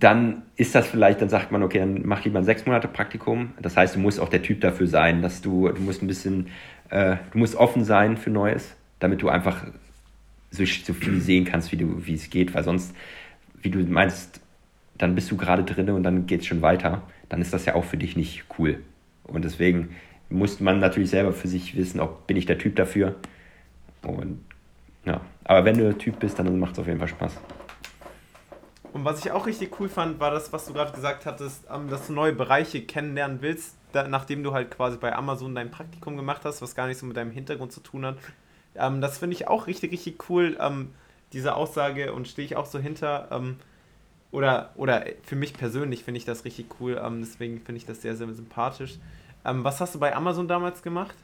dann 0.00 0.42
ist 0.56 0.74
das 0.74 0.86
vielleicht, 0.86 1.20
dann 1.20 1.28
sagt 1.28 1.52
man, 1.52 1.62
okay, 1.62 1.78
dann 1.78 2.02
mach 2.04 2.24
lieber 2.24 2.38
ein 2.38 2.44
sechs 2.44 2.66
Monate 2.66 2.88
Praktikum. 2.88 3.52
Das 3.60 3.76
heißt, 3.76 3.94
du 3.94 4.00
musst 4.00 4.18
auch 4.18 4.28
der 4.28 4.42
Typ 4.42 4.60
dafür 4.60 4.86
sein, 4.86 5.22
dass 5.22 5.40
du, 5.40 5.68
du 5.68 5.80
musst 5.80 6.02
ein 6.02 6.06
bisschen, 6.06 6.48
äh, 6.90 7.16
du 7.32 7.38
musst 7.38 7.54
offen 7.54 7.84
sein 7.84 8.16
für 8.16 8.30
Neues, 8.30 8.74
damit 8.98 9.22
du 9.22 9.28
einfach 9.28 9.64
so, 10.50 10.64
so 10.64 10.92
viel 10.94 11.20
sehen 11.20 11.44
kannst, 11.44 11.70
wie, 11.70 11.76
du, 11.76 12.06
wie 12.06 12.14
es 12.14 12.30
geht, 12.30 12.54
weil 12.54 12.64
sonst, 12.64 12.94
wie 13.62 13.70
du 13.70 13.78
meinst, 13.80 14.40
dann 14.98 15.14
bist 15.14 15.30
du 15.30 15.36
gerade 15.36 15.64
drin 15.64 15.90
und 15.90 16.02
dann 16.02 16.26
geht 16.26 16.40
es 16.40 16.46
schon 16.46 16.62
weiter. 16.62 17.02
Dann 17.28 17.40
ist 17.40 17.52
das 17.52 17.64
ja 17.64 17.74
auch 17.74 17.84
für 17.84 17.96
dich 17.96 18.16
nicht 18.16 18.44
cool. 18.58 18.80
Und 19.24 19.44
deswegen 19.44 19.90
muss 20.28 20.60
man 20.60 20.80
natürlich 20.80 21.10
selber 21.10 21.32
für 21.32 21.48
sich 21.48 21.76
wissen, 21.76 22.00
ob 22.00 22.26
bin 22.26 22.36
ich 22.36 22.46
der 22.46 22.58
Typ 22.58 22.76
dafür. 22.76 23.14
Und 24.02 24.40
ja, 25.04 25.20
aber 25.44 25.64
wenn 25.64 25.76
du 25.76 25.84
der 25.84 25.98
Typ 25.98 26.18
bist, 26.20 26.38
dann 26.38 26.58
macht 26.58 26.72
es 26.72 26.78
auf 26.78 26.86
jeden 26.86 26.98
Fall 26.98 27.08
Spaß. 27.08 27.38
Und 28.94 29.04
was 29.04 29.24
ich 29.24 29.32
auch 29.32 29.46
richtig 29.46 29.78
cool 29.80 29.88
fand, 29.88 30.20
war 30.20 30.30
das, 30.30 30.52
was 30.52 30.66
du 30.66 30.72
gerade 30.72 30.92
gesagt 30.92 31.26
hattest, 31.26 31.64
ähm, 31.68 31.90
dass 31.90 32.06
du 32.06 32.12
neue 32.12 32.32
Bereiche 32.32 32.80
kennenlernen 32.80 33.38
willst. 33.42 33.76
da, 33.92 34.06
nachdem 34.06 34.44
du 34.44 34.52
halt 34.52 34.70
quasi 34.70 34.96
bei 34.96 35.14
Amazon 35.14 35.54
dein 35.54 35.70
Praktikum 35.72 36.16
gemacht 36.16 36.42
hast, 36.44 36.62
was 36.62 36.76
gar 36.76 36.86
nicht 36.86 36.98
so 36.98 37.06
mit 37.06 37.16
deinem 37.16 37.32
Hintergrund 37.32 37.72
zu 37.72 37.80
tun 37.80 38.06
hat. 38.06 38.16
Ähm, 38.76 39.00
das 39.00 39.18
finde 39.18 39.34
ich 39.34 39.48
auch 39.48 39.66
richtig, 39.66 39.90
richtig 39.90 40.30
cool, 40.30 40.56
ähm, 40.60 40.90
diese 41.32 41.56
Aussage 41.56 42.12
und 42.12 42.28
stehe 42.28 42.46
ich 42.46 42.54
auch 42.54 42.66
so 42.66 42.78
hinter. 42.78 43.28
Ähm, 43.32 43.56
oder, 44.30 44.70
oder 44.76 45.04
für 45.24 45.36
mich 45.36 45.54
persönlich 45.54 46.04
finde 46.04 46.18
ich 46.18 46.24
das 46.24 46.44
richtig 46.44 46.66
cool, 46.80 47.00
ähm, 47.04 47.20
deswegen 47.20 47.60
finde 47.60 47.78
ich 47.78 47.86
das 47.86 48.00
sehr, 48.00 48.14
sehr 48.14 48.32
sympathisch. 48.32 48.98
Ähm, 49.44 49.64
was 49.64 49.80
hast 49.80 49.96
du 49.96 49.98
bei 49.98 50.14
Amazon 50.14 50.46
damals 50.46 50.82
gemacht? 50.82 51.16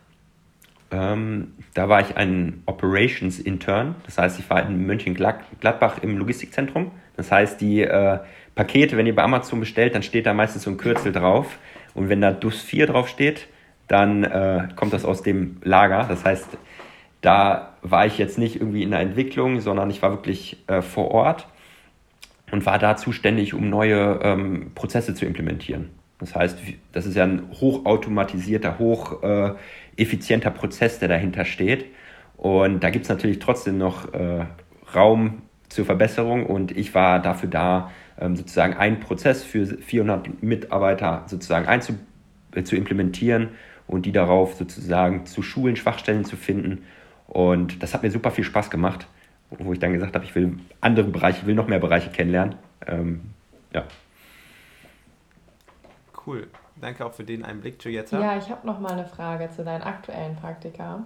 Ähm, 0.92 1.54
da 1.74 1.88
war 1.88 2.00
ich 2.00 2.16
ein 2.16 2.64
Operations 2.66 3.38
Intern, 3.38 3.94
das 4.06 4.18
heißt, 4.18 4.40
ich 4.40 4.50
war 4.50 4.60
in 4.66 4.86
München-Gladbach 4.86 5.98
im 6.02 6.18
Logistikzentrum. 6.18 6.90
Das 7.20 7.30
heißt, 7.30 7.60
die 7.60 7.82
äh, 7.82 8.18
Pakete, 8.54 8.96
wenn 8.96 9.04
ihr 9.04 9.14
bei 9.14 9.22
Amazon 9.22 9.60
bestellt, 9.60 9.94
dann 9.94 10.02
steht 10.02 10.24
da 10.24 10.32
meistens 10.32 10.62
so 10.62 10.70
ein 10.70 10.78
Kürzel 10.78 11.12
drauf. 11.12 11.58
Und 11.92 12.08
wenn 12.08 12.22
da 12.22 12.32
DUS 12.32 12.62
4 12.62 12.86
drauf 12.86 13.08
steht, 13.08 13.46
dann 13.88 14.24
äh, 14.24 14.68
kommt 14.74 14.94
das 14.94 15.04
aus 15.04 15.22
dem 15.22 15.58
Lager. 15.62 16.06
Das 16.08 16.24
heißt, 16.24 16.48
da 17.20 17.74
war 17.82 18.06
ich 18.06 18.16
jetzt 18.16 18.38
nicht 18.38 18.56
irgendwie 18.56 18.82
in 18.82 18.90
der 18.90 19.00
Entwicklung, 19.00 19.60
sondern 19.60 19.90
ich 19.90 20.00
war 20.00 20.12
wirklich 20.12 20.64
äh, 20.66 20.80
vor 20.80 21.10
Ort 21.10 21.46
und 22.50 22.64
war 22.64 22.78
da 22.78 22.96
zuständig, 22.96 23.52
um 23.52 23.68
neue 23.68 24.20
ähm, 24.22 24.72
Prozesse 24.74 25.14
zu 25.14 25.26
implementieren. 25.26 25.90
Das 26.20 26.34
heißt, 26.34 26.58
das 26.92 27.04
ist 27.04 27.16
ja 27.16 27.24
ein 27.24 27.50
hochautomatisierter, 27.52 28.78
hocheffizienter 28.78 30.48
äh, 30.48 30.52
Prozess, 30.52 30.98
der 30.98 31.08
dahinter 31.08 31.44
steht. 31.44 31.84
Und 32.38 32.80
da 32.80 32.88
gibt 32.88 33.04
es 33.04 33.10
natürlich 33.10 33.40
trotzdem 33.40 33.76
noch 33.76 34.14
äh, 34.14 34.46
Raum 34.94 35.42
zur 35.70 35.86
Verbesserung 35.86 36.44
und 36.44 36.76
ich 36.76 36.94
war 36.94 37.20
dafür 37.20 37.48
da, 37.48 37.90
ähm, 38.20 38.36
sozusagen 38.36 38.74
einen 38.74 39.00
Prozess 39.00 39.42
für 39.42 39.64
400 39.66 40.42
Mitarbeiter 40.42 41.24
sozusagen 41.26 41.66
einzu, 41.66 41.94
äh, 42.54 42.62
zu 42.64 42.76
implementieren 42.76 43.48
und 43.86 44.04
die 44.04 44.12
darauf 44.12 44.54
sozusagen 44.54 45.24
zu 45.26 45.42
schulen, 45.42 45.76
Schwachstellen 45.76 46.24
zu 46.24 46.36
finden. 46.36 46.84
Und 47.28 47.82
das 47.82 47.94
hat 47.94 48.02
mir 48.02 48.10
super 48.10 48.32
viel 48.32 48.44
Spaß 48.44 48.70
gemacht, 48.70 49.06
wo 49.50 49.72
ich 49.72 49.78
dann 49.78 49.92
gesagt 49.92 50.14
habe, 50.14 50.24
ich 50.24 50.34
will 50.34 50.58
andere 50.80 51.08
Bereiche, 51.08 51.38
ich 51.40 51.46
will 51.46 51.54
noch 51.54 51.68
mehr 51.68 51.78
Bereiche 51.78 52.10
kennenlernen. 52.10 52.56
Ähm, 52.86 53.20
ja. 53.72 53.84
Cool. 56.26 56.48
Danke 56.80 57.04
auch 57.04 57.12
für 57.12 57.24
den 57.24 57.44
Einblick, 57.44 57.78
Giulietta. 57.78 58.20
Ja, 58.20 58.38
ich 58.38 58.48
habe 58.50 58.66
noch 58.66 58.80
mal 58.80 58.92
eine 58.92 59.04
Frage 59.04 59.50
zu 59.54 59.64
deinen 59.64 59.82
aktuellen 59.82 60.36
Praktika. 60.36 61.04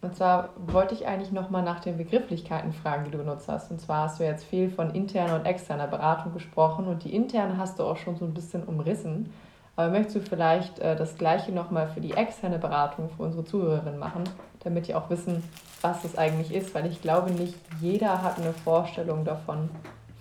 Und 0.00 0.14
zwar 0.16 0.50
wollte 0.56 0.94
ich 0.94 1.06
eigentlich 1.06 1.32
noch 1.32 1.50
mal 1.50 1.62
nach 1.62 1.80
den 1.80 1.96
Begrifflichkeiten 1.96 2.72
fragen, 2.72 3.04
die 3.04 3.10
du 3.10 3.18
benutzt 3.18 3.48
hast. 3.48 3.70
Und 3.70 3.80
zwar 3.80 4.04
hast 4.04 4.20
du 4.20 4.24
jetzt 4.24 4.44
viel 4.44 4.70
von 4.70 4.94
interner 4.94 5.34
und 5.34 5.44
externer 5.44 5.88
Beratung 5.88 6.32
gesprochen 6.32 6.86
und 6.86 7.02
die 7.02 7.14
interne 7.14 7.58
hast 7.58 7.78
du 7.78 7.82
auch 7.82 7.96
schon 7.96 8.16
so 8.16 8.24
ein 8.24 8.34
bisschen 8.34 8.62
umrissen. 8.62 9.32
Aber 9.74 9.90
möchtest 9.90 10.16
du 10.16 10.20
vielleicht 10.20 10.78
äh, 10.78 10.94
das 10.96 11.18
Gleiche 11.18 11.52
noch 11.52 11.70
mal 11.70 11.88
für 11.88 12.00
die 12.00 12.12
externe 12.12 12.58
Beratung 12.58 13.10
für 13.10 13.22
unsere 13.24 13.44
Zuhörerinnen 13.44 13.98
machen, 13.98 14.24
damit 14.60 14.86
die 14.86 14.94
auch 14.94 15.10
wissen, 15.10 15.42
was 15.82 16.02
das 16.02 16.16
eigentlich 16.16 16.54
ist? 16.54 16.74
Weil 16.74 16.86
ich 16.86 17.02
glaube, 17.02 17.30
nicht 17.32 17.56
jeder 17.80 18.22
hat 18.22 18.38
eine 18.38 18.52
Vorstellung 18.52 19.24
davon, 19.24 19.68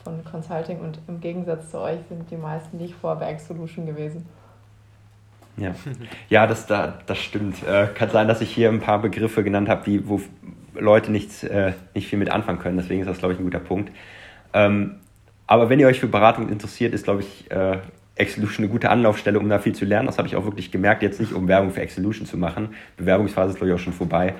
von 0.03 0.23
Consulting 0.23 0.79
und 0.79 0.99
im 1.07 1.19
Gegensatz 1.19 1.71
zu 1.71 1.79
euch 1.79 1.99
sind 2.07 2.31
die 2.31 2.37
meisten 2.37 2.77
nicht 2.77 2.95
vor 2.95 3.15
Back 3.15 3.39
Solution 3.39 3.85
gewesen. 3.85 4.25
Ja, 5.58 5.76
ja 6.30 6.48
das, 6.48 6.67
da, 6.67 7.00
das 7.06 7.17
stimmt. 7.17 7.67
Äh, 7.67 7.88
kann 7.93 8.10
sein, 8.10 8.28
dass 8.28 8.41
ich 8.41 8.52
hier 8.52 8.70
ein 8.70 8.80
paar 8.80 9.02
Begriffe 9.02 9.43
genannt 9.43 9.70
habe, 9.70 10.08
wo 10.08 10.22
Leute 10.76 11.12
nicht, 11.12 11.43
äh, 11.43 11.74
nicht 11.93 12.08
viel 12.08 12.20
mit 12.20 12.30
anfangen 12.30 12.60
können. 12.60 12.78
Deswegen 12.78 13.02
ist 13.02 13.08
das, 13.08 13.20
glaube 13.20 13.34
ich, 13.34 13.39
ein 13.39 13.43
guter 13.43 13.60
Punkt. 13.60 13.91
Ähm, 14.54 14.96
aber 15.48 15.70
wenn 15.70 15.80
ihr 15.80 15.88
euch 15.88 16.00
für 16.00 16.08
Beratung 16.08 16.50
interessiert, 16.50 16.93
ist, 16.93 17.06
glaube 17.06 17.22
ich, 17.22 17.50
äh, 17.52 17.80
Exelution 18.15 18.65
eine 18.65 18.72
gute 18.72 18.89
Anlaufstelle, 18.89 19.39
um 19.39 19.48
da 19.48 19.60
viel 19.60 19.74
zu 19.74 19.86
lernen. 19.86 20.08
Das 20.08 20.17
habe 20.17 20.28
ich 20.28 20.36
auch 20.36 20.46
wirklich 20.46 20.72
gemerkt, 20.72 21.04
jetzt 21.04 21.20
nicht 21.20 21.34
um 21.34 21.48
Werbung 21.48 21.72
für 21.72 21.82
Exelution 21.82 22.26
zu 22.26 22.38
machen. 22.38 22.70
Bewerbungsphase 22.98 23.52
ist, 23.52 23.58
glaube 23.58 23.70
ich, 23.70 23.76
auch 23.76 23.84
schon 23.84 23.93
vorbei. 23.93 24.34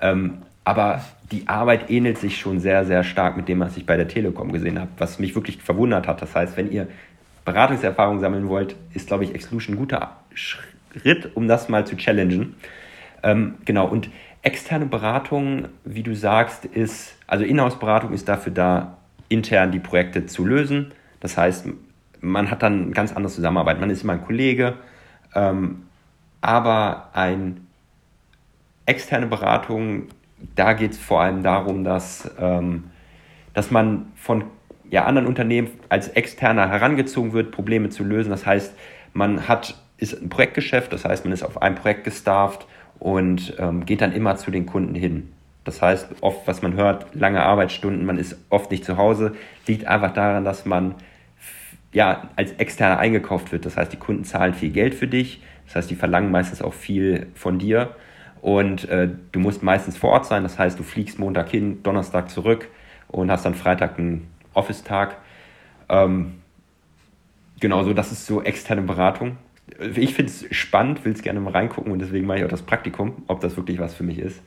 Ähm, 0.00 0.42
aber 0.64 1.02
die 1.32 1.48
Arbeit 1.48 1.90
ähnelt 1.90 2.18
sich 2.18 2.38
schon 2.38 2.60
sehr, 2.60 2.84
sehr 2.84 3.02
stark 3.02 3.36
mit 3.36 3.48
dem, 3.48 3.60
was 3.60 3.76
ich 3.76 3.86
bei 3.86 3.96
der 3.96 4.06
Telekom 4.06 4.52
gesehen 4.52 4.78
habe, 4.78 4.90
was 4.98 5.18
mich 5.18 5.34
wirklich 5.34 5.60
verwundert 5.60 6.06
hat. 6.06 6.22
Das 6.22 6.34
heißt, 6.34 6.56
wenn 6.56 6.70
ihr 6.70 6.86
Beratungserfahrung 7.44 8.20
sammeln 8.20 8.48
wollt, 8.48 8.76
ist, 8.94 9.08
glaube 9.08 9.24
ich, 9.24 9.34
Exclusion 9.34 9.74
ein 9.74 9.78
guter 9.78 10.21
Schritt, 10.34 11.34
um 11.34 11.48
das 11.48 11.68
mal 11.68 11.86
zu 11.86 11.96
challengen. 11.96 12.54
Ähm, 13.22 13.54
genau, 13.64 13.86
und 13.86 14.10
externe 14.42 14.86
Beratung, 14.86 15.68
wie 15.84 16.02
du 16.02 16.14
sagst, 16.14 16.64
ist, 16.64 17.16
also 17.26 17.44
Inhouse-Beratung 17.44 18.12
ist 18.12 18.28
dafür 18.28 18.52
da, 18.52 18.98
intern 19.28 19.72
die 19.72 19.80
Projekte 19.80 20.26
zu 20.26 20.44
lösen. 20.44 20.92
Das 21.20 21.38
heißt, 21.38 21.66
man 22.20 22.50
hat 22.50 22.62
dann 22.62 22.92
ganz 22.92 23.12
andere 23.12 23.32
Zusammenarbeit. 23.32 23.80
Man 23.80 23.88
ist 23.88 24.02
immer 24.02 24.12
ein 24.14 24.24
Kollege, 24.24 24.74
ähm, 25.34 25.84
aber 26.40 27.08
eine 27.14 27.56
externe 28.84 29.26
Beratung 29.26 30.08
da 30.54 30.72
geht 30.72 30.92
es 30.92 30.98
vor 30.98 31.20
allem 31.20 31.42
darum, 31.42 31.84
dass, 31.84 32.30
ähm, 32.38 32.84
dass 33.54 33.70
man 33.70 34.12
von 34.16 34.44
ja, 34.90 35.04
anderen 35.04 35.26
Unternehmen 35.26 35.70
als 35.88 36.08
Externer 36.08 36.68
herangezogen 36.68 37.32
wird, 37.32 37.50
Probleme 37.50 37.88
zu 37.88 38.04
lösen. 38.04 38.30
Das 38.30 38.44
heißt, 38.44 38.74
man 39.14 39.48
hat, 39.48 39.74
ist 40.02 40.20
ein 40.20 40.28
Projektgeschäft, 40.28 40.92
das 40.92 41.04
heißt, 41.04 41.24
man 41.24 41.32
ist 41.32 41.42
auf 41.42 41.62
ein 41.62 41.76
Projekt 41.76 42.04
gestafft 42.04 42.66
und 42.98 43.54
ähm, 43.58 43.86
geht 43.86 44.00
dann 44.00 44.12
immer 44.12 44.36
zu 44.36 44.50
den 44.50 44.66
Kunden 44.66 44.94
hin. 44.94 45.32
Das 45.64 45.80
heißt, 45.80 46.08
oft, 46.20 46.46
was 46.46 46.60
man 46.60 46.74
hört, 46.74 47.14
lange 47.14 47.42
Arbeitsstunden, 47.42 48.04
man 48.04 48.18
ist 48.18 48.36
oft 48.50 48.70
nicht 48.70 48.84
zu 48.84 48.96
Hause, 48.96 49.34
liegt 49.66 49.86
einfach 49.86 50.12
daran, 50.12 50.44
dass 50.44 50.66
man 50.66 50.96
ja, 51.92 52.30
als 52.36 52.52
Externer 52.52 52.98
eingekauft 52.98 53.52
wird. 53.52 53.66
Das 53.66 53.76
heißt, 53.76 53.92
die 53.92 53.98
Kunden 53.98 54.24
zahlen 54.24 54.54
viel 54.54 54.70
Geld 54.70 54.94
für 54.94 55.06
dich, 55.06 55.42
das 55.66 55.76
heißt, 55.76 55.90
die 55.90 55.94
verlangen 55.94 56.30
meistens 56.30 56.62
auch 56.62 56.74
viel 56.74 57.28
von 57.34 57.58
dir 57.58 57.94
und 58.40 58.88
äh, 58.88 59.08
du 59.30 59.38
musst 59.38 59.62
meistens 59.62 59.96
vor 59.96 60.10
Ort 60.10 60.26
sein, 60.26 60.42
das 60.42 60.58
heißt, 60.58 60.78
du 60.78 60.82
fliegst 60.82 61.18
Montag 61.18 61.48
hin, 61.48 61.82
Donnerstag 61.84 62.28
zurück 62.28 62.68
und 63.08 63.30
hast 63.30 63.44
dann 63.44 63.54
Freitag 63.54 63.98
einen 63.98 64.28
Office-Tag. 64.54 65.16
Ähm, 65.88 66.40
genau, 67.60 67.84
so 67.84 67.92
das 67.92 68.10
ist 68.10 68.26
so 68.26 68.42
externe 68.42 68.82
Beratung. 68.82 69.36
Ich 69.96 70.14
finde 70.14 70.30
es 70.30 70.46
spannend, 70.54 71.04
will 71.04 71.12
es 71.12 71.22
gerne 71.22 71.40
mal 71.40 71.52
reingucken 71.52 71.92
und 71.92 71.98
deswegen 71.98 72.26
mache 72.26 72.38
ich 72.38 72.44
auch 72.44 72.50
das 72.50 72.62
Praktikum, 72.62 73.22
ob 73.26 73.40
das 73.40 73.56
wirklich 73.56 73.78
was 73.78 73.94
für 73.94 74.02
mich 74.02 74.18
ist. 74.18 74.42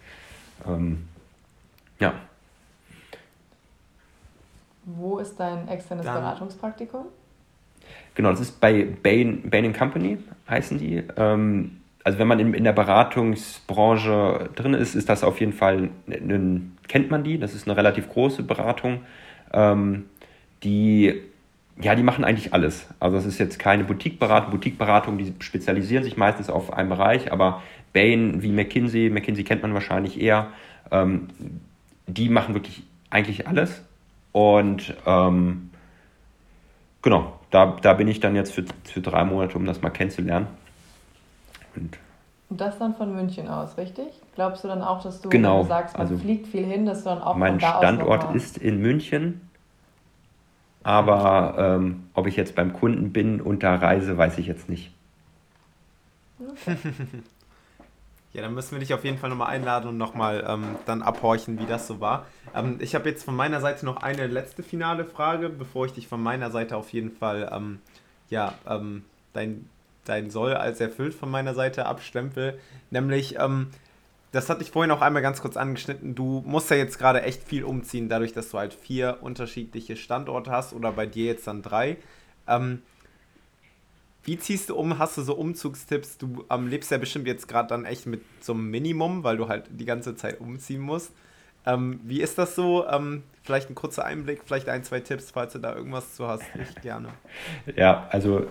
Ähm, 0.68 1.08
ja. 2.00 2.14
Wo 4.86 5.18
ist 5.18 5.40
dein 5.40 5.68
externes 5.68 6.06
dann. 6.06 6.16
Beratungspraktikum? 6.16 7.06
Genau, 8.14 8.32
das 8.32 8.40
ist 8.40 8.60
bei 8.60 8.84
Bain, 8.84 9.50
Bain 9.50 9.74
Company, 9.74 10.18
heißen 10.50 10.78
die. 10.78 11.04
Ähm, 11.18 11.82
also 12.04 12.20
wenn 12.20 12.28
man 12.28 12.40
in, 12.40 12.54
in 12.54 12.64
der 12.64 12.72
Beratungsbranche 12.72 14.52
drin 14.56 14.74
ist, 14.76 14.96
ist 14.96 15.10
das 15.10 15.24
auf 15.24 15.40
jeden 15.40 15.54
Fall, 15.54 15.90
ein, 16.08 16.78
kennt 16.88 17.10
man 17.10 17.24
die, 17.24 17.40
das 17.40 17.56
ist 17.56 17.68
eine 17.68 17.76
relativ 17.76 18.10
große 18.10 18.44
Beratung, 18.44 19.02
ähm, 19.52 20.06
die, 20.64 21.24
ja, 21.82 21.96
die 21.96 22.04
machen 22.04 22.24
eigentlich 22.24 22.54
alles. 22.54 22.88
Also 23.00 23.18
das 23.18 23.26
ist 23.26 23.38
jetzt 23.38 23.60
keine 23.60 23.84
Boutique-Beratung, 23.84 24.52
Boutique-Beratung, 24.52 25.18
die 25.18 25.34
spezialisieren 25.40 26.04
sich 26.04 26.16
meistens 26.18 26.50
auf 26.50 26.74
einen 26.74 26.90
Bereich, 26.90 27.32
aber 27.32 27.62
Bain 27.94 28.42
wie 28.42 28.52
McKinsey, 28.52 29.10
McKinsey 29.10 29.44
kennt 29.44 29.62
man 29.62 29.74
wahrscheinlich 29.74 30.20
eher, 30.20 30.48
ähm, 30.92 31.28
die 32.08 32.30
machen 32.30 32.54
wirklich 32.54 32.84
eigentlich 33.10 33.48
alles 33.48 33.84
und 34.32 34.94
ähm, 35.06 35.70
genau, 37.02 37.34
da, 37.52 37.78
da 37.82 37.94
bin 37.94 38.08
ich 38.08 38.20
dann 38.20 38.36
jetzt 38.36 38.54
für, 38.54 38.66
für 38.84 39.02
drei 39.02 39.24
Monate, 39.24 39.58
um 39.58 39.66
das 39.66 39.82
mal 39.82 39.90
kennenzulernen. 39.90 40.48
Und, 41.76 41.98
und 42.50 42.62
das 42.62 42.78
dann 42.78 42.96
von 42.96 43.16
München 43.16 43.48
aus, 43.48 43.78
richtig? 43.78 44.08
Glaubst 44.36 44.64
du 44.64 44.68
dann 44.68 44.82
auch, 44.82 45.02
dass 45.02 45.22
du, 45.22 45.30
genau, 45.30 45.60
wenn 45.60 45.64
du 45.64 45.70
sagst, 45.70 45.98
man 45.98 46.08
also 46.08 46.18
fliegt 46.18 46.48
viel 46.48 46.66
hin, 46.66 46.86
dass 46.86 47.04
du 47.04 47.10
dann 47.10 47.22
auch 47.22 47.36
Mein 47.36 47.60
Standort 47.60 48.36
ist 48.36 48.58
in 48.58 48.82
München, 48.82 49.50
aber 50.86 51.56
ähm, 51.58 52.04
ob 52.14 52.28
ich 52.28 52.36
jetzt 52.36 52.56
beim 52.56 52.72
Kunden 52.72 53.12
bin 53.12 53.42
und 53.42 53.64
da 53.64 53.76
reise, 53.76 54.18
weiß 54.18 54.38
ich 54.38 54.48
jetzt 54.48 54.70
nicht. 54.70 54.94
Ja, 58.34 58.42
dann 58.42 58.54
müssen 58.54 58.72
wir 58.74 58.80
dich 58.80 58.94
auf 58.94 59.06
jeden 59.06 59.18
Fall 59.18 59.30
nochmal 59.30 59.48
einladen 59.48 59.88
und 59.88 59.98
nochmal 59.98 60.46
ähm, 60.46 60.76
dann 60.86 61.02
abhorchen, 61.02 61.58
wie 61.58 61.66
das 61.66 61.88
so 61.88 62.02
war. 62.02 62.26
Ähm, 62.54 62.80
ich 62.82 62.94
habe 62.94 63.08
jetzt 63.08 63.24
von 63.24 63.34
meiner 63.34 63.62
Seite 63.62 63.86
noch 63.86 64.04
eine 64.04 64.28
letzte 64.28 64.62
finale 64.62 65.06
Frage, 65.06 65.48
bevor 65.48 65.86
ich 65.86 65.94
dich 65.94 66.10
von 66.10 66.22
meiner 66.22 66.52
Seite 66.52 66.76
auf 66.76 66.90
jeden 66.92 67.12
Fall 67.12 67.50
ähm, 67.50 67.80
ja, 68.30 68.54
ähm, 68.68 69.06
dein 69.32 69.70
dein 70.06 70.30
Soll 70.30 70.54
als 70.54 70.80
erfüllt 70.80 71.14
von 71.14 71.30
meiner 71.30 71.54
Seite 71.54 71.86
abstempel. 71.86 72.60
Nämlich, 72.92 73.38
ähm, 73.40 73.68
das 74.36 74.50
hatte 74.50 74.64
ich 74.64 74.72
vorhin 74.72 74.92
auch 74.92 75.02
einmal 75.02 75.22
ganz 75.22 75.42
kurz 75.42 75.56
angeschnitten, 75.56 76.14
du 76.14 76.44
musst 76.46 76.70
ja 76.70 76.76
jetzt 76.76 77.00
gerade 77.00 77.22
echt 77.22 77.42
viel 77.44 77.64
umziehen, 77.64 78.10
dadurch, 78.10 78.34
dass 78.34 78.50
du 78.50 78.58
halt 78.58 78.74
vier 78.74 79.20
unterschiedliche 79.22 79.96
Standorte 79.96 80.52
hast 80.52 80.74
oder 80.74 80.92
bei 80.92 81.06
dir 81.06 81.26
jetzt 81.26 81.48
dann 81.48 81.62
drei. 81.62 81.96
Ähm, 82.46 82.82
wie 84.24 84.38
ziehst 84.38 84.70
du 84.70 84.76
um? 84.76 85.00
Hast 85.00 85.18
du 85.18 85.22
so 85.22 85.36
Umzugstipps? 85.36 86.18
Du 86.18 86.44
ähm, 86.50 86.68
lebst 86.68 86.92
ja 86.92 86.98
bestimmt 86.98 87.28
jetzt 87.28 87.48
gerade 87.48 87.70
dann 87.70 87.86
echt 87.86 88.08
mit 88.08 88.24
so 88.42 88.54
einem 88.54 88.70
Minimum, 88.70 89.24
weil 89.24 89.38
du 89.38 89.48
halt 89.48 89.68
die 89.70 89.86
ganze 89.86 90.16
Zeit 90.16 90.42
umziehen 90.42 90.82
musst. 90.82 91.14
Ähm, 91.66 92.02
wie 92.04 92.22
ist 92.22 92.38
das 92.38 92.56
so? 92.56 92.86
Ähm, 92.88 93.24
vielleicht 93.44 93.70
ein 93.70 93.76
kurzer 93.76 94.04
Einblick, 94.04 94.42
vielleicht 94.46 94.68
ein, 94.68 94.84
zwei 94.84 95.00
Tipps, 95.00 95.32
falls 95.32 95.54
du 95.54 95.60
da 95.60 95.74
irgendwas 95.74 96.16
zu 96.16 96.28
hast. 96.28 96.44
Ich 96.62 96.82
gerne. 96.82 97.10
Ja, 97.78 98.08
also 98.12 98.48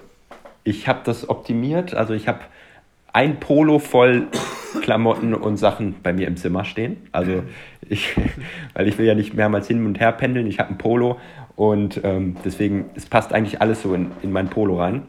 ich 0.62 0.89
habe 0.89 1.01
das 1.05 1.28
optimiert. 1.28 1.93
Also 1.93 2.14
ich 2.14 2.26
habe 2.26 2.41
ein 3.15 3.39
Polo 3.39 3.79
voll 3.79 4.27
Klamotten 4.83 5.35
und 5.35 5.57
Sachen 5.57 5.95
bei 6.03 6.12
mir 6.12 6.27
im 6.27 6.37
Zimmer 6.37 6.65
stehen. 6.65 6.97
Also 7.12 7.45
ich, 7.89 8.15
weil 8.75 8.89
ich 8.89 8.99
will 8.99 9.07
ja 9.07 9.15
nicht 9.15 9.35
mehrmals 9.35 9.69
hin 9.69 9.87
und 9.87 10.01
her 10.01 10.12
pendeln. 10.12 10.47
Ich 10.49 10.59
habe 10.59 10.71
ein 10.71 10.79
Polo 10.79 11.19
und 11.55 12.01
ähm, 12.03 12.37
deswegen, 12.45 12.91
es 12.97 13.07
passt 13.07 13.33
eigentlich 13.33 13.62
alles 13.62 13.83
so 13.83 13.95
in, 13.95 14.11
in 14.23 14.33
mein 14.33 14.49
Polo 14.49 14.81
rein. 14.81 15.03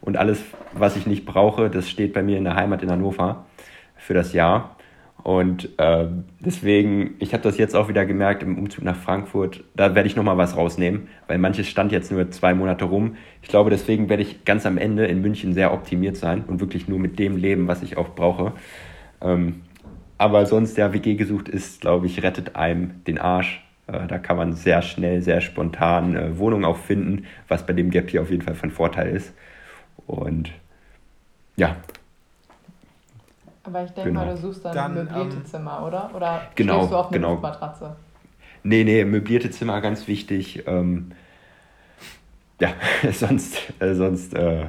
Und 0.00 0.16
alles, 0.16 0.42
was 0.72 0.96
ich 0.96 1.06
nicht 1.06 1.24
brauche, 1.24 1.70
das 1.70 1.88
steht 1.88 2.12
bei 2.12 2.24
mir 2.24 2.36
in 2.36 2.44
der 2.44 2.56
Heimat 2.56 2.82
in 2.82 2.90
Hannover 2.90 3.46
für 3.96 4.14
das 4.14 4.32
Jahr. 4.32 4.76
Und 5.22 5.78
äh, 5.78 6.06
deswegen, 6.40 7.14
ich 7.20 7.32
habe 7.32 7.44
das 7.44 7.56
jetzt 7.56 7.76
auch 7.76 7.88
wieder 7.88 8.04
gemerkt 8.04 8.42
im 8.42 8.58
Umzug 8.58 8.82
nach 8.82 8.96
Frankfurt, 8.96 9.62
da 9.76 9.94
werde 9.94 10.08
ich 10.08 10.16
nochmal 10.16 10.36
was 10.36 10.56
rausnehmen, 10.56 11.08
weil 11.28 11.38
manches 11.38 11.68
stand 11.68 11.92
jetzt 11.92 12.10
nur 12.10 12.30
zwei 12.32 12.54
Monate 12.54 12.86
rum. 12.86 13.16
Ich 13.40 13.48
glaube, 13.48 13.70
deswegen 13.70 14.08
werde 14.08 14.24
ich 14.24 14.44
ganz 14.44 14.66
am 14.66 14.78
Ende 14.78 15.06
in 15.06 15.20
München 15.20 15.54
sehr 15.54 15.72
optimiert 15.72 16.16
sein 16.16 16.42
und 16.46 16.60
wirklich 16.60 16.88
nur 16.88 16.98
mit 16.98 17.20
dem 17.20 17.36
leben, 17.36 17.68
was 17.68 17.82
ich 17.82 17.96
auch 17.96 18.16
brauche. 18.16 18.52
Ähm, 19.20 19.62
aber 20.18 20.44
sonst, 20.46 20.76
ja, 20.76 20.92
WG 20.92 21.14
gesucht 21.14 21.48
ist, 21.48 21.80
glaube 21.80 22.06
ich, 22.06 22.22
rettet 22.22 22.56
einem 22.56 23.04
den 23.06 23.18
Arsch. 23.18 23.64
Äh, 23.86 24.08
da 24.08 24.18
kann 24.18 24.36
man 24.36 24.54
sehr 24.54 24.82
schnell, 24.82 25.22
sehr 25.22 25.40
spontan 25.40 26.16
äh, 26.16 26.38
Wohnungen 26.38 26.64
auch 26.64 26.78
finden, 26.78 27.26
was 27.46 27.64
bei 27.64 27.72
dem 27.72 27.90
Gap 27.90 28.10
hier 28.10 28.22
auf 28.22 28.30
jeden 28.30 28.42
Fall 28.42 28.54
von 28.56 28.72
Vorteil 28.72 29.14
ist. 29.14 29.32
Und 30.06 30.52
ja, 31.56 31.76
aber 33.64 33.84
ich 33.84 33.90
denke 33.92 34.10
genau. 34.10 34.24
mal, 34.24 34.34
du 34.34 34.40
suchst 34.40 34.64
dann, 34.64 34.74
dann 34.74 34.94
möblierte 34.94 35.36
ähm, 35.36 35.44
Zimmer, 35.44 35.84
oder? 35.86 36.10
Oder 36.14 36.42
genau, 36.54 36.78
stehst 36.78 36.92
du 36.92 36.96
auf 36.96 37.06
eine 37.06 37.16
genau. 37.16 37.30
Luftmatratze? 37.32 37.96
Nee, 38.64 38.84
nee, 38.84 39.04
möblierte 39.04 39.50
Zimmer 39.50 39.80
ganz 39.80 40.08
wichtig. 40.08 40.64
Ähm, 40.66 41.12
ja, 42.60 42.74
sonst, 43.12 43.58
äh, 43.80 43.94
sonst 43.94 44.34
äh, 44.34 44.66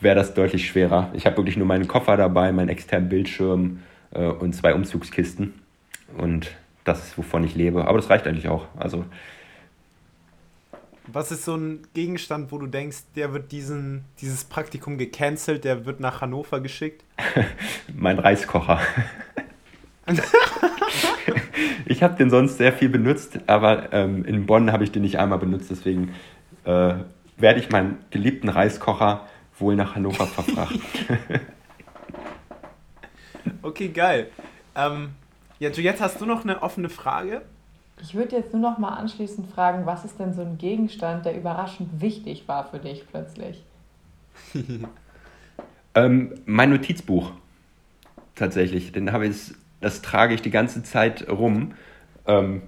wäre 0.00 0.16
das 0.16 0.34
deutlich 0.34 0.66
schwerer. 0.66 1.10
Ich 1.14 1.26
habe 1.26 1.36
wirklich 1.36 1.56
nur 1.56 1.66
meinen 1.66 1.88
Koffer 1.88 2.16
dabei, 2.16 2.52
meinen 2.52 2.68
externen 2.68 3.08
Bildschirm 3.08 3.80
äh, 4.12 4.26
und 4.26 4.54
zwei 4.54 4.74
Umzugskisten. 4.74 5.54
Und 6.18 6.50
das 6.84 7.04
ist, 7.04 7.18
wovon 7.18 7.44
ich 7.44 7.54
lebe. 7.54 7.86
Aber 7.86 7.98
das 7.98 8.10
reicht 8.10 8.26
eigentlich 8.26 8.48
auch. 8.48 8.66
Also 8.76 9.04
was 11.06 11.32
ist 11.32 11.44
so 11.44 11.56
ein 11.56 11.86
Gegenstand, 11.94 12.52
wo 12.52 12.58
du 12.58 12.66
denkst, 12.66 12.98
der 13.16 13.32
wird 13.32 13.52
diesen, 13.52 14.04
dieses 14.20 14.44
Praktikum 14.44 14.98
gecancelt, 14.98 15.64
der 15.64 15.84
wird 15.84 16.00
nach 16.00 16.20
Hannover 16.20 16.60
geschickt? 16.60 17.04
mein 17.94 18.18
Reiskocher. 18.18 18.80
ich 21.86 22.02
habe 22.02 22.16
den 22.16 22.30
sonst 22.30 22.58
sehr 22.58 22.72
viel 22.72 22.88
benutzt, 22.88 23.38
aber 23.46 23.92
ähm, 23.92 24.24
in 24.24 24.46
Bonn 24.46 24.72
habe 24.72 24.84
ich 24.84 24.92
den 24.92 25.02
nicht 25.02 25.18
einmal 25.18 25.38
benutzt, 25.38 25.70
deswegen 25.70 26.14
äh, 26.64 26.94
werde 27.36 27.60
ich 27.60 27.70
meinen 27.70 27.98
geliebten 28.10 28.48
Reiskocher 28.48 29.26
wohl 29.58 29.76
nach 29.76 29.94
Hannover 29.94 30.26
verfrachten. 30.26 30.82
okay, 33.62 33.88
geil. 33.88 34.30
Ähm, 34.74 35.10
ja, 35.58 35.70
jetzt 35.70 36.00
hast 36.00 36.20
du 36.20 36.26
noch 36.26 36.44
eine 36.44 36.62
offene 36.62 36.88
Frage. 36.88 37.42
Ich 38.02 38.16
würde 38.16 38.34
jetzt 38.34 38.52
nur 38.52 38.60
noch 38.60 38.78
mal 38.78 38.94
anschließend 38.94 39.46
fragen, 39.46 39.86
was 39.86 40.04
ist 40.04 40.18
denn 40.18 40.34
so 40.34 40.42
ein 40.42 40.58
Gegenstand, 40.58 41.24
der 41.24 41.36
überraschend 41.36 42.00
wichtig 42.00 42.48
war 42.48 42.64
für 42.64 42.80
dich 42.80 43.06
plötzlich? 43.08 43.62
ähm, 45.94 46.34
mein 46.44 46.70
Notizbuch. 46.70 47.30
Tatsächlich. 48.34 48.90
Den 48.90 49.12
habe 49.12 49.28
ich, 49.28 49.52
das 49.80 50.02
trage 50.02 50.34
ich 50.34 50.42
die 50.42 50.50
ganze 50.50 50.82
Zeit 50.82 51.28
rum. 51.30 51.74
Ähm, 52.26 52.62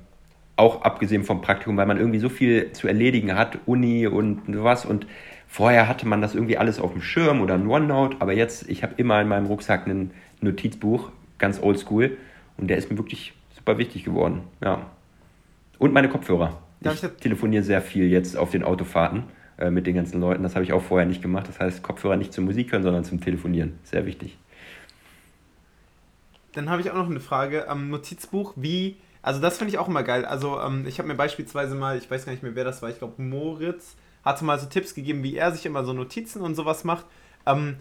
auch 0.55 0.83
abgesehen 0.83 1.25
vom 1.25 1.41
Praktikum, 1.41 1.77
weil 1.77 1.87
man 1.87 1.99
irgendwie 1.99 2.21
so 2.21 2.29
viel 2.29 2.71
zu 2.71 2.87
erledigen 2.87 3.35
hat, 3.35 3.59
Uni 3.67 4.07
und 4.07 4.43
sowas. 4.47 4.87
Und 4.87 5.05
vorher 5.49 5.89
hatte 5.89 6.07
man 6.07 6.21
das 6.21 6.37
irgendwie 6.37 6.59
alles 6.59 6.79
auf 6.79 6.93
dem 6.93 7.03
Schirm 7.03 7.41
oder 7.41 7.55
ein 7.55 7.67
OneNote, 7.67 8.19
aber 8.21 8.35
jetzt, 8.35 8.69
ich 8.69 8.85
habe 8.85 8.95
immer 8.99 9.21
in 9.21 9.27
meinem 9.27 9.47
Rucksack 9.47 9.89
ein 9.89 10.13
Notizbuch, 10.41 11.11
ganz 11.39 11.61
oldschool. 11.61 12.17
Und 12.57 12.69
der 12.69 12.77
ist 12.77 12.89
mir 12.89 12.99
wirklich 12.99 13.35
super 13.57 13.79
wichtig 13.79 14.05
geworden. 14.05 14.43
Ja. 14.63 14.87
Und 15.85 15.93
meine 15.93 16.09
Kopfhörer. 16.09 16.63
Ich, 16.81 17.03
ich 17.03 17.11
telefoniere 17.21 17.63
sehr 17.63 17.83
viel 17.83 18.07
jetzt 18.07 18.39
auf 18.39 18.51
den 18.51 18.65
Autofahrten 18.65 19.25
äh, 19.59 19.69
mit 19.69 19.87
den 19.87 19.95
ganzen 19.95 20.19
Leuten. 20.19 20.43
Das 20.43 20.55
habe 20.55 20.65
ich 20.65 20.73
auch 20.73 20.81
vorher 20.81 21.07
nicht 21.07 21.21
gemacht. 21.21 21.47
Das 21.47 21.61
heißt, 21.61 21.83
Kopfhörer 21.83 22.17
nicht 22.17 22.33
zum 22.33 22.47
Musik 22.47 22.73
hören, 22.73 22.83
sondern 22.83 23.05
zum 23.05 23.21
Telefonieren. 23.21 23.79
Sehr 23.83 24.07
wichtig. 24.07 24.39
Dann 26.53 26.71
habe 26.71 26.81
ich 26.81 26.91
auch 26.91 26.95
noch 26.95 27.11
eine 27.11 27.21
Frage 27.21 27.69
am 27.69 27.91
Notizbuch. 27.91 28.55
Wie, 28.57 28.97
also 29.21 29.43
das 29.43 29.59
finde 29.59 29.75
ich 29.75 29.79
auch 29.79 29.87
immer 29.87 30.05
geil. 30.05 30.25
Also 30.25 30.59
ähm, 30.59 30.87
ich 30.87 30.99
habe 30.99 31.07
mir 31.07 31.17
beispielsweise 31.17 31.75
mal, 31.75 31.99
ich 31.99 32.11
weiß 32.11 32.25
gar 32.25 32.33
nicht 32.33 32.43
mehr, 32.43 32.55
wer 32.55 32.65
das 32.65 32.81
war, 32.81 32.89
ich 32.89 32.97
glaube 32.97 33.21
Moritz, 33.21 33.95
hatte 34.25 34.43
mal 34.47 34.59
so 34.59 34.65
Tipps 34.65 34.95
gegeben, 34.95 35.23
wie 35.23 35.37
er 35.37 35.53
sich 35.53 35.67
immer 35.67 35.85
so 35.85 35.93
Notizen 35.93 36.41
und 36.41 36.55
sowas 36.55 36.85
macht. 36.85 37.05
Ähm, 37.45 37.77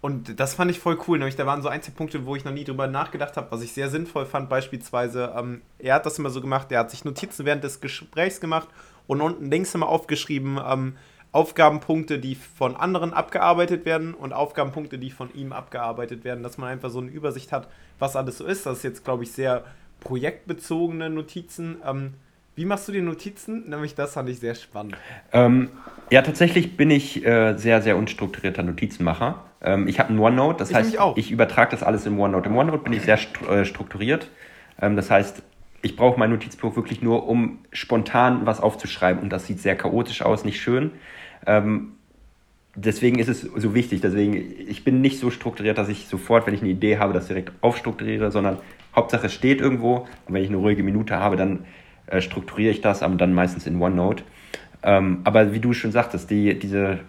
und 0.00 0.38
das 0.38 0.54
fand 0.54 0.70
ich 0.70 0.78
voll 0.78 0.98
cool. 1.08 1.18
Nämlich, 1.18 1.36
da 1.36 1.46
waren 1.46 1.62
so 1.62 1.68
Einzelpunkte, 1.68 2.24
wo 2.24 2.36
ich 2.36 2.44
noch 2.44 2.52
nie 2.52 2.64
drüber 2.64 2.86
nachgedacht 2.86 3.36
habe, 3.36 3.50
was 3.50 3.62
ich 3.62 3.72
sehr 3.72 3.88
sinnvoll 3.88 4.26
fand. 4.26 4.48
Beispielsweise, 4.48 5.34
ähm, 5.36 5.62
er 5.78 5.94
hat 5.94 6.06
das 6.06 6.18
immer 6.18 6.30
so 6.30 6.40
gemacht, 6.40 6.70
er 6.70 6.80
hat 6.80 6.90
sich 6.90 7.04
Notizen 7.04 7.44
während 7.44 7.64
des 7.64 7.80
Gesprächs 7.80 8.40
gemacht 8.40 8.68
und 9.08 9.20
unten 9.20 9.50
links 9.50 9.74
immer 9.74 9.88
aufgeschrieben, 9.88 10.60
ähm, 10.64 10.96
Aufgabenpunkte, 11.32 12.18
die 12.18 12.36
von 12.36 12.76
anderen 12.76 13.12
abgearbeitet 13.12 13.84
werden 13.84 14.14
und 14.14 14.32
Aufgabenpunkte, 14.32 14.98
die 14.98 15.10
von 15.10 15.34
ihm 15.34 15.52
abgearbeitet 15.52 16.24
werden, 16.24 16.42
dass 16.42 16.58
man 16.58 16.70
einfach 16.70 16.90
so 16.90 17.00
eine 17.00 17.10
Übersicht 17.10 17.52
hat, 17.52 17.68
was 17.98 18.16
alles 18.16 18.38
so 18.38 18.46
ist. 18.46 18.66
Das 18.66 18.78
ist 18.78 18.84
jetzt, 18.84 19.04
glaube 19.04 19.24
ich, 19.24 19.32
sehr 19.32 19.64
projektbezogene 20.00 21.10
Notizen. 21.10 21.82
Ähm, 21.84 22.14
wie 22.58 22.64
machst 22.64 22.88
du 22.88 22.92
die 22.92 23.00
Notizen? 23.00 23.70
Nämlich 23.70 23.94
das 23.94 24.14
fand 24.14 24.28
ich 24.28 24.40
sehr 24.40 24.56
spannend. 24.56 24.96
Ähm, 25.32 25.68
ja, 26.10 26.22
tatsächlich 26.22 26.76
bin 26.76 26.90
ich 26.90 27.24
äh, 27.24 27.56
sehr, 27.56 27.82
sehr 27.82 27.96
unstrukturierter 27.96 28.64
Notizenmacher. 28.64 29.44
Ähm, 29.62 29.86
ich 29.86 30.00
habe 30.00 30.12
ein 30.12 30.18
OneNote, 30.18 30.58
das 30.58 30.70
ich 30.70 30.76
heißt, 30.76 30.98
ich 31.14 31.30
übertrage 31.30 31.70
das 31.70 31.84
alles 31.84 32.04
in 32.04 32.18
OneNote. 32.18 32.48
Im 32.48 32.56
OneNote 32.56 32.82
bin 32.82 32.92
ich 32.92 33.02
sehr 33.02 33.16
äh, 33.48 33.64
strukturiert. 33.64 34.28
Ähm, 34.82 34.96
das 34.96 35.08
heißt, 35.08 35.40
ich 35.82 35.94
brauche 35.94 36.18
mein 36.18 36.30
Notizbuch 36.30 36.74
wirklich 36.74 37.00
nur, 37.00 37.28
um 37.28 37.60
spontan 37.72 38.44
was 38.44 38.60
aufzuschreiben. 38.60 39.22
Und 39.22 39.32
das 39.32 39.46
sieht 39.46 39.60
sehr 39.60 39.76
chaotisch 39.76 40.22
aus, 40.22 40.44
nicht 40.44 40.60
schön. 40.60 40.90
Ähm, 41.46 41.92
deswegen 42.74 43.20
ist 43.20 43.28
es 43.28 43.42
so 43.42 43.72
wichtig. 43.72 44.00
Deswegen, 44.00 44.34
ich 44.68 44.82
bin 44.82 45.00
nicht 45.00 45.20
so 45.20 45.30
strukturiert, 45.30 45.78
dass 45.78 45.88
ich 45.88 46.08
sofort, 46.08 46.48
wenn 46.48 46.54
ich 46.54 46.62
eine 46.62 46.70
Idee 46.70 46.98
habe, 46.98 47.12
das 47.12 47.28
direkt 47.28 47.52
aufstrukturiere, 47.60 48.32
sondern 48.32 48.58
Hauptsache 48.96 49.26
es 49.26 49.32
steht 49.32 49.60
irgendwo. 49.60 50.08
Und 50.26 50.34
wenn 50.34 50.42
ich 50.42 50.48
eine 50.48 50.56
ruhige 50.56 50.82
Minute 50.82 51.20
habe, 51.20 51.36
dann 51.36 51.60
äh, 52.10 52.20
strukturiere 52.20 52.70
ich 52.70 52.80
das, 52.80 53.02
aber 53.02 53.16
dann 53.16 53.32
meistens 53.32 53.66
in 53.66 53.80
OneNote. 53.80 54.24
Ähm, 54.82 55.20
aber 55.24 55.52
wie 55.52 55.60
du 55.60 55.72
schon 55.72 55.92
sagtest, 55.92 56.30
die, 56.30 56.58
diese 56.58 57.00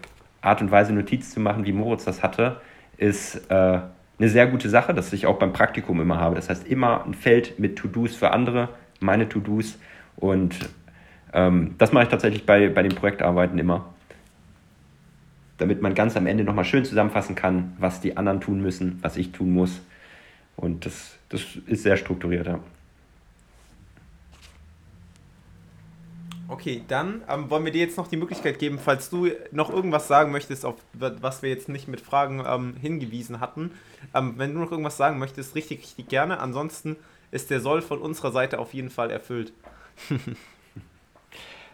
Art 0.42 0.62
und 0.62 0.72
Weise, 0.72 0.94
Notiz 0.94 1.32
zu 1.32 1.40
machen, 1.40 1.66
wie 1.66 1.72
Moritz 1.72 2.06
das 2.06 2.24
hatte, 2.24 2.62
ist 2.98 3.50
äh, 3.50 3.80
eine 4.20 4.30
sehr 4.30 4.48
gute 4.48 4.70
Sache, 4.70 4.94
das 4.94 5.14
ich 5.14 5.26
auch 5.26 5.40
beim 5.40 5.54
Praktikum 5.54 6.02
immer 6.02 6.20
habe. 6.20 6.36
Das 6.36 6.50
heißt, 6.50 6.68
immer 6.68 7.06
ein 7.06 7.14
Feld 7.14 7.60
mit 7.60 7.78
To-Dos 7.78 8.16
für 8.16 8.32
andere, 8.32 8.70
meine 9.00 9.30
To-Dos. 9.30 9.78
Und 10.18 10.58
ähm, 11.34 11.76
das 11.78 11.92
mache 11.92 12.06
ich 12.06 12.10
tatsächlich 12.10 12.46
bei, 12.46 12.70
bei 12.70 12.84
den 12.84 12.96
Projektarbeiten 12.96 13.58
immer. 13.58 13.94
Damit 15.58 15.82
man 15.82 15.94
ganz 15.94 16.16
am 16.18 16.26
Ende 16.26 16.44
nochmal 16.44 16.66
schön 16.66 16.86
zusammenfassen 16.86 17.36
kann, 17.36 17.74
was 17.78 18.02
die 18.02 18.18
anderen 18.18 18.42
tun 18.42 18.62
müssen, 18.62 19.00
was 19.02 19.18
ich 19.18 19.32
tun 19.32 19.54
muss. 19.54 19.82
Und 20.56 20.86
das, 20.86 21.18
das 21.30 21.42
ist 21.68 21.84
sehr 21.84 21.98
strukturiert. 21.98 22.48
Ja. 22.48 22.60
Okay, 26.52 26.82
dann 26.88 27.22
ähm, 27.30 27.52
wollen 27.52 27.64
wir 27.64 27.72
dir 27.72 27.82
jetzt 27.82 27.98
noch 27.98 28.08
die 28.08 28.18
Möglichkeit 28.18 28.58
geben, 28.58 28.80
falls 28.84 29.12
du 29.12 29.30
noch 29.52 29.70
irgendwas 29.70 30.08
sagen 30.08 30.32
möchtest, 30.32 30.66
auf 30.66 30.78
was 30.94 31.44
wir 31.44 31.50
jetzt 31.50 31.70
nicht 31.70 31.88
mit 31.88 32.02
Fragen 32.02 32.44
ähm, 32.44 32.74
hingewiesen 32.82 33.40
hatten. 33.40 33.70
Ähm, 34.16 34.34
wenn 34.38 34.56
du 34.56 34.60
noch 34.60 34.72
irgendwas 34.72 34.98
sagen 34.98 35.20
möchtest, 35.20 35.54
richtig, 35.54 35.82
richtig 35.82 36.08
gerne. 36.08 36.40
Ansonsten 36.40 36.96
ist 37.30 37.52
der 37.52 37.60
Soll 37.60 37.84
von 37.84 38.00
unserer 38.00 38.32
Seite 38.32 38.58
auf 38.58 38.74
jeden 38.74 38.90
Fall 38.90 39.12
erfüllt. 39.12 39.54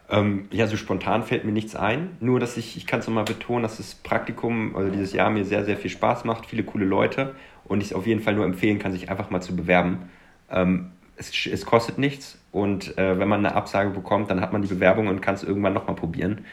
Ähm, 0.08 0.48
ja, 0.52 0.68
so 0.68 0.78
spontan 0.78 1.24
fällt 1.24 1.46
mir 1.46 1.52
nichts 1.52 1.76
ein. 1.76 2.16
Nur, 2.20 2.40
dass 2.40 2.58
ich, 2.58 2.78
ich 2.78 2.86
kann 2.86 3.00
es 3.00 3.08
nochmal 3.08 3.24
betonen, 3.24 3.64
dass 3.64 3.78
das 3.78 3.96
Praktikum, 3.96 4.76
also 4.76 4.92
dieses 4.92 5.14
Jahr 5.14 5.32
mir 5.32 5.46
sehr, 5.46 5.66
sehr 5.66 5.78
viel 5.78 5.90
Spaß 5.90 6.26
macht, 6.26 6.46
viele 6.46 6.64
coole 6.64 6.86
Leute 6.86 7.34
und 7.64 7.82
ich 7.82 7.88
es 7.88 7.94
auf 7.94 8.06
jeden 8.06 8.22
Fall 8.22 8.36
nur 8.36 8.46
empfehlen 8.46 8.78
kann, 8.78 8.92
sich 8.92 9.10
einfach 9.10 9.32
mal 9.32 9.42
zu 9.42 9.56
bewerben. 9.56 10.10
Ähm, 10.52 10.92
es, 11.18 11.32
es 11.48 11.66
kostet 11.66 11.98
nichts 11.98 12.38
und 12.56 12.98
äh, 12.98 13.20
wenn 13.20 13.28
man 13.28 13.46
eine 13.46 13.54
Absage 13.54 13.90
bekommt, 13.90 14.32
dann 14.32 14.40
hat 14.40 14.54
man 14.54 14.62
die 14.62 14.70
Bewerbung 14.70 15.08
und 15.08 15.22
kann 15.22 15.36
es 15.36 15.44
irgendwann 15.44 15.74
nochmal 15.74 15.98
probieren. 15.98 16.46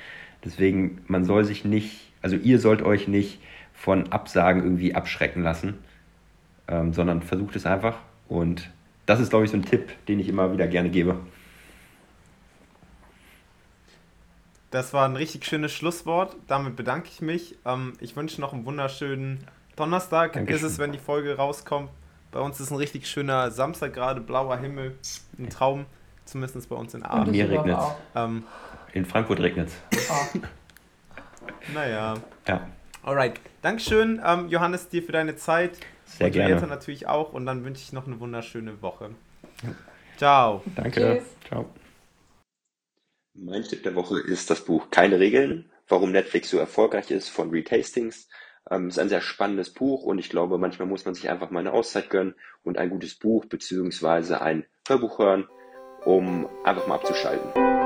Deswegen, 0.44 1.00
man 1.06 1.24
soll 1.24 1.44
sich 1.44 1.64
nicht, 1.64 2.12
also 2.22 2.34
ihr 2.34 2.58
sollt 2.58 2.82
euch 2.82 3.06
nicht 3.06 3.38
von 3.72 4.10
Absagen 4.10 4.64
irgendwie 4.64 4.96
abschrecken 4.96 5.44
lassen, 5.44 5.78
ähm, 6.66 6.92
sondern 6.92 7.22
versucht 7.22 7.54
es 7.54 7.66
einfach. 7.66 7.98
Und 8.28 8.68
das 9.06 9.20
ist, 9.20 9.30
glaube 9.30 9.44
ich, 9.44 9.52
so 9.52 9.56
ein 9.56 9.64
Tipp, 9.64 9.92
den 10.08 10.18
ich 10.18 10.28
immer 10.28 10.52
wieder 10.52 10.66
gerne 10.66 10.90
gebe. 10.90 11.20
Das 14.72 14.92
war 14.92 15.08
ein 15.08 15.14
richtig 15.14 15.44
schönes 15.44 15.70
Schlusswort. 15.70 16.34
Damit 16.48 16.74
bedanke 16.74 17.10
ich 17.12 17.20
mich. 17.20 17.54
Ähm, 17.64 17.92
ich 18.00 18.16
wünsche 18.16 18.40
noch 18.40 18.52
einen 18.52 18.66
wunderschönen 18.66 19.46
Donnerstag. 19.76 20.32
Dankeschön. 20.32 20.66
Ist 20.66 20.72
es, 20.72 20.78
wenn 20.80 20.90
die 20.90 20.98
Folge 20.98 21.36
rauskommt. 21.36 21.90
Bei 22.32 22.40
uns 22.40 22.58
ist 22.60 22.70
ein 22.70 22.76
richtig 22.76 23.06
schöner 23.06 23.50
Samstag 23.50 23.92
gerade, 23.92 24.22
blauer 24.22 24.56
Himmel, 24.56 24.96
ein 25.38 25.50
Traum, 25.50 25.84
zumindest 26.24 26.66
bei 26.68 26.76
uns 26.76 26.94
in 26.94 27.04
Aachen. 27.04 27.30
Mir 27.30 27.48
regnet 27.48 27.78
es. 27.78 27.84
Ähm, 28.14 28.44
in 28.94 29.04
Frankfurt 29.04 29.40
regnet 29.40 29.68
es. 29.90 30.10
Oh. 30.10 30.38
naja. 31.74 32.14
Ja. 32.48 32.66
Alright, 33.02 33.38
Dankeschön, 33.60 34.20
ähm, 34.24 34.48
Johannes, 34.48 34.88
dir 34.88 35.02
für 35.02 35.12
deine 35.12 35.36
Zeit. 35.36 35.78
Sehr 36.06 36.28
und 36.28 36.32
gerne. 36.32 36.54
Eltern 36.54 36.70
natürlich 36.70 37.06
auch. 37.06 37.34
Und 37.34 37.44
dann 37.44 37.64
wünsche 37.64 37.82
ich 37.82 37.92
noch 37.92 38.06
eine 38.06 38.18
wunderschöne 38.18 38.80
Woche. 38.80 39.10
Ciao. 40.16 40.62
Danke. 40.74 41.20
Tschüss. 41.20 41.48
Ciao. 41.48 41.66
Mein 43.34 43.62
Tipp 43.62 43.82
der 43.82 43.94
Woche 43.94 44.20
ist 44.20 44.50
das 44.50 44.64
Buch 44.64 44.90
Keine 44.90 45.18
Regeln, 45.18 45.70
warum 45.88 46.12
Netflix 46.12 46.50
so 46.50 46.58
erfolgreich 46.58 47.10
ist 47.10 47.28
von 47.28 47.50
Reed 47.50 47.70
Hastings. 47.70 48.28
Ähm, 48.70 48.88
ist 48.88 48.98
ein 48.98 49.08
sehr 49.08 49.20
spannendes 49.20 49.70
Buch 49.70 50.04
und 50.04 50.18
ich 50.18 50.30
glaube, 50.30 50.58
manchmal 50.58 50.88
muss 50.88 51.04
man 51.04 51.14
sich 51.14 51.28
einfach 51.30 51.50
mal 51.50 51.60
eine 51.60 51.72
Auszeit 51.72 52.10
gönnen 52.10 52.34
und 52.62 52.78
ein 52.78 52.90
gutes 52.90 53.14
Buch 53.14 53.44
beziehungsweise 53.46 54.40
ein 54.40 54.64
Hörbuch 54.86 55.18
hören, 55.18 55.48
um 56.04 56.48
einfach 56.64 56.86
mal 56.86 56.96
abzuschalten. 56.96 57.81